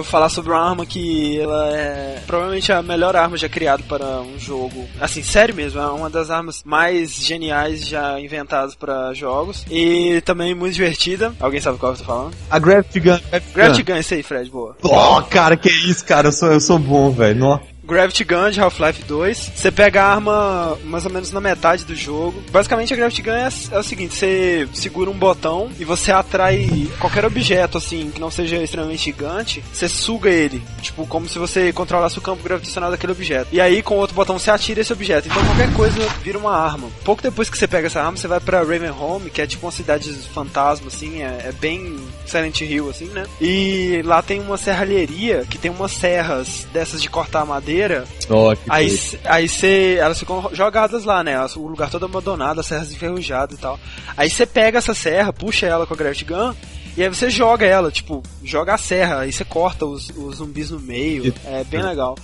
Eu 0.00 0.02
vou 0.02 0.10
falar 0.10 0.28
sobre 0.28 0.50
uma 0.50 0.70
arma 0.70 0.86
que 0.86 1.38
ela 1.38 1.76
é 1.76 2.22
provavelmente 2.26 2.72
a 2.72 2.82
melhor 2.82 3.14
arma 3.14 3.36
já 3.36 3.48
criada 3.48 3.82
para 3.86 4.20
um 4.20 4.38
jogo. 4.38 4.88
Assim, 5.00 5.22
sério 5.22 5.54
mesmo, 5.54 5.80
é 5.80 5.86
uma 5.86 6.10
das 6.10 6.30
armas 6.30 6.62
mais 6.64 7.14
geniais 7.14 7.86
já 7.86 8.18
inventadas 8.18 8.74
para 8.74 9.12
jogos. 9.14 9.64
E 9.70 10.20
também 10.22 10.54
muito 10.54 10.74
divertida. 10.74 11.34
Alguém 11.38 11.60
sabe 11.60 11.78
qual 11.78 11.92
eu 11.92 11.98
tô 11.98 12.04
falando? 12.04 12.34
A 12.50 12.58
Gravity 12.58 13.00
Gun. 13.00 13.18
Gravity, 13.30 13.52
Gravity 13.54 13.82
Gun, 13.82 13.96
esse 13.96 14.14
aí, 14.14 14.22
Fred, 14.22 14.50
boa. 14.50 14.76
Oh, 14.82 15.22
cara, 15.22 15.56
que 15.56 15.68
isso, 15.68 16.04
cara. 16.04 16.28
Eu 16.28 16.32
sou, 16.32 16.50
eu 16.50 16.60
sou 16.60 16.78
bom, 16.78 17.10
velho. 17.10 17.60
Gravity 17.90 18.24
Gun 18.24 18.50
de 18.50 18.60
Half-Life 18.60 19.02
2. 19.02 19.52
Você 19.56 19.70
pega 19.70 20.02
a 20.02 20.12
arma 20.12 20.78
mais 20.84 21.04
ou 21.04 21.12
menos 21.12 21.32
na 21.32 21.40
metade 21.40 21.84
do 21.84 21.94
jogo. 21.96 22.42
Basicamente 22.50 22.92
a 22.92 22.96
Gravity 22.96 23.22
Gun 23.22 23.32
é, 23.32 23.48
é 23.72 23.78
o 23.78 23.82
seguinte: 23.82 24.14
você 24.14 24.68
segura 24.72 25.10
um 25.10 25.18
botão 25.18 25.70
e 25.78 25.84
você 25.84 26.12
atrai 26.12 26.88
qualquer 26.98 27.24
objeto 27.24 27.78
assim 27.78 28.10
que 28.10 28.20
não 28.20 28.30
seja 28.30 28.56
extremamente 28.56 29.04
gigante, 29.04 29.62
você 29.72 29.88
suga 29.88 30.30
ele. 30.30 30.62
Tipo, 30.80 31.06
como 31.06 31.28
se 31.28 31.38
você 31.38 31.72
controlasse 31.72 32.18
o 32.18 32.22
campo 32.22 32.42
gravitacional 32.42 32.90
daquele 32.90 33.12
objeto. 33.12 33.48
E 33.52 33.60
aí 33.60 33.82
com 33.82 33.96
outro 33.96 34.14
botão 34.14 34.38
você 34.38 34.50
atira 34.50 34.80
esse 34.80 34.92
objeto. 34.92 35.28
Então 35.28 35.44
qualquer 35.44 35.72
coisa 35.74 35.98
vira 36.22 36.38
uma 36.38 36.56
arma. 36.56 36.88
Pouco 37.04 37.22
depois 37.22 37.50
que 37.50 37.58
você 37.58 37.66
pega 37.66 37.88
essa 37.88 38.00
arma, 38.00 38.16
você 38.16 38.28
vai 38.28 38.40
pra 38.40 38.60
Ravenholm, 38.60 39.28
que 39.28 39.42
é 39.42 39.46
tipo 39.46 39.66
uma 39.66 39.72
cidade 39.72 40.12
fantasma, 40.32 40.88
assim, 40.88 41.22
é, 41.22 41.46
é 41.48 41.52
bem 41.52 41.98
Silent 42.24 42.60
Hill, 42.60 42.88
assim, 42.88 43.06
né? 43.06 43.24
E 43.40 44.02
lá 44.04 44.22
tem 44.22 44.40
uma 44.40 44.56
serralheria 44.56 45.44
que 45.48 45.58
tem 45.58 45.70
umas 45.70 45.92
serras 45.92 46.66
dessas 46.72 47.02
de 47.02 47.10
cortar 47.10 47.44
madeira. 47.44 47.79
Ó, 48.28 48.54
que 48.54 48.62
Aí, 48.68 48.98
aí 49.24 49.48
você, 49.48 49.98
elas 50.00 50.18
ficam 50.18 50.50
jogadas 50.52 51.04
lá, 51.04 51.22
né? 51.22 51.34
O 51.56 51.66
lugar 51.66 51.90
todo 51.90 52.04
abandonado, 52.06 52.60
as 52.60 52.66
serras 52.66 52.92
enferrujadas 52.92 53.58
e 53.58 53.60
tal. 53.60 53.78
Aí 54.16 54.28
você 54.30 54.46
pega 54.46 54.78
essa 54.78 54.94
serra, 54.94 55.32
puxa 55.32 55.66
ela 55.66 55.86
com 55.86 55.94
a 55.94 55.96
Gravity 55.96 56.24
Gun, 56.24 56.54
E 57.00 57.02
aí 57.02 57.08
você 57.08 57.30
joga 57.30 57.64
ela, 57.64 57.90
tipo, 57.90 58.22
joga 58.44 58.74
a 58.74 58.76
serra, 58.76 59.20
aí 59.20 59.32
você 59.32 59.42
corta 59.42 59.86
os, 59.86 60.10
os 60.10 60.36
zumbis 60.36 60.70
no 60.70 60.78
meio. 60.78 61.32
É 61.46 61.64
bem 61.64 61.80
legal. 61.82 62.14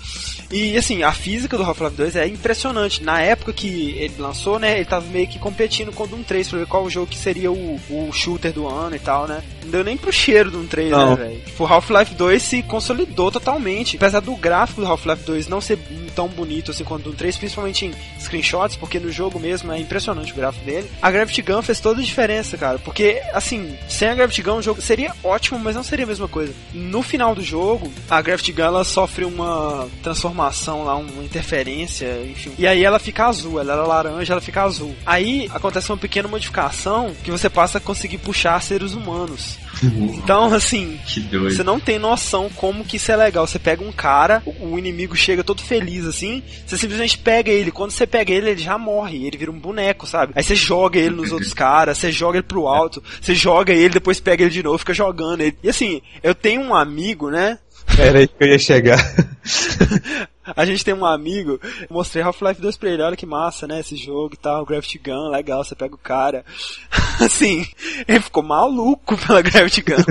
E 0.51 0.77
assim, 0.77 1.03
a 1.03 1.13
física 1.13 1.57
do 1.57 1.63
Half-Life 1.63 1.97
2 1.97 2.17
é 2.17 2.27
impressionante. 2.27 3.03
Na 3.03 3.23
época 3.23 3.55
que 3.55 3.93
ele 3.99 4.15
lançou, 4.19 4.59
né, 4.59 4.77
ele 4.77 4.85
tava 4.85 5.07
meio 5.07 5.27
que 5.27 5.39
competindo 5.39 5.93
com 5.93 6.05
o 6.05 6.07
Doom 6.07 6.23
3 6.23 6.49
pra 6.51 6.59
ver 6.59 6.67
qual 6.67 6.85
o 6.85 6.91
jogo 6.91 7.07
que 7.07 7.17
seria 7.17 7.51
o, 7.51 7.81
o 7.89 8.13
shooter 8.13 8.53
do 8.53 8.69
ano 8.69 8.95
e 8.95 8.99
tal, 8.99 9.27
né? 9.27 9.43
Não 9.65 9.71
deu 9.71 9.83
nem 9.83 9.97
pro 9.97 10.13
cheiro 10.13 10.51
do 10.51 10.59
Doom 10.59 10.67
3, 10.67 10.91
Não. 10.91 11.17
né, 11.17 11.25
velho? 11.25 11.41
Tipo, 11.41 11.65
Half-Life 11.65 12.15
2 12.15 12.43
se 12.43 12.63
consolidou 12.63 13.33
totalmente. 13.33 13.97
Apesar 13.97 14.21
do 14.21 14.37
gráfico 14.37 14.83
do 14.83 14.87
Half-Life 14.87 15.25
2 15.25 15.49
não 15.49 15.61
ser 15.61 15.79
tão 16.15 16.29
bonito 16.29 16.71
assim 16.71 16.85
quanto 16.85 17.07
o 17.07 17.11
Doom 17.11 17.17
3, 17.17 17.37
principalmente 17.37 17.87
em 17.87 17.95
screenshots, 18.21 18.77
porque 18.77 19.01
no 19.01 19.11
jogo 19.11 19.39
mesmo 19.39 19.73
é 19.73 19.79
impressionante 19.79 20.33
o 20.33 20.37
gráfico 20.37 20.65
dele. 20.65 20.91
A 21.03 21.11
Gravity 21.11 21.43
Gun 21.43 21.63
fez 21.63 21.81
toda 21.81 22.01
a 22.01 22.05
diferença, 22.05 22.57
cara, 22.57 22.79
porque 22.79 23.23
assim, 23.33 23.77
sem 23.89 24.09
a 24.09 24.15
Gravity 24.15 24.43
Gun 24.43 24.63
jogo 24.67 24.83
seria 24.83 25.15
ótimo, 25.23 25.59
mas 25.59 25.77
não 25.77 25.83
seria 25.83 26.05
a 26.05 26.09
mesma 26.09 26.27
coisa. 26.27 26.53
No 26.75 27.03
final 27.03 27.35
do 27.35 27.43
jogo, 27.43 27.91
a 28.11 28.21
Gravity 28.21 28.53
Gun 28.53 28.63
ela 28.63 28.85
sofre 28.85 29.25
uma 29.25 29.89
transformação 30.03 30.85
lá, 30.85 30.97
uma 30.97 31.23
interferência, 31.23 32.07
enfim. 32.25 32.53
E 32.59 32.67
aí 32.67 32.83
ela 32.83 32.99
fica 32.99 33.27
azul, 33.27 33.61
ela 33.61 33.75
era 33.75 33.87
laranja, 33.87 34.33
ela 34.33 34.41
fica 34.41 34.63
azul. 34.63 34.95
Aí 35.07 35.49
acontece 35.55 35.91
uma 35.91 35.99
pequena 35.99 36.29
modificação 36.29 37.15
que 37.23 37.31
você 37.31 37.49
passa 37.49 37.79
a 37.79 37.81
conseguir 37.81 38.19
puxar 38.19 38.61
seres 38.61 38.93
humanos. 38.93 39.59
Então, 39.83 40.53
assim, 40.55 40.99
Que 41.07 41.21
doido. 41.21 41.55
você 41.55 41.63
não 41.63 41.79
tem 41.79 41.99
noção 41.99 42.49
como 42.55 42.85
que 42.85 42.97
isso 42.97 43.13
é 43.13 43.17
legal. 43.17 43.47
Você 43.47 43.59
pega 43.59 43.83
um 43.85 43.93
cara, 43.93 44.43
o, 44.47 44.73
o 44.75 44.79
inimigo 44.79 45.15
chega 45.17 45.45
todo 45.45 45.63
feliz 45.63 46.07
assim, 46.07 46.43
você 46.67 46.79
simplesmente 46.79 47.19
pega 47.19 47.51
ele. 47.51 47.71
Quando 47.71 47.91
você 47.91 48.07
pega 48.07 48.33
ele, 48.33 48.51
ele 48.51 48.61
já 48.63 48.79
morre, 48.79 49.27
ele 49.27 49.37
vira 49.37 49.51
um 49.51 49.59
boneco, 49.59 50.07
sabe? 50.07 50.33
Aí 50.35 50.43
você 50.43 50.55
joga 50.55 50.99
ele 50.99 51.15
nos 51.15 51.33
outros 51.33 51.53
caras, 51.53 51.99
você 51.99 52.11
joga 52.11 52.39
ele 52.39 52.47
pro 52.47 52.67
alto, 52.67 53.03
você 53.21 53.35
joga 53.35 53.73
ele, 53.73 53.91
depois 53.95 54.21
pega 54.21 54.43
ele 54.45 54.53
de 54.53 54.63
novo, 54.63 54.79
fica 54.79 54.95
jogando 54.95 55.41
ele. 55.43 55.57
E 55.63 55.69
assim, 55.69 56.01
eu 56.23 56.35
tenho 56.35 56.63
um 56.63 56.75
amigo, 56.75 57.31
né? 57.31 57.59
Era 57.99 58.19
aí 58.19 58.29
que 58.29 58.35
eu 58.41 58.49
ia 58.49 58.59
chegar. 58.59 58.99
A 60.55 60.65
gente 60.65 60.85
tem 60.85 60.95
um 60.95 61.05
amigo, 61.05 61.61
mostrei 61.91 62.23
Half-Life 62.23 62.61
2 62.61 62.77
pra 62.77 62.91
ele, 62.91 63.03
olha 63.03 63.17
que 63.17 63.27
massa, 63.27 63.67
né, 63.67 63.81
esse 63.81 63.97
jogo 63.97 64.35
e 64.35 64.37
tal, 64.37 64.65
Gravity 64.65 64.99
Gun, 64.99 65.29
legal, 65.31 65.65
você 65.65 65.75
pega 65.75 65.95
o 65.95 65.99
cara. 65.99 66.45
Assim, 67.21 67.67
ele 68.07 68.21
ficou 68.21 68.43
maluco 68.43 69.17
pela 69.27 69.43
Gravity 69.43 69.83
Gun. 69.83 70.05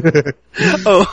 Oh, 0.86 1.06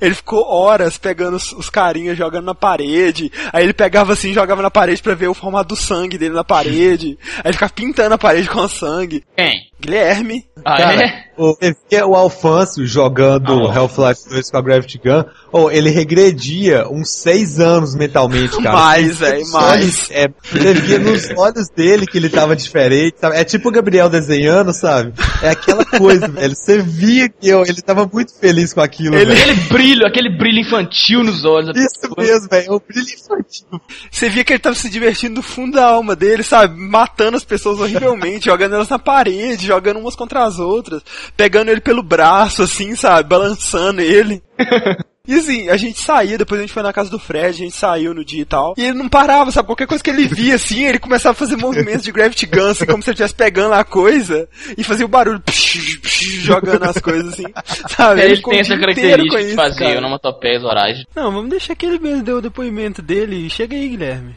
ele 0.00 0.14
ficou 0.14 0.44
horas 0.46 0.98
pegando 0.98 1.36
os, 1.36 1.52
os 1.52 1.70
carinhas, 1.70 2.18
jogando 2.18 2.44
na 2.44 2.54
parede, 2.54 3.32
aí 3.52 3.64
ele 3.64 3.72
pegava 3.72 4.12
assim, 4.12 4.34
jogava 4.34 4.60
na 4.60 4.70
parede 4.70 5.02
pra 5.02 5.14
ver 5.14 5.28
o 5.28 5.34
formato 5.34 5.74
do 5.74 5.76
sangue 5.76 6.18
dele 6.18 6.34
na 6.34 6.44
parede, 6.44 7.18
aí 7.36 7.42
ele 7.46 7.52
ficava 7.54 7.72
pintando 7.72 8.14
a 8.14 8.18
parede 8.18 8.50
com 8.50 8.68
sangue. 8.68 9.24
Quem? 9.36 9.70
Guilherme. 9.80 10.44
Ah, 10.64 10.76
Cara, 10.76 11.02
é? 11.02 11.24
o, 11.38 11.54
você 11.54 11.74
via 11.88 12.06
o 12.06 12.14
Alfonso 12.14 12.84
jogando 12.84 13.66
Ah, 13.66 13.78
Half-Life 13.78 14.28
2 14.28 14.50
com 14.50 14.56
a 14.58 14.62
Gravity 14.62 14.98
Gun, 14.98 15.24
ou 15.50 15.70
ele 15.70 15.88
regredia 15.88 16.86
uns 16.90 17.14
seis 17.14 17.59
anos 17.60 17.94
mentalmente, 17.94 18.56
cara. 18.62 18.72
Mais, 18.76 19.18
velho, 19.18 19.42
Os 19.42 19.50
mais. 19.52 19.70
olhos- 19.82 20.10
É, 20.10 20.28
você 20.42 20.74
via 20.74 20.98
nos 20.98 21.30
olhos 21.36 21.68
dele 21.68 22.06
que 22.06 22.18
ele 22.18 22.28
tava 22.28 22.56
diferente, 22.56 23.16
sabe? 23.20 23.36
É 23.36 23.44
tipo 23.44 23.68
o 23.68 23.72
Gabriel 23.72 24.08
desenhando, 24.08 24.72
sabe? 24.72 25.12
É 25.42 25.50
aquela 25.50 25.84
coisa, 25.84 26.26
velho. 26.28 26.54
Você 26.56 26.80
via 26.82 27.28
que 27.28 27.48
eu, 27.48 27.62
ele 27.62 27.80
tava 27.82 28.08
muito 28.12 28.34
feliz 28.38 28.72
com 28.72 28.80
aquilo, 28.80 29.14
Ele- 29.14 29.34
velho. 29.34 29.40
Aquele 29.40 29.68
brilho, 29.68 30.06
aquele 30.06 30.36
brilho 30.36 30.60
infantil 30.60 31.22
nos 31.22 31.44
olhos. 31.44 31.76
Isso 31.76 32.12
mesmo, 32.18 32.48
velho. 32.48 32.66
É 32.68 32.72
o 32.72 32.80
brilho 32.80 33.06
infantil. 33.06 33.80
Você 34.10 34.28
via 34.28 34.44
que 34.44 34.52
ele 34.52 34.58
tava 34.60 34.74
se 34.74 34.88
divertindo 34.90 35.36
do 35.36 35.42
fundo 35.42 35.74
da 35.76 35.86
alma 35.86 36.16
dele, 36.16 36.42
sabe? 36.42 36.74
Matando 36.80 37.36
as 37.36 37.44
pessoas 37.44 37.78
horrivelmente, 37.78 38.46
jogando 38.50 38.74
elas 38.74 38.88
na 38.88 38.98
parede, 38.98 39.66
jogando 39.66 39.98
umas 40.00 40.16
contra 40.16 40.44
as 40.44 40.58
outras, 40.58 41.02
pegando 41.36 41.70
ele 41.70 41.80
pelo 41.80 42.02
braço, 42.02 42.62
assim, 42.62 42.94
sabe? 42.96 43.28
Balançando 43.28 44.00
ele. 44.00 44.42
E 45.30 45.34
assim, 45.34 45.68
a 45.68 45.76
gente 45.76 46.00
saía, 46.00 46.36
depois 46.36 46.58
a 46.58 46.64
gente 46.64 46.72
foi 46.72 46.82
na 46.82 46.92
casa 46.92 47.08
do 47.08 47.16
Fred, 47.16 47.46
a 47.46 47.52
gente 47.52 47.76
saiu 47.76 48.12
no 48.12 48.24
dia 48.24 48.42
e 48.42 48.44
tal. 48.44 48.74
E 48.76 48.82
ele 48.82 48.98
não 48.98 49.08
parava, 49.08 49.52
sabe? 49.52 49.66
Qualquer 49.66 49.86
coisa 49.86 50.02
que 50.02 50.10
ele 50.10 50.26
via, 50.26 50.56
assim, 50.56 50.84
ele 50.84 50.98
começava 50.98 51.30
a 51.30 51.36
fazer 51.36 51.54
movimentos 51.54 52.02
de 52.02 52.10
Gravity 52.10 52.46
Gun, 52.46 52.70
assim, 52.70 52.84
como 52.84 53.00
se 53.00 53.10
ele 53.10 53.14
estivesse 53.14 53.36
pegando 53.36 53.74
a 53.74 53.84
coisa 53.84 54.48
e 54.76 54.82
fazia 54.82 55.06
o 55.06 55.08
barulho, 55.08 55.38
psh, 55.38 55.98
psh, 55.98 56.24
jogando 56.42 56.82
as 56.82 56.98
coisas, 56.98 57.32
assim, 57.32 57.44
sabe? 57.88 58.22
Ele, 58.22 58.36
ficou 58.36 58.50
tem 58.50 58.60
essa 58.60 58.76
característica 58.76 59.36
com 59.36 59.38
de 59.38 59.46
isso, 59.46 59.54
fazer 59.54 59.84
cara. 59.84 59.98
onomatopeias 59.98 60.64
orais. 60.64 61.04
Não, 61.14 61.30
vamos 61.30 61.50
deixar 61.50 61.76
que 61.76 61.86
ele 61.86 62.00
mesmo 62.00 62.24
dê 62.24 62.32
o 62.32 62.40
depoimento 62.40 63.00
dele. 63.00 63.48
Chega 63.48 63.76
aí, 63.76 63.88
Guilherme. 63.88 64.34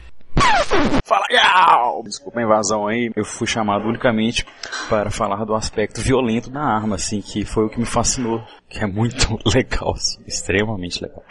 Fala, 1.04 1.24
Yau! 1.30 2.02
Desculpa 2.04 2.40
a 2.40 2.42
invasão 2.42 2.86
aí, 2.86 3.10
eu 3.14 3.24
fui 3.24 3.46
chamado 3.46 3.86
unicamente 3.86 4.44
para 4.88 5.10
falar 5.10 5.44
do 5.44 5.54
aspecto 5.54 6.00
violento 6.00 6.50
da 6.50 6.62
arma, 6.62 6.96
assim, 6.96 7.20
que 7.20 7.44
foi 7.44 7.64
o 7.64 7.68
que 7.68 7.78
me 7.78 7.86
fascinou, 7.86 8.42
que 8.68 8.80
é 8.80 8.86
muito 8.86 9.38
legal, 9.54 9.92
assim, 9.92 10.22
extremamente 10.26 11.02
legal. 11.02 11.22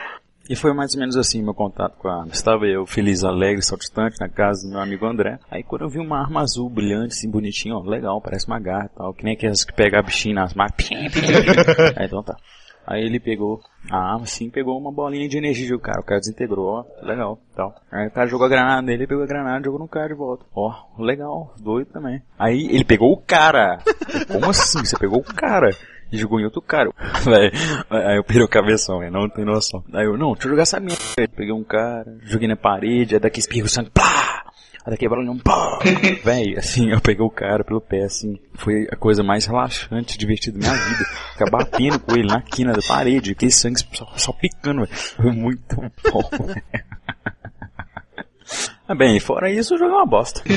E 0.49 0.57
foi 0.57 0.73
mais 0.73 0.93
ou 0.93 0.99
menos 0.99 1.15
assim 1.15 1.41
meu 1.41 1.53
contato 1.53 1.97
com 1.97 2.09
a 2.09 2.19
arma. 2.19 2.33
Estava 2.33 2.65
eu 2.65 2.85
feliz, 2.85 3.23
alegre, 3.23 3.61
saltitante 3.61 4.19
na 4.19 4.27
casa 4.27 4.67
do 4.67 4.73
meu 4.73 4.81
amigo 4.81 5.05
André. 5.05 5.39
Aí 5.49 5.63
quando 5.63 5.83
eu 5.83 5.89
vi 5.89 5.99
uma 5.99 6.19
arma 6.19 6.41
azul, 6.41 6.69
brilhante, 6.69 7.13
assim, 7.13 7.31
bonitinha, 7.31 7.75
ó, 7.75 7.81
legal, 7.81 8.19
parece 8.21 8.47
uma 8.47 8.59
garra 8.59 8.89
e 8.91 8.97
tal, 8.97 9.13
que 9.13 9.23
nem 9.23 9.35
aquelas 9.35 9.63
que 9.63 9.73
pegam 9.73 9.99
a 9.99 10.03
bichinha 10.03 10.35
nas 10.35 10.53
máquinas. 10.53 11.13
Aí 11.95 12.07
então 12.07 12.21
tá. 12.21 12.35
Aí 12.85 13.03
ele 13.03 13.19
pegou 13.19 13.61
a 13.89 13.97
arma, 13.97 14.23
assim, 14.23 14.49
pegou 14.49 14.77
uma 14.77 14.91
bolinha 14.91 15.27
de 15.27 15.37
energia 15.37 15.65
de 15.65 15.73
o 15.73 15.79
cara. 15.79 16.01
O 16.01 16.03
cara 16.03 16.19
desintegrou, 16.19 16.65
ó, 16.65 16.85
legal, 17.01 17.39
tal. 17.55 17.75
Aí 17.91 18.07
o 18.07 18.11
cara 18.11 18.27
jogou 18.27 18.45
a 18.45 18.49
granada 18.49 18.81
nele, 18.81 19.03
ele 19.03 19.07
pegou 19.07 19.23
a 19.23 19.27
granada 19.27 19.63
jogou 19.63 19.79
no 19.79 19.87
cara 19.87 20.07
de 20.09 20.13
volta. 20.13 20.45
Ó, 20.53 20.73
legal, 20.99 21.53
doido 21.59 21.91
também. 21.91 22.21
Aí 22.37 22.67
ele 22.69 22.83
pegou 22.83 23.11
o 23.11 23.17
cara. 23.17 23.79
Como 24.31 24.49
assim? 24.49 24.83
Você 24.83 24.97
pegou 24.97 25.19
o 25.19 25.23
cara? 25.23 25.69
E 26.11 26.17
jogou 26.17 26.39
em 26.39 26.45
outro 26.45 26.61
cara. 26.61 26.91
Véi, 27.25 27.51
aí 27.89 28.17
eu 28.17 28.23
pirei 28.23 28.43
o 28.43 28.47
cabeção, 28.47 28.99
velho, 28.99 29.11
não 29.11 29.29
tem 29.29 29.45
noção. 29.45 29.83
Aí 29.93 30.05
eu, 30.05 30.17
não, 30.17 30.33
deixa 30.33 30.47
eu 30.47 30.51
jogar 30.51 30.63
essa 30.63 30.79
merda. 30.79 31.01
Peguei 31.35 31.53
um 31.53 31.63
cara, 31.63 32.17
joguei 32.21 32.47
na 32.47 32.55
parede, 32.55 33.15
aí 33.15 33.19
daqui 33.19 33.39
espirra 33.39 33.65
o 33.65 33.69
sangue, 33.69 33.89
plá! 33.89 34.43
Aí 34.85 34.91
daqui 34.91 35.05
a 35.05 35.09
bola 35.09 35.23
não, 35.23 35.37
pá! 35.37 35.79
Véi, 36.25 36.57
assim, 36.57 36.91
eu 36.91 36.99
peguei 36.99 37.25
o 37.25 37.29
cara 37.29 37.63
pelo 37.63 37.79
pé, 37.79 38.03
assim, 38.03 38.37
foi 38.55 38.85
a 38.91 38.97
coisa 38.97 39.23
mais 39.23 39.45
relaxante, 39.45 40.17
divertida 40.17 40.59
da 40.59 40.67
minha 40.67 40.83
vida. 40.83 41.05
Ficar 41.31 41.49
batendo 41.49 41.99
com 41.99 42.13
ele 42.15 42.27
na 42.27 42.41
quina 42.41 42.73
da 42.73 42.81
parede, 42.81 43.31
aquele 43.31 43.51
sangue 43.51 43.79
só, 43.93 44.05
só 44.17 44.33
picando, 44.33 44.81
velho. 44.81 44.93
Foi 44.93 45.31
muito 45.31 45.75
bom, 46.11 46.29
velho. 46.45 46.63
Ah, 48.85 48.93
bem, 48.93 49.17
fora 49.19 49.49
isso, 49.49 49.73
o 49.73 49.77
jogo 49.77 49.93
é 49.93 49.95
uma 49.95 50.05
bosta. 50.05 50.43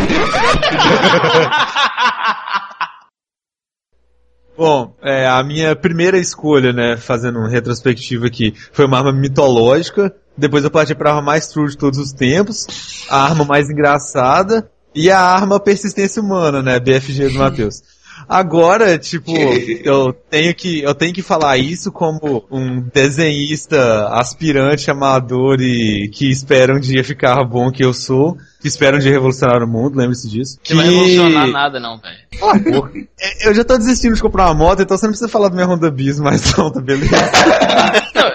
Bom, 4.57 4.97
é, 5.03 5.27
a 5.27 5.43
minha 5.45 5.77
primeira 5.77 6.19
escolha, 6.19 6.73
né, 6.73 6.97
fazendo 6.97 7.39
uma 7.39 7.49
retrospectiva 7.49 8.27
aqui, 8.27 8.55
foi 8.73 8.87
uma 8.87 8.99
arma 8.99 9.13
mitológica. 9.13 10.15
Depois 10.37 10.65
eu 10.65 10.71
parti 10.71 10.95
pra 10.95 11.11
arma 11.11 11.23
mais 11.23 11.49
true 11.49 11.69
de 11.69 11.77
todos 11.77 11.99
os 11.99 12.13
tempos, 12.13 12.67
a 13.09 13.25
arma 13.25 13.45
mais 13.45 13.71
engraçada 13.71 14.71
e 14.95 15.11
a 15.11 15.21
arma 15.21 15.61
persistência 15.61 16.23
humana, 16.23 16.63
né, 16.63 16.79
BFG 16.79 17.29
do 17.29 17.39
Matheus. 17.39 17.83
Agora, 18.29 18.99
tipo, 18.99 19.31
eu 19.85 20.13
tenho 20.31 20.55
que 20.55 20.81
eu 20.81 20.95
tenho 20.95 21.13
que 21.13 21.23
falar 21.23 21.59
isso 21.59 21.93
como 21.93 22.45
um 22.51 22.81
desenhista 22.93 24.09
aspirante, 24.09 24.91
amador 24.91 25.61
e 25.61 26.09
que 26.09 26.31
espera 26.31 26.75
um 26.75 26.81
dia 26.81 27.05
ficar 27.05 27.45
bom 27.45 27.71
que 27.71 27.85
eu 27.85 27.93
sou, 27.93 28.37
que 28.61 28.69
espera 28.69 28.97
um 28.97 29.01
dia 29.01 29.13
revolucionar 29.13 29.63
o 29.63 29.69
mundo, 29.69 29.99
lembre-se 29.99 30.29
disso. 30.29 30.59
Não 30.71 30.77
vai 30.77 30.87
revolucionar 30.87 31.47
nada 31.49 31.79
não, 31.79 31.99
velho. 31.99 32.99
Eu 33.45 33.55
já 33.55 33.65
tô 33.65 33.77
desistindo 33.77 34.15
de 34.15 34.23
comprar 34.23 34.47
uma 34.47 34.55
moto, 34.55 34.83
então 34.83 34.97
você 34.97 35.07
não 35.07 35.13
precisa 35.13 35.31
falar 35.31 35.49
do 35.49 35.55
minha 35.55 35.67
Honda 35.67 35.91
Bis 35.91 36.19
mais 36.19 36.57
não, 36.57 36.71
tá 36.71 36.81
beleza? 36.81 37.15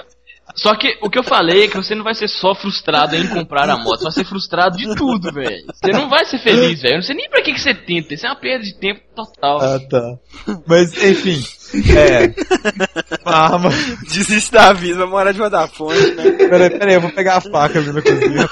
Só 0.62 0.76
que 0.76 0.96
o 1.02 1.10
que 1.10 1.18
eu 1.18 1.24
falei 1.24 1.64
é 1.64 1.68
que 1.68 1.76
você 1.76 1.96
não 1.96 2.04
vai 2.04 2.14
ser 2.14 2.28
só 2.28 2.54
frustrado 2.54 3.16
em 3.16 3.28
comprar 3.28 3.68
a 3.68 3.78
moto, 3.78 3.98
você 3.98 4.04
vai 4.04 4.12
ser 4.14 4.26
frustrado 4.26 4.78
de 4.78 4.96
tudo, 4.96 5.34
velho. 5.34 5.66
Você 5.74 5.92
não 5.92 6.08
vai 6.08 6.24
ser 6.26 6.38
feliz, 6.38 6.80
velho. 6.84 6.94
Eu 6.94 6.98
não 6.98 7.02
sei 7.02 7.16
nem 7.16 7.28
pra 7.28 7.42
que, 7.42 7.52
que 7.52 7.60
você 7.60 7.74
tenta, 7.74 8.14
isso 8.14 8.28
é 8.28 8.30
uma 8.30 8.36
perda 8.36 8.64
de 8.64 8.78
tempo 8.78 9.02
total. 9.16 9.60
Ah, 9.60 9.80
tá. 9.90 10.20
Mas, 10.68 11.04
enfim, 11.04 11.44
é. 11.98 12.32
Uma 13.26 13.36
arma. 13.36 13.70
Desiste 14.04 14.52
da 14.52 14.72
vida, 14.72 15.00
vai 15.00 15.08
morar 15.08 15.32
de 15.32 15.40
Vodafone, 15.40 16.12
né? 16.12 16.32
Peraí, 16.32 16.70
peraí, 16.70 16.94
eu 16.94 17.02
vou 17.02 17.12
pegar 17.12 17.38
a 17.38 17.42
faca 17.42 17.80
ali 17.80 17.92
na 17.92 18.02
cozinha. 18.04 18.50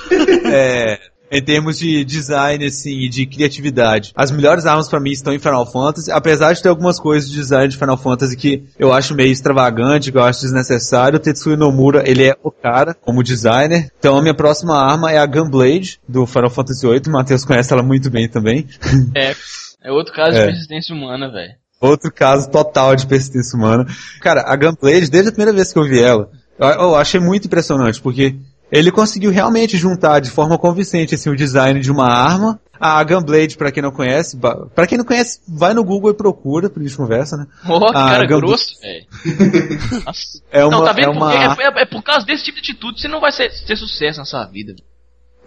É. 0.51 0.99
Em 1.31 1.41
termos 1.41 1.77
de 1.77 2.03
design, 2.03 2.65
assim, 2.65 3.01
e 3.01 3.09
de 3.09 3.25
criatividade. 3.25 4.11
As 4.15 4.31
melhores 4.31 4.65
armas 4.65 4.87
pra 4.89 4.99
mim 4.99 5.11
estão 5.11 5.33
em 5.33 5.39
Final 5.39 5.65
Fantasy, 5.71 6.11
apesar 6.11 6.53
de 6.53 6.61
ter 6.61 6.69
algumas 6.69 6.99
coisas 6.99 7.29
de 7.29 7.35
design 7.35 7.67
de 7.67 7.77
Final 7.77 7.97
Fantasy 7.97 8.35
que 8.35 8.63
eu 8.79 8.91
acho 8.91 9.13
meio 9.13 9.31
extravagante, 9.31 10.11
que 10.11 10.17
eu 10.17 10.23
acho 10.23 10.41
desnecessário. 10.41 11.17
O 11.17 11.19
Tetsuya 11.19 11.55
Nomura, 11.55 12.03
ele 12.09 12.23
é 12.27 12.35
o 12.43 12.49
cara 12.51 12.93
como 12.93 13.23
designer. 13.23 13.91
Então 13.99 14.17
a 14.17 14.21
minha 14.21 14.33
próxima 14.33 14.75
arma 14.75 15.11
é 15.11 15.17
a 15.17 15.25
Gunblade, 15.25 15.99
do 16.07 16.25
Final 16.25 16.49
Fantasy 16.49 16.87
VIII. 16.87 17.01
O 17.07 17.11
Matheus 17.11 17.45
conhece 17.45 17.71
ela 17.73 17.83
muito 17.83 18.09
bem 18.09 18.27
também. 18.27 18.67
É, 19.15 19.35
é 19.83 19.91
outro 19.91 20.13
caso 20.13 20.35
É. 20.35 20.41
de 20.41 20.47
persistência 20.47 20.95
humana, 20.95 21.31
velho. 21.31 21.53
Outro 21.81 22.11
caso 22.11 22.49
total 22.49 22.95
de 22.95 23.07
persistência 23.07 23.57
humana. 23.57 23.85
Cara, 24.19 24.41
a 24.45 24.55
Gunblade, 24.55 25.09
desde 25.09 25.29
a 25.29 25.31
primeira 25.31 25.53
vez 25.53 25.71
que 25.71 25.79
eu 25.79 25.83
vi 25.85 26.01
ela, 26.01 26.29
eu 26.59 26.95
achei 26.95 27.19
muito 27.19 27.45
impressionante, 27.45 28.01
porque 28.01 28.35
ele 28.71 28.91
conseguiu 28.91 29.31
realmente 29.31 29.77
juntar 29.77 30.19
de 30.19 30.29
forma 30.29 30.57
convincente 30.57 31.15
assim, 31.15 31.29
o 31.29 31.35
design 31.35 31.79
de 31.79 31.91
uma 31.91 32.07
arma. 32.11 32.59
A 32.81 33.03
Gunblade, 33.03 33.57
pra 33.57 33.73
quem 33.73 33.83
não 33.83 33.91
conhece, 33.91 34.37
pra 34.73 34.87
quem 34.87 34.97
não 34.97 35.03
conhece, 35.03 35.41
vai 35.45 35.73
no 35.73 35.83
Google 35.83 36.11
e 36.11 36.13
procura, 36.13 36.69
pra 36.69 36.81
gente 36.81 36.95
conversa, 36.95 37.35
né? 37.35 37.45
Que 37.65 37.73
A 37.73 37.91
cara 37.91 38.25
Gunblade- 38.25 38.39
grosso, 38.47 38.75
velho. 38.81 39.05
É 40.49 40.65
uma, 40.65 40.77
não, 40.77 40.85
tá 40.85 40.93
vendo? 40.93 41.07
é 41.07 41.09
uma... 41.09 41.33
É, 41.33 41.45
é- 41.67 41.81
é 41.81 41.85
por 41.85 42.01
causa 42.01 42.25
desse 42.25 42.45
tipo 42.45 42.61
de 42.61 42.71
atitude 42.71 42.95
que 42.95 43.01
você 43.01 43.07
não 43.09 43.19
vai 43.19 43.31
ser, 43.33 43.49
ter 43.67 43.75
sucesso 43.75 44.19
na 44.19 44.25
sua 44.25 44.45
vida. 44.45 44.75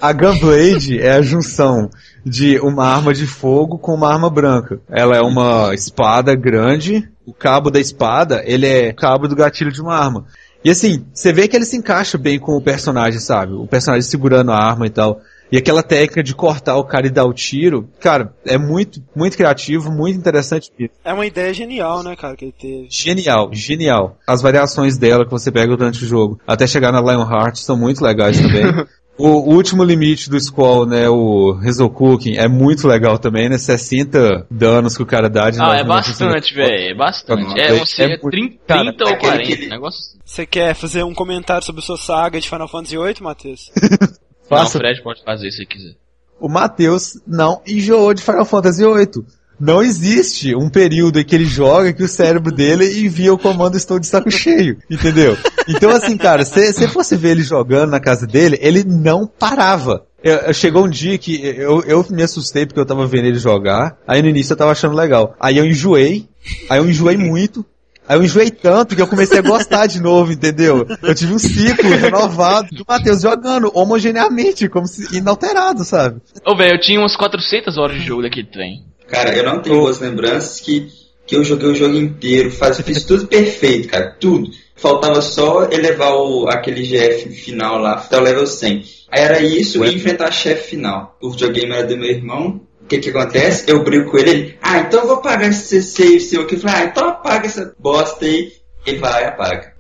A 0.01 0.13
Gunblade 0.13 0.99
é 1.01 1.13
a 1.13 1.23
junção 1.23 1.89
de 2.25 2.59
uma 2.61 2.87
arma 2.87 3.15
de 3.15 3.27
fogo 3.27 3.79
com 3.79 3.95
uma 3.95 4.13
arma 4.13 4.29
branca. 4.29 4.81
Ela 4.91 5.17
é 5.17 5.21
uma 5.23 5.73
espada 5.75 6.35
grande, 6.35 7.09
o 7.25 7.33
cabo 7.33 7.71
da 7.71 7.81
espada, 7.81 8.43
ele 8.45 8.67
é 8.67 8.91
o 8.91 8.95
cabo 8.95 9.27
do 9.29 9.37
gatilho 9.37 9.73
de 9.73 9.81
uma 9.81 9.95
arma. 9.97 10.27
E 10.65 10.71
assim, 10.71 11.05
você 11.13 11.33
vê 11.33 11.49
que 11.49 11.57
ele 11.57 11.65
se 11.65 11.77
encaixa 11.77 12.17
bem 12.17 12.39
com 12.39 12.57
o 12.57 12.63
personagem, 12.63 13.21
sabe? 13.21 13.53
O 13.53 13.67
personagem 13.67 14.09
segurando 14.09 14.53
a 14.53 14.57
arma 14.57 14.87
e 14.87 14.91
tal. 14.91 15.21
E 15.53 15.59
aquela 15.59 15.83
técnica 15.83 16.23
de 16.23 16.35
cortar 16.35 16.77
o 16.79 16.85
cara 16.85 17.07
e 17.07 17.11
dar 17.11 17.27
o 17.27 17.33
tiro, 17.35 17.87
cara, 18.01 18.33
é 18.43 18.57
muito, 18.57 19.03
muito 19.15 19.37
criativo, 19.37 19.93
muito 19.93 20.19
interessante. 20.19 20.73
É 21.05 21.13
uma 21.13 21.27
ideia 21.27 21.53
genial, 21.53 22.03
né, 22.03 22.17
cara, 22.17 22.35
que 22.35 22.47
ele 22.47 22.55
teve. 22.59 22.87
Genial, 22.89 23.51
genial. 23.53 24.17
As 24.27 24.41
variações 24.41 24.97
dela 24.97 25.27
que 25.27 25.31
você 25.31 25.53
pega 25.53 25.77
durante 25.77 26.03
o 26.03 26.07
jogo, 26.07 26.41
até 26.47 26.67
chegar 26.67 26.91
na 26.91 27.03
Lionheart, 27.03 27.57
são 27.57 27.77
muito 27.77 28.03
legais 28.03 28.41
também. 28.41 28.65
O 29.19 29.55
último 29.55 29.85
limite 29.85 30.31
do 30.31 30.41
Squall, 30.41 30.87
né, 30.87 31.09
o 31.09 31.55
Cooking, 31.95 32.37
é 32.39 32.49
muito 32.49 32.89
legal 32.89 33.19
também, 33.19 33.49
né? 33.49 33.59
60 33.59 34.47
danos 34.51 34.97
que 34.97 35.03
o 35.03 35.07
cara 35.07 35.29
dá 35.29 35.51
de 35.51 35.61
Ah, 35.61 35.77
é 35.77 35.85
99%. 35.85 35.87
bastante, 35.87 36.55
velho. 36.55 36.91
É 36.91 36.95
bastante. 36.95 37.61
É, 37.61 37.67
é 37.67 37.79
você 37.79 38.03
é 38.05 38.09
muito- 38.09 38.31
30, 38.31 38.59
cara, 38.67 38.81
30 38.85 39.05
ou 39.05 39.11
aquele 39.11 39.31
40, 39.33 39.57
que- 39.57 39.69
negócio 39.69 40.01
assim. 40.01 40.19
Você 40.25 40.47
quer 40.47 40.75
fazer 40.75 41.05
um 41.05 41.13
comentário 41.15 41.65
sobre 41.65 41.83
a 41.83 41.85
sua 41.85 41.99
saga 41.99 42.41
de 42.41 42.49
Final 42.49 42.67
Fantasy 42.69 42.97
VIII, 42.97 43.15
Matheus? 43.23 43.71
Não, 44.01 44.09
o 44.09 44.49
Faça. 44.49 44.79
Fred 44.79 45.03
pode 45.03 45.23
fazer 45.23 45.51
se 45.51 45.65
quiser. 45.67 45.95
O 46.41 46.49
Matheus 46.49 47.13
não 47.27 47.63
enjoou 47.67 48.13
de 48.13 48.23
Final 48.23 48.45
Fantasy 48.45 48.83
VIII. 48.85 49.25
Não 49.65 49.81
existe 49.81 50.57
um 50.57 50.69
período 50.69 51.21
em 51.21 51.25
que 51.25 51.37
ele 51.37 51.45
joga 51.45 51.93
que 51.93 52.03
o 52.03 52.09
cérebro 52.09 52.51
dele 52.51 53.07
envia 53.07 53.33
o 53.33 53.39
comando 53.39 53.77
estou 53.77 54.01
de 54.01 54.09
saco 54.09 54.29
cheio, 54.29 54.79
entendeu? 54.91 55.39
Então 55.69 55.89
assim, 55.91 56.17
cara, 56.17 56.45
se 56.45 56.73
você 56.73 56.89
fosse 56.89 57.15
ver 57.15 57.31
ele 57.31 57.43
jogando 57.45 57.91
na 57.91 58.01
casa 58.01 58.27
dele, 58.27 58.59
ele 58.61 58.83
não 58.83 59.25
parava. 59.25 60.05
Eu- 60.21 60.35
eu- 60.39 60.53
chegou 60.53 60.85
um 60.85 60.91
dia 60.91 61.17
que 61.17 61.41
eu, 61.47 61.81
eu 61.83 62.05
me 62.11 62.25
assustei 62.25 62.67
porque 62.67 62.81
eu 62.81 62.85
tava 62.87 63.07
vendo 63.07 63.27
ele 63.27 63.39
jogar, 63.39 63.97
aí 64.05 64.21
no 64.21 64.29
início 64.29 64.53
eu 64.53 64.57
tava 64.57 64.73
achando 64.73 64.97
legal. 64.97 65.37
Aí 65.39 65.57
eu 65.59 65.65
enjoei, 65.65 66.27
aí 66.69 66.79
eu 66.81 66.91
enjoei 66.91 67.17
muito, 67.17 67.65
Aí 68.09 68.19
eu 68.19 68.25
enjoei 68.25 68.51
tanto 68.51 68.97
que 68.97 69.01
eu 69.01 69.07
comecei 69.07 69.39
a 69.39 69.43
gostar 69.43 69.87
de 69.87 70.01
novo, 70.01 70.33
entendeu? 70.33 70.85
Eu 71.03 71.15
tive 71.15 71.33
um 71.35 71.39
ciclo 71.39 71.89
renovado 71.89 72.67
do 72.73 72.85
Matheus 72.87 73.23
jogando 73.23 73.71
homogeneamente, 73.73 74.69
como 74.69 74.89
se 74.89 75.17
inalterado, 75.17 75.85
sabe? 75.85 76.21
Ô, 76.45 76.57
velho, 76.57 76.75
eu 76.75 76.81
tinha 76.81 76.99
umas 76.99 77.15
400 77.17 77.79
horas 77.79 77.97
de 78.01 78.05
jogo 78.05 78.23
daquele 78.23 78.49
trem. 78.49 78.83
Cara, 79.13 79.37
eu 79.37 79.45
não 79.45 79.61
tenho 79.61 79.79
boas 79.79 80.01
lembranças 80.01 80.59
que, 80.59 80.89
que 81.27 81.37
eu 81.37 81.45
joguei 81.45 81.69
o 81.69 81.75
jogo 81.75 81.95
inteiro, 81.95 82.51
faz, 82.51 82.81
fiz 82.81 83.05
tudo 83.05 83.27
perfeito, 83.27 83.89
cara, 83.89 84.17
tudo. 84.19 84.51
Faltava 84.75 85.21
só 85.21 85.69
elevar 85.71 86.15
o, 86.15 86.49
aquele 86.49 86.83
GF 86.83 87.29
final 87.29 87.77
lá 87.77 87.93
até 87.93 88.17
o 88.17 88.23
level 88.23 88.47
100. 88.47 88.83
Aí 89.11 89.21
era 89.21 89.43
isso 89.43 89.85
e 89.85 89.95
enfrentar 89.95 90.29
a 90.29 90.33
chefe 90.33 90.71
final. 90.71 91.15
O 91.21 91.31
videogame 91.31 91.73
era 91.73 91.87
do 91.87 91.99
meu 91.99 92.09
irmão. 92.09 92.63
O 92.81 92.87
que 92.87 92.99
que 93.01 93.11
acontece? 93.11 93.71
Eu 93.71 93.85
brigo 93.85 94.11
com 94.11 94.17
ele, 94.17 94.31
ele, 94.31 94.59
ah, 94.63 94.79
então 94.79 95.01
eu 95.01 95.09
vou 95.09 95.19
pagar 95.19 95.51
esse 95.51 95.83
save 95.83 96.19
seu 96.19 96.43
aqui. 96.43 96.55
Eu 96.55 96.61
falei, 96.61 96.77
ah, 96.77 96.85
então 96.85 97.09
apaga 97.11 97.47
essa 97.47 97.75
bosta 97.79 98.25
aí. 98.25 98.51
Ele 98.87 98.99
vai 98.99 99.13
lá 99.13 99.21
e 99.21 99.25
apaga. 99.25 99.75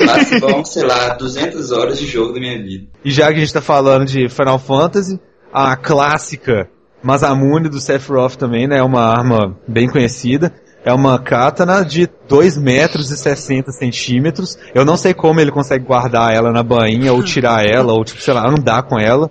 Lá 0.00 0.24
se 0.24 0.40
vão, 0.40 0.64
sei 0.64 0.82
lá, 0.82 1.10
200 1.10 1.72
horas 1.72 1.98
de 1.98 2.06
jogo 2.06 2.32
da 2.32 2.40
minha 2.40 2.60
vida. 2.60 2.86
E 3.04 3.10
já 3.10 3.28
que 3.28 3.36
a 3.36 3.40
gente 3.40 3.52
tá 3.52 3.60
falando 3.60 4.06
de 4.06 4.30
Final 4.30 4.58
Fantasy, 4.58 5.20
a 5.52 5.76
clássica 5.76 6.70
Masamune 7.02 7.68
do 7.68 7.80
Sephiroth 7.80 8.36
também, 8.36 8.66
né? 8.66 8.78
É 8.78 8.82
uma 8.82 9.02
arma 9.02 9.56
bem 9.66 9.88
conhecida. 9.88 10.52
É 10.84 10.92
uma 10.92 11.18
katana 11.18 11.84
de 11.84 12.08
2 12.28 12.56
metros 12.58 13.10
e 13.10 13.16
60 13.16 13.72
centímetros. 13.72 14.56
Eu 14.72 14.84
não 14.84 14.96
sei 14.96 15.12
como 15.12 15.40
ele 15.40 15.50
consegue 15.50 15.84
guardar 15.84 16.32
ela 16.32 16.52
na 16.52 16.62
bainha, 16.62 17.12
ou 17.12 17.24
tirar 17.24 17.66
ela, 17.66 17.92
ou, 17.92 18.04
tipo, 18.04 18.22
sei 18.22 18.32
lá, 18.32 18.48
andar 18.48 18.84
com 18.84 18.96
ela. 18.96 19.28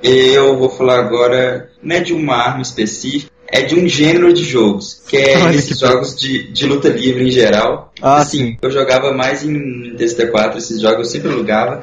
Eu 0.00 0.56
vou 0.56 0.68
falar 0.68 1.00
agora, 1.00 1.68
não 1.82 1.96
é 1.96 2.00
de 2.00 2.12
uma 2.12 2.36
arma 2.36 2.62
específica, 2.62 3.32
é 3.48 3.62
de 3.62 3.74
um 3.74 3.88
gênero 3.88 4.32
de 4.32 4.44
jogos, 4.44 5.02
que 5.06 5.16
é 5.16 5.38
Olha 5.42 5.56
esses 5.56 5.78
que 5.78 5.86
jogos 5.86 6.16
de, 6.16 6.52
de 6.52 6.66
luta 6.66 6.88
livre 6.88 7.26
em 7.26 7.30
geral. 7.30 7.92
Ah, 8.00 8.18
assim, 8.18 8.38
sim. 8.38 8.56
eu 8.62 8.70
jogava 8.70 9.12
mais 9.12 9.44
em 9.44 9.94
DST4, 9.96 10.56
esses 10.56 10.80
jogos 10.80 10.98
eu 10.98 11.04
sempre 11.04 11.32
alugava. 11.32 11.82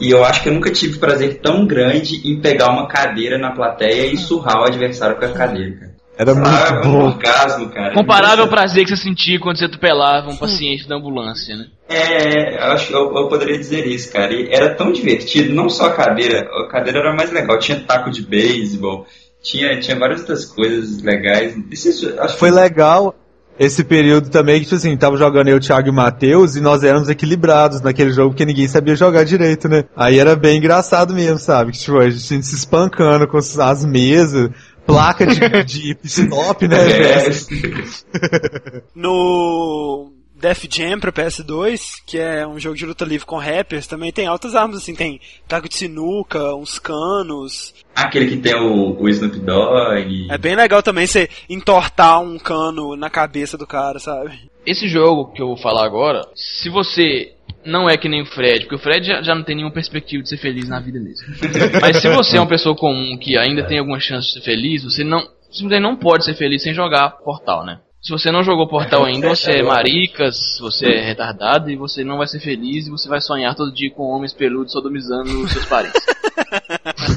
E 0.00 0.10
eu 0.10 0.24
acho 0.24 0.42
que 0.42 0.48
eu 0.48 0.54
nunca 0.54 0.70
tive 0.70 0.98
prazer 0.98 1.40
tão 1.40 1.66
grande 1.66 2.20
em 2.24 2.40
pegar 2.40 2.70
uma 2.70 2.86
cadeira 2.86 3.38
na 3.38 3.52
plateia 3.52 4.06
e 4.06 4.16
surrar 4.16 4.60
o 4.60 4.64
adversário 4.64 5.16
com 5.16 5.24
a 5.24 5.32
cadeira, 5.32 5.72
cara. 5.76 5.98
Era 6.18 6.32
lá, 6.32 6.66
é 6.66 6.72
muito 6.72 6.88
um 6.88 6.92
bom. 6.92 7.06
orgasmo, 7.06 7.68
cara. 7.68 7.94
Comparável 7.94 8.44
ao 8.44 8.50
prazer 8.50 8.84
que 8.84 8.90
você 8.90 8.96
sentia 8.96 9.38
quando 9.38 9.56
você 9.56 9.66
atropelava 9.66 10.28
um 10.28 10.36
paciente 10.36 10.88
da 10.88 10.96
ambulância, 10.96 11.54
né? 11.54 11.66
É, 11.88 12.56
eu 12.56 12.72
acho 12.72 12.88
que 12.88 12.92
eu, 12.92 13.14
eu 13.14 13.28
poderia 13.28 13.56
dizer 13.56 13.86
isso, 13.86 14.12
cara. 14.12 14.34
E 14.34 14.48
era 14.52 14.74
tão 14.74 14.90
divertido, 14.90 15.54
não 15.54 15.70
só 15.70 15.86
a 15.86 15.92
cadeira, 15.92 16.40
a 16.40 16.68
cadeira 16.68 16.98
era 16.98 17.14
mais 17.14 17.30
legal, 17.30 17.56
tinha 17.60 17.78
taco 17.78 18.10
de 18.10 18.22
beisebol, 18.22 19.06
tinha, 19.40 19.78
tinha 19.78 19.96
várias 19.96 20.20
outras 20.20 20.44
coisas 20.44 21.00
legais. 21.02 21.56
Isso, 21.70 22.12
acho 22.18 22.34
que 22.34 22.40
Foi 22.40 22.50
legal 22.50 23.14
esse 23.58 23.82
período 23.82 24.30
também 24.30 24.60
que, 24.60 24.64
tipo 24.64 24.76
assim, 24.76 24.96
tava 24.96 25.16
jogando 25.16 25.48
eu, 25.48 25.56
o 25.56 25.60
Thiago 25.60 25.88
e 25.88 25.90
o 25.90 25.94
Matheus 25.94 26.54
e 26.56 26.60
nós 26.60 26.84
éramos 26.84 27.08
equilibrados 27.08 27.80
naquele 27.80 28.12
jogo 28.12 28.30
porque 28.30 28.44
ninguém 28.44 28.68
sabia 28.68 28.94
jogar 28.94 29.24
direito, 29.24 29.68
né? 29.68 29.84
Aí 29.96 30.18
era 30.18 30.36
bem 30.36 30.58
engraçado 30.58 31.14
mesmo, 31.14 31.38
sabe? 31.38 31.72
Que, 31.72 31.78
tipo, 31.78 31.98
a 31.98 32.08
gente 32.08 32.46
se 32.46 32.54
espancando 32.54 33.26
com 33.26 33.38
as 33.38 33.84
mesas, 33.84 34.50
placa 34.86 35.26
de, 35.26 35.38
de 35.64 35.98
stop, 36.04 36.68
né? 36.68 36.76
É, 36.78 37.30
No 38.94 40.17
Def 40.40 40.66
Jam 40.70 41.00
pra 41.00 41.12
PS2, 41.12 42.02
que 42.06 42.16
é 42.16 42.46
um 42.46 42.58
jogo 42.58 42.76
de 42.76 42.86
luta 42.86 43.04
livre 43.04 43.26
com 43.26 43.36
rappers, 43.36 43.86
também 43.86 44.12
tem 44.12 44.26
altas 44.26 44.54
armas, 44.54 44.78
assim, 44.78 44.94
tem 44.94 45.20
taco 45.48 45.68
de 45.68 45.74
sinuca, 45.74 46.54
uns 46.54 46.78
canos. 46.78 47.74
aquele 47.94 48.28
que 48.28 48.36
tem 48.36 48.54
o, 48.54 48.96
o 49.00 49.08
Snoop 49.08 49.38
Dogg. 49.40 50.28
É 50.30 50.38
bem 50.38 50.54
legal 50.54 50.82
também 50.82 51.06
você 51.06 51.28
entortar 51.50 52.22
um 52.22 52.38
cano 52.38 52.96
na 52.96 53.10
cabeça 53.10 53.58
do 53.58 53.66
cara, 53.66 53.98
sabe? 53.98 54.48
Esse 54.64 54.88
jogo 54.88 55.32
que 55.32 55.42
eu 55.42 55.48
vou 55.48 55.56
falar 55.56 55.84
agora, 55.84 56.22
se 56.34 56.68
você 56.68 57.32
não 57.64 57.88
é 57.88 57.96
que 57.96 58.08
nem 58.08 58.22
o 58.22 58.26
Fred, 58.26 58.60
porque 58.60 58.76
o 58.76 58.78
Fred 58.78 59.06
já, 59.06 59.22
já 59.22 59.34
não 59.34 59.42
tem 59.42 59.56
nenhuma 59.56 59.74
perspectiva 59.74 60.22
de 60.22 60.28
ser 60.28 60.38
feliz 60.38 60.68
na 60.68 60.78
vida 60.78 61.00
mesmo. 61.00 61.26
Mas 61.80 62.00
se 62.00 62.08
você 62.08 62.36
é 62.36 62.40
uma 62.40 62.48
pessoa 62.48 62.76
comum 62.76 63.18
que 63.18 63.36
ainda 63.36 63.66
tem 63.66 63.78
alguma 63.78 63.98
chance 63.98 64.28
de 64.28 64.34
ser 64.34 64.42
feliz, 64.42 64.84
você 64.84 65.02
não 65.02 65.26
simplesmente 65.50 65.82
não 65.82 65.96
pode 65.96 66.24
ser 66.24 66.34
feliz 66.34 66.62
sem 66.62 66.74
jogar 66.74 67.10
Portal, 67.10 67.64
né? 67.64 67.80
Se 68.08 68.12
você 68.12 68.32
não 68.32 68.42
jogou 68.42 68.66
Portal 68.66 69.04
ainda, 69.04 69.28
você 69.28 69.58
é 69.58 69.62
maricas, 69.62 70.56
você 70.58 70.86
é 70.86 71.04
retardado 71.04 71.70
e 71.70 71.76
você 71.76 72.02
não 72.02 72.16
vai 72.16 72.26
ser 72.26 72.40
feliz 72.40 72.86
e 72.86 72.90
você 72.90 73.06
vai 73.06 73.20
sonhar 73.20 73.54
todo 73.54 73.70
dia 73.70 73.90
com 73.90 74.04
homens 74.04 74.32
peludos 74.32 74.72
sodomizando 74.72 75.42
os 75.42 75.52
seus 75.52 75.66
parentes. 75.66 76.00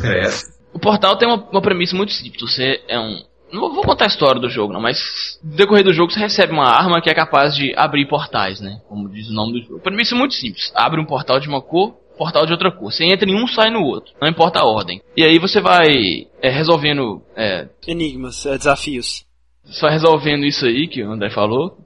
É. 0.04 0.28
O 0.74 0.80
Portal 0.80 1.16
tem 1.16 1.28
uma, 1.28 1.38
uma 1.50 1.62
premissa 1.62 1.96
muito 1.96 2.12
simples. 2.12 2.42
Você 2.42 2.84
é 2.90 3.00
um. 3.00 3.24
Não 3.54 3.74
vou 3.74 3.84
contar 3.84 4.06
a 4.06 4.08
história 4.08 4.42
do 4.42 4.50
jogo, 4.50 4.74
não, 4.74 4.82
mas 4.82 5.40
no 5.42 5.56
decorrer 5.56 5.84
do 5.84 5.94
jogo 5.94 6.12
você 6.12 6.20
recebe 6.20 6.52
uma 6.52 6.68
arma 6.68 7.02
que 7.02 7.10
é 7.10 7.14
capaz 7.14 7.56
de 7.56 7.74
abrir 7.78 8.08
portais, 8.08 8.60
né? 8.60 8.82
Como 8.90 9.08
diz 9.08 9.30
o 9.30 9.34
nome 9.34 9.54
do 9.54 9.66
jogo. 9.66 9.80
Premissa 9.80 10.14
é 10.14 10.18
muito 10.18 10.34
simples. 10.34 10.72
Abre 10.76 11.00
um 11.00 11.06
portal 11.06 11.40
de 11.40 11.48
uma 11.48 11.62
cor, 11.62 11.94
portal 12.18 12.46
de 12.46 12.52
outra 12.52 12.70
cor. 12.72 12.92
Você 12.92 13.06
entra 13.06 13.30
em 13.30 13.36
um, 13.36 13.48
sai 13.48 13.70
no 13.70 13.84
outro. 13.84 14.14
Não 14.22 14.28
importa 14.28 14.60
a 14.60 14.66
ordem. 14.66 15.02
E 15.16 15.24
aí 15.24 15.40
você 15.40 15.62
vai 15.62 16.28
é, 16.42 16.50
resolvendo. 16.50 17.22
É, 17.36 17.70
Enigmas, 17.88 18.46
é, 18.46 18.58
desafios. 18.58 19.24
Você 19.66 19.82
vai 19.82 19.92
resolvendo 19.92 20.46
isso 20.46 20.66
aí 20.66 20.88
que 20.88 21.04
o 21.04 21.12
André 21.12 21.30
falou. 21.30 21.78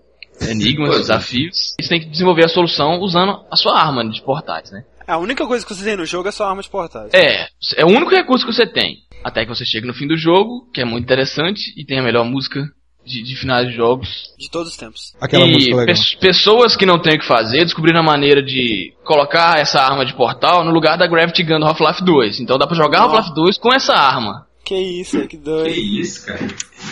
Enigmas, 0.42 0.90
Pois 0.90 0.98
é. 0.98 1.02
desafios. 1.02 1.76
E 1.80 1.84
você 1.84 1.90
tem 1.90 2.00
que 2.02 2.08
desenvolver 2.10 2.46
a 2.46 2.50
solução 2.50 3.00
usando 3.00 3.40
a 3.50 3.56
sua 3.56 3.80
arma 3.80 4.08
de 4.10 4.22
portais, 4.22 4.70
né? 4.72 4.84
A 5.08 5.18
única 5.18 5.46
coisa 5.46 5.66
que 5.66 5.74
você 5.74 5.84
tem 5.84 5.96
no 5.96 6.06
jogo 6.06 6.28
é 6.28 6.32
sua 6.32 6.50
arma 6.50 6.62
de 6.62 6.70
portais. 6.70 7.10
É, 7.14 7.48
é 7.78 7.86
o 7.86 7.90
único 7.90 8.12
recurso 8.12 8.46
que 8.46 8.52
você 8.54 8.66
tem. 8.68 8.98
Até 9.24 9.44
que 9.46 9.50
você 9.50 9.64
chega 9.66 9.88
no 9.88 9.94
fim 9.94 10.08
do 10.08 10.18
jogo, 10.18 10.70
que 10.74 10.82
é 10.82 10.86
muito 10.86 11.04
interessante, 11.06 11.62
e 11.78 11.86
tem 11.86 12.00
a 12.00 12.04
melhor 12.04 12.26
música 12.26 12.68
de, 13.06 13.24
de 13.24 13.36
finais 13.36 13.68
de 13.70 13.76
jogos. 13.76 14.10
De 14.38 14.50
todos 14.50 14.72
os 14.72 14.78
tempos. 14.78 15.14
Aquela 15.22 15.46
e 15.46 15.52
música 15.54 15.76
legal. 15.78 15.86
pes- 15.96 16.16
pessoas 16.16 16.76
que 16.76 16.86
não 16.86 17.00
têm 17.00 17.16
o 17.16 17.20
que 17.20 17.26
fazer 17.28 17.64
descobriram 17.64 18.00
a 18.02 18.04
maneira 18.04 18.42
de 18.44 18.94
colocar 19.06 19.58
essa 19.60 19.80
arma 19.80 20.06
de 20.06 20.14
portal 20.16 20.66
no 20.66 20.72
lugar 20.72 20.98
da 20.98 21.08
Gravity 21.08 21.44
Gun 21.44 21.60
do 21.60 21.66
Half-Life 21.66 22.04
2. 22.04 22.40
Então 22.42 22.58
dá 22.58 22.68
pra 22.68 22.76
jogar 22.76 23.02
Half-Life 23.04 23.34
2 23.34 23.58
com 23.58 23.72
essa 23.74 23.94
arma. 23.94 24.46
Que 24.66 24.76
isso, 24.76 25.22
que 25.22 25.28
Que 25.28 25.38
doido. 25.38 25.70
isso, 25.70 26.26
cara. 26.26 26.48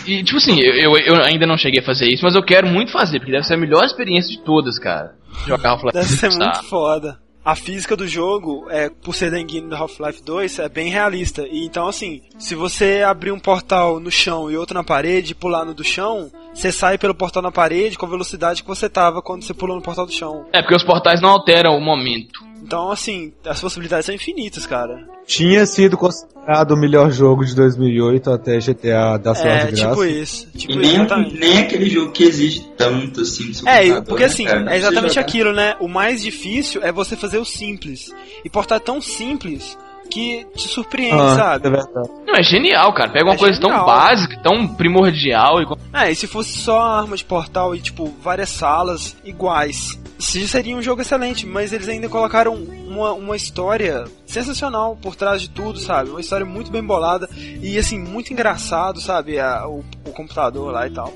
E, 0.06 0.22
tipo 0.22 0.36
assim, 0.36 0.60
eu, 0.60 0.96
eu, 0.96 1.22
ainda 1.24 1.44
não 1.44 1.58
cheguei 1.58 1.80
a 1.80 1.84
fazer 1.84 2.06
isso, 2.06 2.22
mas 2.24 2.36
eu 2.36 2.42
quero 2.42 2.68
muito 2.68 2.92
fazer, 2.92 3.18
porque 3.18 3.32
deve 3.32 3.44
ser 3.44 3.54
a 3.54 3.58
melhor 3.58 3.84
experiência 3.84 4.30
de 4.30 4.42
todas, 4.44 4.78
cara. 4.78 5.16
Jogar 5.46 5.70
Half-Life 5.70 5.92
Deve 5.92 6.08
2. 6.08 6.20
ser 6.20 6.30
muito 6.30 6.64
foda. 6.64 7.18
A 7.44 7.54
física 7.54 7.94
do 7.94 8.06
jogo, 8.06 8.66
é, 8.70 8.88
por 8.88 9.14
ser 9.14 9.30
da 9.30 9.38
engine 9.38 9.68
do 9.68 9.76
Half-Life 9.76 10.22
2, 10.22 10.60
é 10.60 10.68
bem 10.68 10.88
realista. 10.88 11.46
E 11.46 11.66
então, 11.66 11.86
assim, 11.86 12.22
se 12.38 12.54
você 12.54 13.02
abrir 13.06 13.32
um 13.32 13.38
portal 13.38 14.00
no 14.00 14.10
chão 14.10 14.50
e 14.50 14.56
outro 14.56 14.74
na 14.74 14.84
parede 14.84 15.32
e 15.32 15.34
pular 15.34 15.64
no 15.64 15.74
do 15.74 15.84
chão, 15.84 16.30
você 16.54 16.72
sai 16.72 16.96
pelo 16.96 17.14
portal 17.14 17.42
na 17.42 17.52
parede 17.52 17.98
com 17.98 18.06
a 18.06 18.08
velocidade 18.08 18.62
que 18.62 18.68
você 18.68 18.88
tava 18.88 19.20
quando 19.20 19.42
você 19.42 19.52
pulou 19.52 19.76
no 19.76 19.82
portal 19.82 20.06
do 20.06 20.12
chão. 20.12 20.46
É, 20.54 20.62
porque 20.62 20.74
os 20.76 20.84
portais 20.84 21.20
não 21.20 21.30
alteram 21.30 21.76
o 21.76 21.80
momento. 21.80 22.40
Então, 22.64 22.90
assim, 22.90 23.30
as 23.44 23.60
possibilidades 23.60 24.06
são 24.06 24.14
infinitas, 24.14 24.66
cara. 24.66 25.06
Tinha 25.26 25.66
sido 25.66 25.98
considerado 25.98 26.70
o 26.72 26.76
melhor 26.76 27.10
jogo 27.10 27.44
de 27.44 27.54
2008 27.54 28.30
até 28.30 28.58
GTA 28.58 29.18
da 29.18 29.34
Sua 29.34 29.48
É, 29.48 29.66
de 29.66 29.80
Graça. 29.82 29.88
tipo 29.90 30.04
isso. 30.04 30.48
Tipo 30.56 30.72
E 30.72 30.76
isso, 30.76 30.78
nem, 30.80 30.94
exatamente. 30.94 31.38
nem 31.38 31.58
aquele 31.58 31.90
jogo 31.90 32.12
que 32.12 32.24
exige 32.24 32.66
tanto 32.76 33.20
assim 33.20 33.48
do 33.48 33.54
seu 33.54 33.68
É, 33.68 34.00
porque 34.00 34.22
né, 34.22 34.28
assim? 34.28 34.44
Não 34.46 34.68
é 34.68 34.78
exatamente 34.78 35.18
aquilo, 35.18 35.52
né? 35.52 35.76
O 35.78 35.88
mais 35.88 36.22
difícil 36.22 36.82
é 36.82 36.90
você 36.90 37.16
fazer 37.16 37.36
o 37.38 37.44
simples. 37.44 38.10
E 38.44 38.48
portar 38.48 38.80
tão 38.80 39.00
simples 39.00 39.76
que 40.10 40.46
te 40.54 40.68
surpreende, 40.68 41.14
Ah, 41.20 41.36
sabe? 41.36 41.66
é 41.66 41.70
verdade. 41.70 42.08
Não, 42.26 42.34
é 42.34 42.42
genial, 42.42 42.92
cara. 42.94 43.10
Pega 43.10 43.24
uma 43.24 43.34
É 43.34 43.38
coisa 43.38 43.60
tão 43.60 43.70
genial. 43.70 43.86
básica, 43.86 44.36
tão 44.42 44.66
primordial 44.68 45.60
e 45.62 45.66
É, 45.92 46.10
e 46.10 46.14
se 46.14 46.26
fosse 46.26 46.58
só 46.58 46.80
arma 46.80 47.16
de 47.16 47.24
portal 47.24 47.74
e, 47.74 47.80
tipo, 47.80 48.12
várias 48.22 48.48
salas 48.48 49.16
iguais, 49.24 49.98
se- 50.18 50.46
seria 50.48 50.76
um 50.76 50.82
jogo 50.82 51.02
excelente, 51.02 51.46
mas 51.46 51.72
eles 51.72 51.88
ainda 51.88 52.08
colocaram 52.08 52.54
uma, 52.54 53.12
uma 53.12 53.36
história 53.36 54.04
sensacional 54.26 54.96
por 55.00 55.14
trás 55.16 55.40
de 55.42 55.50
tudo, 55.50 55.78
sabe? 55.78 56.10
Uma 56.10 56.20
história 56.20 56.46
muito 56.46 56.70
bem 56.70 56.82
bolada 56.84 57.28
e, 57.62 57.78
assim, 57.78 57.98
muito 57.98 58.32
engraçado, 58.32 59.00
sabe? 59.00 59.38
A- 59.38 59.66
o, 59.66 59.84
o 60.06 60.10
computador 60.12 60.72
lá 60.72 60.86
e 60.86 60.90
tal. 60.90 61.12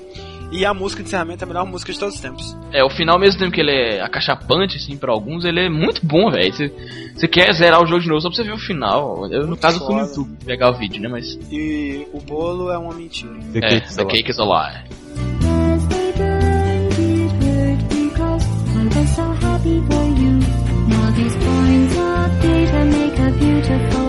E 0.51 0.65
a 0.65 0.73
música 0.73 1.03
de 1.03 1.07
encerramento 1.09 1.43
é 1.43 1.45
a 1.45 1.47
melhor 1.47 1.65
música 1.65 1.93
de 1.93 1.99
todos 1.99 2.15
os 2.15 2.21
tempos. 2.21 2.57
É, 2.71 2.83
o 2.83 2.89
final, 2.89 3.19
mesmo 3.19 3.39
tempo 3.39 3.51
que 3.51 3.61
ele 3.61 3.71
é 3.71 4.01
acachapante, 4.01 4.77
assim, 4.77 4.97
pra 4.97 5.11
alguns, 5.11 5.45
ele 5.45 5.59
é 5.65 5.69
muito 5.69 6.03
bom, 6.05 6.31
velho. 6.31 6.51
Você- 7.15 7.27
quer 7.27 7.53
zerar 7.53 7.81
o 7.83 7.85
jogo 7.85 8.01
de 8.01 8.07
novo 8.07 8.21
só 8.21 8.29
pra 8.29 8.35
você 8.37 8.43
ver 8.43 8.53
o 8.53 8.57
final. 8.57 9.31
Eu, 9.31 9.45
no 9.45 9.55
caso, 9.55 9.85
fui 9.85 9.95
no. 9.95 10.01
YouTube 10.01 10.37
pegar 10.45 10.71
o 10.71 10.73
vídeo, 10.73 10.99
né? 11.01 11.07
Mas. 11.09 11.37
E 11.51 12.07
o 12.13 12.19
bolo 12.21 12.71
é 12.71 12.77
uma 12.77 12.93
mentira. 12.95 13.31
The 13.53 13.59
É, 13.59 13.69
Cake 13.79 13.95
The. 13.95 14.05
Cake 14.05 14.31
is 14.31 14.39
a 14.39 14.43
Lie. 14.45 15.89
Happy 19.41 19.79
for 19.87 20.05
you. 20.19 20.39
Now 20.87 21.11
these 21.11 21.35
points 21.35 21.95
of 21.97 22.41
data 22.41 22.85
make 22.85 23.19
a 23.19 23.31
beautiful 23.31 24.08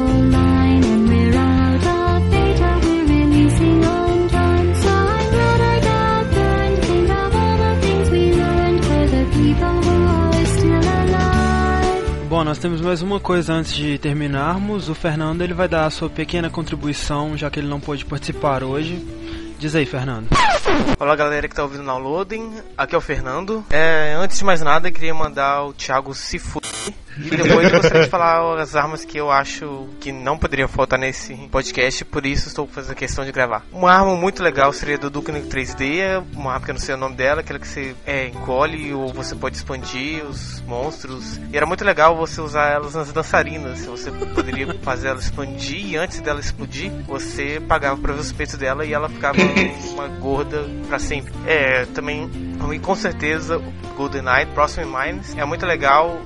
Bom, 12.41 12.45
nós 12.45 12.57
temos 12.57 12.80
mais 12.80 13.03
uma 13.03 13.20
coisa 13.20 13.53
antes 13.53 13.74
de 13.74 13.99
terminarmos. 13.99 14.88
O 14.88 14.95
Fernando 14.95 15.43
ele 15.43 15.53
vai 15.53 15.68
dar 15.68 15.84
a 15.84 15.91
sua 15.91 16.09
pequena 16.09 16.49
contribuição, 16.49 17.36
já 17.36 17.51
que 17.51 17.61
ele 17.61 17.68
não 17.68 17.78
pôde 17.78 18.03
participar 18.03 18.64
hoje. 18.64 18.97
Diz 19.59 19.74
aí, 19.74 19.84
Fernando. 19.84 20.26
Olá 20.99 21.14
galera 21.14 21.47
que 21.47 21.55
tá 21.55 21.62
ouvindo 21.62 21.82
o 21.82 21.86
downloading, 21.86 22.51
aqui 22.78 22.95
é 22.95 22.99
o 22.99 23.01
Fernando. 23.03 23.62
É, 23.68 24.14
antes 24.18 24.38
de 24.38 24.45
mais 24.47 24.62
nada, 24.62 24.91
queria 24.91 25.12
mandar 25.12 25.64
o 25.64 25.74
Thiago 25.74 26.14
se 26.14 26.38
fuder. 26.38 26.70
E 27.27 27.37
depois 27.37 27.64
eu 27.64 27.71
gostaria 27.71 28.03
de 28.03 28.09
falar 28.09 28.59
as 28.61 28.75
armas 28.75 29.05
que 29.05 29.18
eu 29.18 29.31
acho 29.31 29.89
que 30.01 30.11
não 30.11 30.39
poderiam 30.39 30.68
faltar 30.68 30.99
nesse 30.99 31.35
podcast, 31.49 32.05
por 32.05 32.25
isso 32.25 32.49
estou 32.49 32.66
fazendo 32.66 32.95
questão 32.97 33.25
de 33.25 33.33
gravar. 33.33 33.62
Uma 33.73 33.93
arma 33.93 34.16
muito 34.16 34.43
legal 34.43 34.73
seria 34.73 34.97
do 34.97 35.11
Duke 35.11 35.31
Nukem 35.31 35.49
3D, 35.49 35.99
é 35.99 36.23
uma 36.35 36.53
arma 36.53 36.64
que 36.64 36.71
eu 36.71 36.75
não 36.75 36.81
sei 36.81 36.95
o 36.95 36.99
nome 36.99 37.16
dela, 37.16 37.41
aquela 37.41 37.59
que 37.59 37.68
você 37.68 37.95
é, 38.07 38.29
encolhe 38.29 38.93
ou 38.95 39.12
você 39.12 39.35
pode 39.35 39.57
expandir 39.57 40.25
os 40.25 40.61
monstros. 40.62 41.39
E 41.53 41.57
era 41.57 41.66
muito 41.66 41.85
legal 41.85 42.16
você 42.16 42.41
usar 42.41 42.71
elas 42.71 42.95
nas 42.95 43.12
dançarinas, 43.12 43.85
você 43.85 44.11
poderia 44.11 44.73
fazer 44.83 45.09
ela 45.09 45.18
expandir 45.18 45.87
e 45.87 45.97
antes 45.97 46.21
dela 46.21 46.41
explodir, 46.41 46.91
você 47.07 47.61
pagava 47.61 48.01
pra 48.01 48.14
ver 48.14 48.21
os 48.21 48.33
peitos 48.33 48.57
dela 48.57 48.85
e 48.85 48.93
ela 48.93 49.09
ficava 49.09 49.39
uma 49.93 50.09
gorda 50.09 50.64
pra 50.89 50.99
sempre. 50.99 51.33
É, 51.47 51.85
também, 51.87 52.31
e 52.73 52.79
com 52.79 52.95
certeza, 52.95 53.59
o 53.59 53.73
Golden 53.97 54.23
Knight, 54.23 54.53
Próximo 54.53 54.99
Mines, 54.99 55.37
é 55.37 55.45
muito 55.45 55.66
legal 55.66 56.21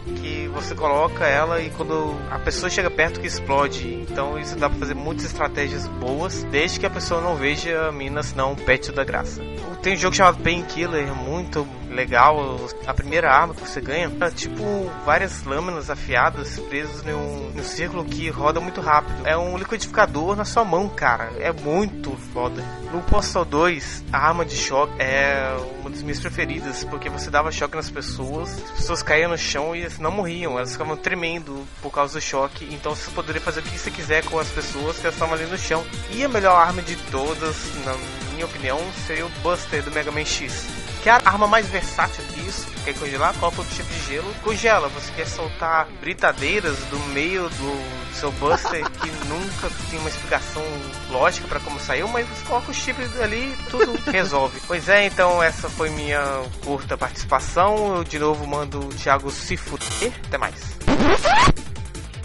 você 0.54 0.74
coloca 0.74 1.26
ela 1.26 1.60
e 1.60 1.70
quando 1.70 2.16
a 2.30 2.38
pessoa 2.38 2.70
chega 2.70 2.90
perto 2.90 3.20
que 3.20 3.26
explode. 3.26 3.92
Então 3.94 4.38
isso 4.38 4.56
dá 4.56 4.70
pra 4.70 4.78
fazer 4.78 4.94
muitas 4.94 5.24
estratégias 5.24 5.86
boas, 5.86 6.44
desde 6.44 6.80
que 6.80 6.86
a 6.86 6.90
pessoa 6.90 7.20
não 7.20 7.36
veja 7.36 7.88
a 7.88 7.92
mina, 7.92 8.22
senão 8.22 8.54
pet 8.54 8.92
da 8.92 9.04
graça. 9.04 9.42
Tem 9.82 9.94
um 9.94 9.96
jogo 9.96 10.14
chamado 10.16 10.38
Painkiller, 10.38 11.14
muito 11.14 11.66
legal. 11.94 12.58
A 12.86 12.92
primeira 12.92 13.30
arma 13.30 13.54
que 13.54 13.60
você 13.60 13.80
ganha 13.80 14.10
é 14.20 14.30
tipo 14.30 14.90
várias 15.04 15.44
lâminas 15.44 15.88
afiadas 15.88 16.58
presas 16.58 17.02
num, 17.02 17.50
num 17.50 17.62
círculo 17.62 18.04
que 18.04 18.28
roda 18.28 18.60
muito 18.60 18.80
rápido. 18.80 19.26
É 19.26 19.36
um 19.36 19.56
liquidificador 19.56 20.36
na 20.36 20.44
sua 20.44 20.64
mão, 20.64 20.88
cara. 20.88 21.30
É 21.38 21.52
muito 21.52 22.10
foda. 22.32 22.62
No 22.92 23.00
Postal 23.02 23.44
2, 23.44 24.04
a 24.12 24.18
arma 24.18 24.44
de 24.44 24.56
choque 24.56 24.94
é 24.98 25.56
uma 25.80 25.90
das 25.90 26.02
minhas 26.02 26.20
preferidas, 26.20 26.84
porque 26.84 27.08
você 27.08 27.30
dava 27.30 27.50
choque 27.50 27.76
nas 27.76 27.90
pessoas, 27.90 28.50
as 28.50 28.70
pessoas 28.70 29.02
caíam 29.02 29.30
no 29.30 29.38
chão 29.38 29.74
e 29.74 29.86
não 29.98 30.10
morriam, 30.10 30.56
elas 30.56 30.72
ficavam 30.72 30.96
tremendo 30.96 31.66
por 31.82 31.90
causa 31.90 32.14
do 32.18 32.22
choque. 32.22 32.68
Então 32.72 32.94
você 32.94 33.10
poderia 33.10 33.40
fazer 33.40 33.60
o 33.60 33.62
que 33.62 33.78
você 33.78 33.90
quiser 33.90 34.24
com 34.24 34.38
as 34.38 34.48
pessoas 34.48 34.98
que 34.98 35.06
estavam 35.06 35.34
ali 35.34 35.46
no 35.46 35.58
chão. 35.58 35.84
E 36.10 36.24
a 36.24 36.28
melhor 36.28 36.56
arma 36.56 36.82
de 36.82 36.96
todas, 37.10 37.56
na 37.84 37.94
minha 38.32 38.46
opinião, 38.46 38.78
seria 39.06 39.26
o 39.26 39.30
Buster 39.42 39.82
do 39.82 39.90
Mega 39.90 40.10
Man 40.10 40.24
X. 40.24 40.83
Que 41.04 41.10
é 41.10 41.12
a 41.12 41.20
arma 41.22 41.46
mais 41.46 41.68
versátil 41.68 42.24
disso. 42.34 42.66
Quer 42.82 42.94
congelar? 42.94 43.34
Coloca 43.34 43.60
o 43.60 43.64
chip 43.66 43.86
de 43.86 44.06
gelo, 44.06 44.34
congela. 44.42 44.88
Você 44.88 45.12
quer 45.12 45.26
soltar 45.26 45.86
britadeiras 46.00 46.78
do 46.86 46.98
meio 47.12 47.46
do 47.50 48.14
seu 48.14 48.32
Buster 48.32 48.82
que 49.02 49.10
nunca 49.28 49.68
tem 49.90 49.98
uma 49.98 50.08
explicação 50.08 50.62
lógica 51.10 51.46
pra 51.46 51.60
como 51.60 51.78
saiu, 51.78 52.08
mas 52.08 52.26
você 52.26 52.46
coloca 52.46 52.70
o 52.70 52.74
chip 52.74 52.98
ali 53.20 53.52
e 53.52 53.70
tudo 53.70 54.00
resolve. 54.10 54.58
Pois 54.66 54.88
é, 54.88 55.04
então 55.04 55.42
essa 55.42 55.68
foi 55.68 55.90
minha 55.90 56.22
curta 56.64 56.96
participação. 56.96 57.96
Eu 57.96 58.04
de 58.04 58.18
novo 58.18 58.46
mando 58.46 58.80
o 58.80 58.88
Thiago 58.88 59.30
se 59.30 59.58
fuder. 59.58 60.10
Até 60.26 60.38
mais. 60.38 60.78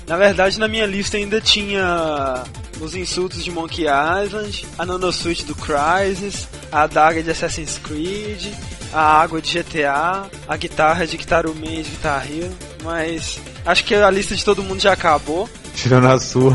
Na 0.08 0.16
verdade, 0.16 0.58
na 0.58 0.70
minha 0.70 0.86
lista 0.86 1.18
ainda 1.18 1.42
tinha 1.42 2.46
os 2.80 2.96
insultos 2.96 3.44
de 3.44 3.52
Monkey 3.52 3.86
Island, 3.86 4.66
a 4.78 4.86
Nanosuite 4.86 5.46
do 5.46 5.56
Crysis, 5.56 6.48
a 6.72 6.84
adaga 6.84 7.22
de 7.22 7.30
Assassin's 7.30 7.78
Creed, 7.78 8.54
a 8.94 9.22
água 9.22 9.42
de 9.42 9.60
GTA, 9.60 10.30
a 10.48 10.58
guitarra 10.58 11.06
de 11.06 11.18
Guitar 11.18 11.46
Man 11.48 11.72
e 11.72 11.84
de 11.84 11.90
Guitar 11.90 12.26
Hero, 12.30 12.52
mas 12.84 13.40
acho 13.66 13.84
que 13.84 13.96
a 13.96 14.10
lista 14.10 14.36
de 14.36 14.44
todo 14.44 14.64
mundo 14.64 14.82
já 14.82 14.94
acabou. 14.94 15.50
Tirando 15.76 16.08
a 16.08 16.20
sua. 16.20 16.54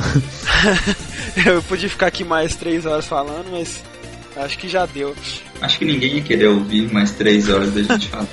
Eu 1.47 1.62
podia 1.62 1.89
ficar 1.89 2.09
aqui 2.09 2.25
mais 2.25 2.55
três 2.55 2.85
horas 2.85 3.07
falando, 3.07 3.51
mas 3.51 3.83
acho 4.37 4.59
que 4.59 4.68
já 4.68 4.85
deu. 4.87 5.14
Acho 5.61 5.79
que 5.79 5.85
ninguém 5.85 6.16
ia 6.16 6.22
querer 6.22 6.49
ouvir 6.49 6.93
mais 6.93 7.12
três 7.12 7.49
horas 7.49 7.72
da 7.72 7.83
gente 7.83 8.09
falar. 8.11 8.27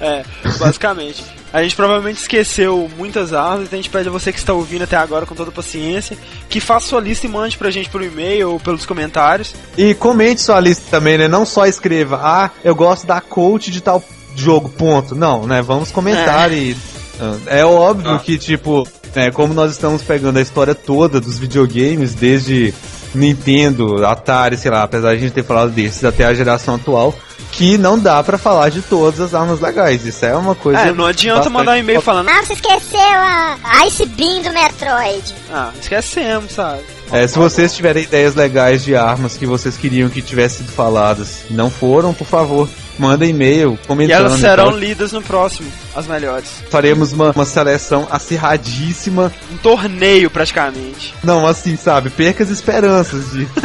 É, 0.00 0.24
basicamente. 0.58 1.22
A 1.52 1.62
gente 1.62 1.76
provavelmente 1.76 2.18
esqueceu 2.18 2.90
muitas 2.96 3.32
armas, 3.32 3.64
então 3.66 3.78
a 3.78 3.82
gente 3.82 3.90
pede 3.90 4.08
a 4.08 4.12
você 4.12 4.32
que 4.32 4.38
está 4.38 4.54
ouvindo 4.54 4.82
até 4.84 4.96
agora 4.96 5.26
com 5.26 5.34
toda 5.34 5.50
paciência, 5.50 6.16
que 6.48 6.60
faça 6.60 6.86
sua 6.88 7.00
lista 7.00 7.26
e 7.26 7.28
mande 7.28 7.58
pra 7.58 7.70
gente 7.70 7.90
por 7.90 8.02
e-mail 8.02 8.52
ou 8.52 8.60
pelos 8.60 8.86
comentários. 8.86 9.54
E 9.76 9.92
comente 9.94 10.40
sua 10.40 10.58
lista 10.60 10.84
também, 10.90 11.18
né? 11.18 11.28
Não 11.28 11.44
só 11.44 11.66
escreva, 11.66 12.18
ah, 12.22 12.50
eu 12.64 12.74
gosto 12.74 13.06
da 13.06 13.20
coach 13.20 13.70
de 13.70 13.82
tal 13.82 14.02
jogo, 14.34 14.70
ponto. 14.70 15.14
Não, 15.14 15.46
né? 15.46 15.60
Vamos 15.60 15.90
comentar 15.90 16.50
e. 16.52 16.74
ah, 17.20 17.36
É 17.46 17.64
óbvio 17.64 18.12
Ah. 18.12 18.18
que, 18.18 18.38
tipo, 18.38 18.88
né, 19.14 19.30
como 19.30 19.52
nós 19.52 19.72
estamos 19.72 20.00
pegando 20.02 20.38
a 20.38 20.42
história 20.42 20.74
toda 20.74 21.20
dos 21.20 21.38
videogames, 21.38 22.14
desde 22.14 22.72
Nintendo, 23.14 24.06
Atari, 24.06 24.56
sei 24.56 24.70
lá, 24.70 24.82
apesar 24.82 25.10
de 25.10 25.16
a 25.16 25.20
gente 25.20 25.32
ter 25.32 25.44
falado 25.44 25.70
desses 25.70 26.02
até 26.02 26.24
a 26.24 26.32
geração 26.34 26.76
atual, 26.76 27.14
que 27.52 27.76
não 27.78 27.98
dá 27.98 28.22
pra 28.24 28.36
falar 28.38 28.70
de 28.70 28.82
todas 28.82 29.20
as 29.20 29.34
armas 29.34 29.60
legais. 29.60 30.04
Isso 30.04 30.24
é 30.24 30.34
uma 30.34 30.54
coisa. 30.54 30.80
É, 30.80 30.92
não 30.92 31.04
adianta 31.06 31.36
bastante 31.40 31.52
mandar 31.54 31.72
um 31.72 31.76
e-mail 31.76 32.00
falando, 32.00 32.28
Ah, 32.30 32.42
você 32.42 32.54
esqueceu 32.54 32.98
a 33.00 33.86
Ice 33.86 34.06
Beam 34.06 34.42
do 34.42 34.50
Metroid. 34.52 35.34
ah, 35.52 35.70
esquecemos, 35.80 36.52
sabe? 36.52 36.80
É, 37.12 37.26
se 37.28 37.38
vocês 37.38 37.74
tiverem 37.74 38.04
ideias 38.04 38.34
legais 38.34 38.82
de 38.82 38.96
armas 38.96 39.36
que 39.36 39.44
vocês 39.44 39.76
queriam 39.76 40.08
que 40.08 40.22
tivessem 40.22 40.64
sido 40.66 40.72
faladas 40.72 41.42
e 41.50 41.52
não 41.52 41.70
foram, 41.70 42.14
por 42.14 42.26
favor, 42.26 42.66
mandem 42.98 43.30
e-mail 43.30 43.78
E 43.82 43.86
comentando. 43.86 44.26
elas 44.26 44.40
serão 44.40 44.66
Então, 44.68 44.78
lidas 44.78 45.12
no 45.12 45.22
próximo, 45.22 45.70
as 45.94 46.06
melhores. 46.06 46.48
faremos 46.70 47.12
uma, 47.12 47.30
uma 47.30 47.44
seleção 47.44 48.06
acirradíssima. 48.10 49.32
Um 49.52 49.56
torneio, 49.58 50.30
praticamente. 50.30 51.14
Não, 51.24 51.46
assim, 51.46 51.76
sabe, 51.76 52.10
perca 52.10 52.42
as 52.44 52.50
esperanças 52.50 53.30
de. 53.32 53.46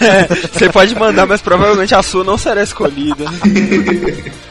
É, 0.00 0.26
você 0.52 0.68
pode 0.68 0.94
mandar, 0.94 1.26
mas 1.26 1.40
provavelmente 1.40 1.94
a 1.94 2.02
sua 2.02 2.24
não 2.24 2.36
será 2.36 2.62
escolhida. 2.62 3.24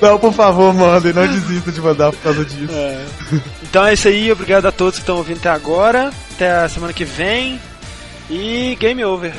não, 0.00 0.18
por 0.18 0.32
favor, 0.32 0.72
mandem, 0.74 1.12
não 1.12 1.26
desista 1.26 1.70
de 1.70 1.80
mandar 1.80 2.10
por 2.12 2.20
causa 2.22 2.44
disso. 2.44 2.72
É. 2.72 3.04
Então 3.62 3.86
é 3.86 3.94
isso 3.94 4.08
aí, 4.08 4.32
obrigado 4.32 4.66
a 4.66 4.72
todos 4.72 4.94
que 4.94 5.00
estão 5.02 5.16
ouvindo 5.16 5.38
até 5.38 5.50
agora. 5.50 6.10
Até 6.34 6.50
a 6.50 6.68
semana 6.68 6.92
que 6.92 7.04
vem. 7.04 7.60
E 8.30 8.76
game 8.80 9.04
over. 9.04 9.32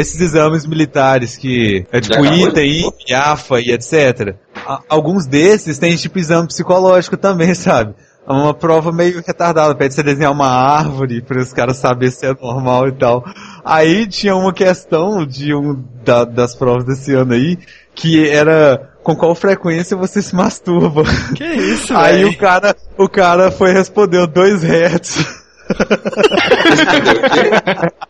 Esses 0.00 0.20
exames 0.20 0.66
militares 0.66 1.36
que 1.36 1.86
é 1.92 2.00
tipo 2.00 2.14
acabou? 2.18 2.48
ITA, 2.48 2.62
INPE, 2.64 3.14
AFA 3.14 3.60
e 3.60 3.70
etc. 3.72 4.34
A- 4.66 4.80
alguns 4.88 5.26
desses 5.26 5.78
têm 5.78 5.94
tipo 5.96 6.18
exame 6.18 6.48
psicológico 6.48 7.16
também, 7.16 7.54
sabe? 7.58 7.94
É 8.26 8.32
uma 8.32 8.52
prova 8.52 8.92
meio 8.92 9.22
retardada, 9.26 9.74
pede 9.74 9.94
você 9.94 10.02
desenhar 10.02 10.32
uma 10.32 10.48
árvore 10.48 11.22
para 11.22 11.40
os 11.40 11.50
caras 11.52 11.78
saberem 11.78 12.10
se 12.14 12.26
é 12.26 12.34
normal 12.34 12.88
e 12.88 12.92
tal. 12.92 13.24
Aí 13.64 14.06
tinha 14.06 14.36
uma 14.36 14.52
questão 14.52 15.24
de 15.26 15.54
um 15.54 15.82
da- 16.04 16.24
das 16.26 16.54
provas 16.54 16.84
desse 16.84 17.14
ano 17.14 17.32
aí, 17.32 17.58
que 17.94 18.28
era 18.28 18.90
com 19.02 19.16
qual 19.16 19.34
frequência 19.34 19.96
você 19.96 20.20
se 20.20 20.34
masturba. 20.36 21.04
Que 21.34 21.42
isso, 21.44 21.92
Aí 21.96 22.26
o 22.26 22.36
cara, 22.36 22.76
o 22.98 23.08
cara 23.08 23.50
foi 23.50 23.72
respondeu 23.72 24.26
dois 24.26 24.62
hertz. 24.62 25.24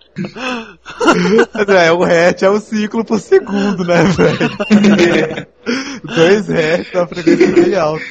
É, 1.68 1.92
o 1.92 2.02
hertz 2.02 2.42
é 2.42 2.50
o 2.50 2.60
ciclo 2.60 3.04
por 3.04 3.20
segundo, 3.20 3.84
né, 3.84 4.02
velho? 4.04 5.46
dois 6.04 6.48
hertz 6.48 6.94
é 6.94 6.98
uma 6.98 7.06
frequência 7.06 7.52
bem 7.52 7.74
alta. 7.74 8.04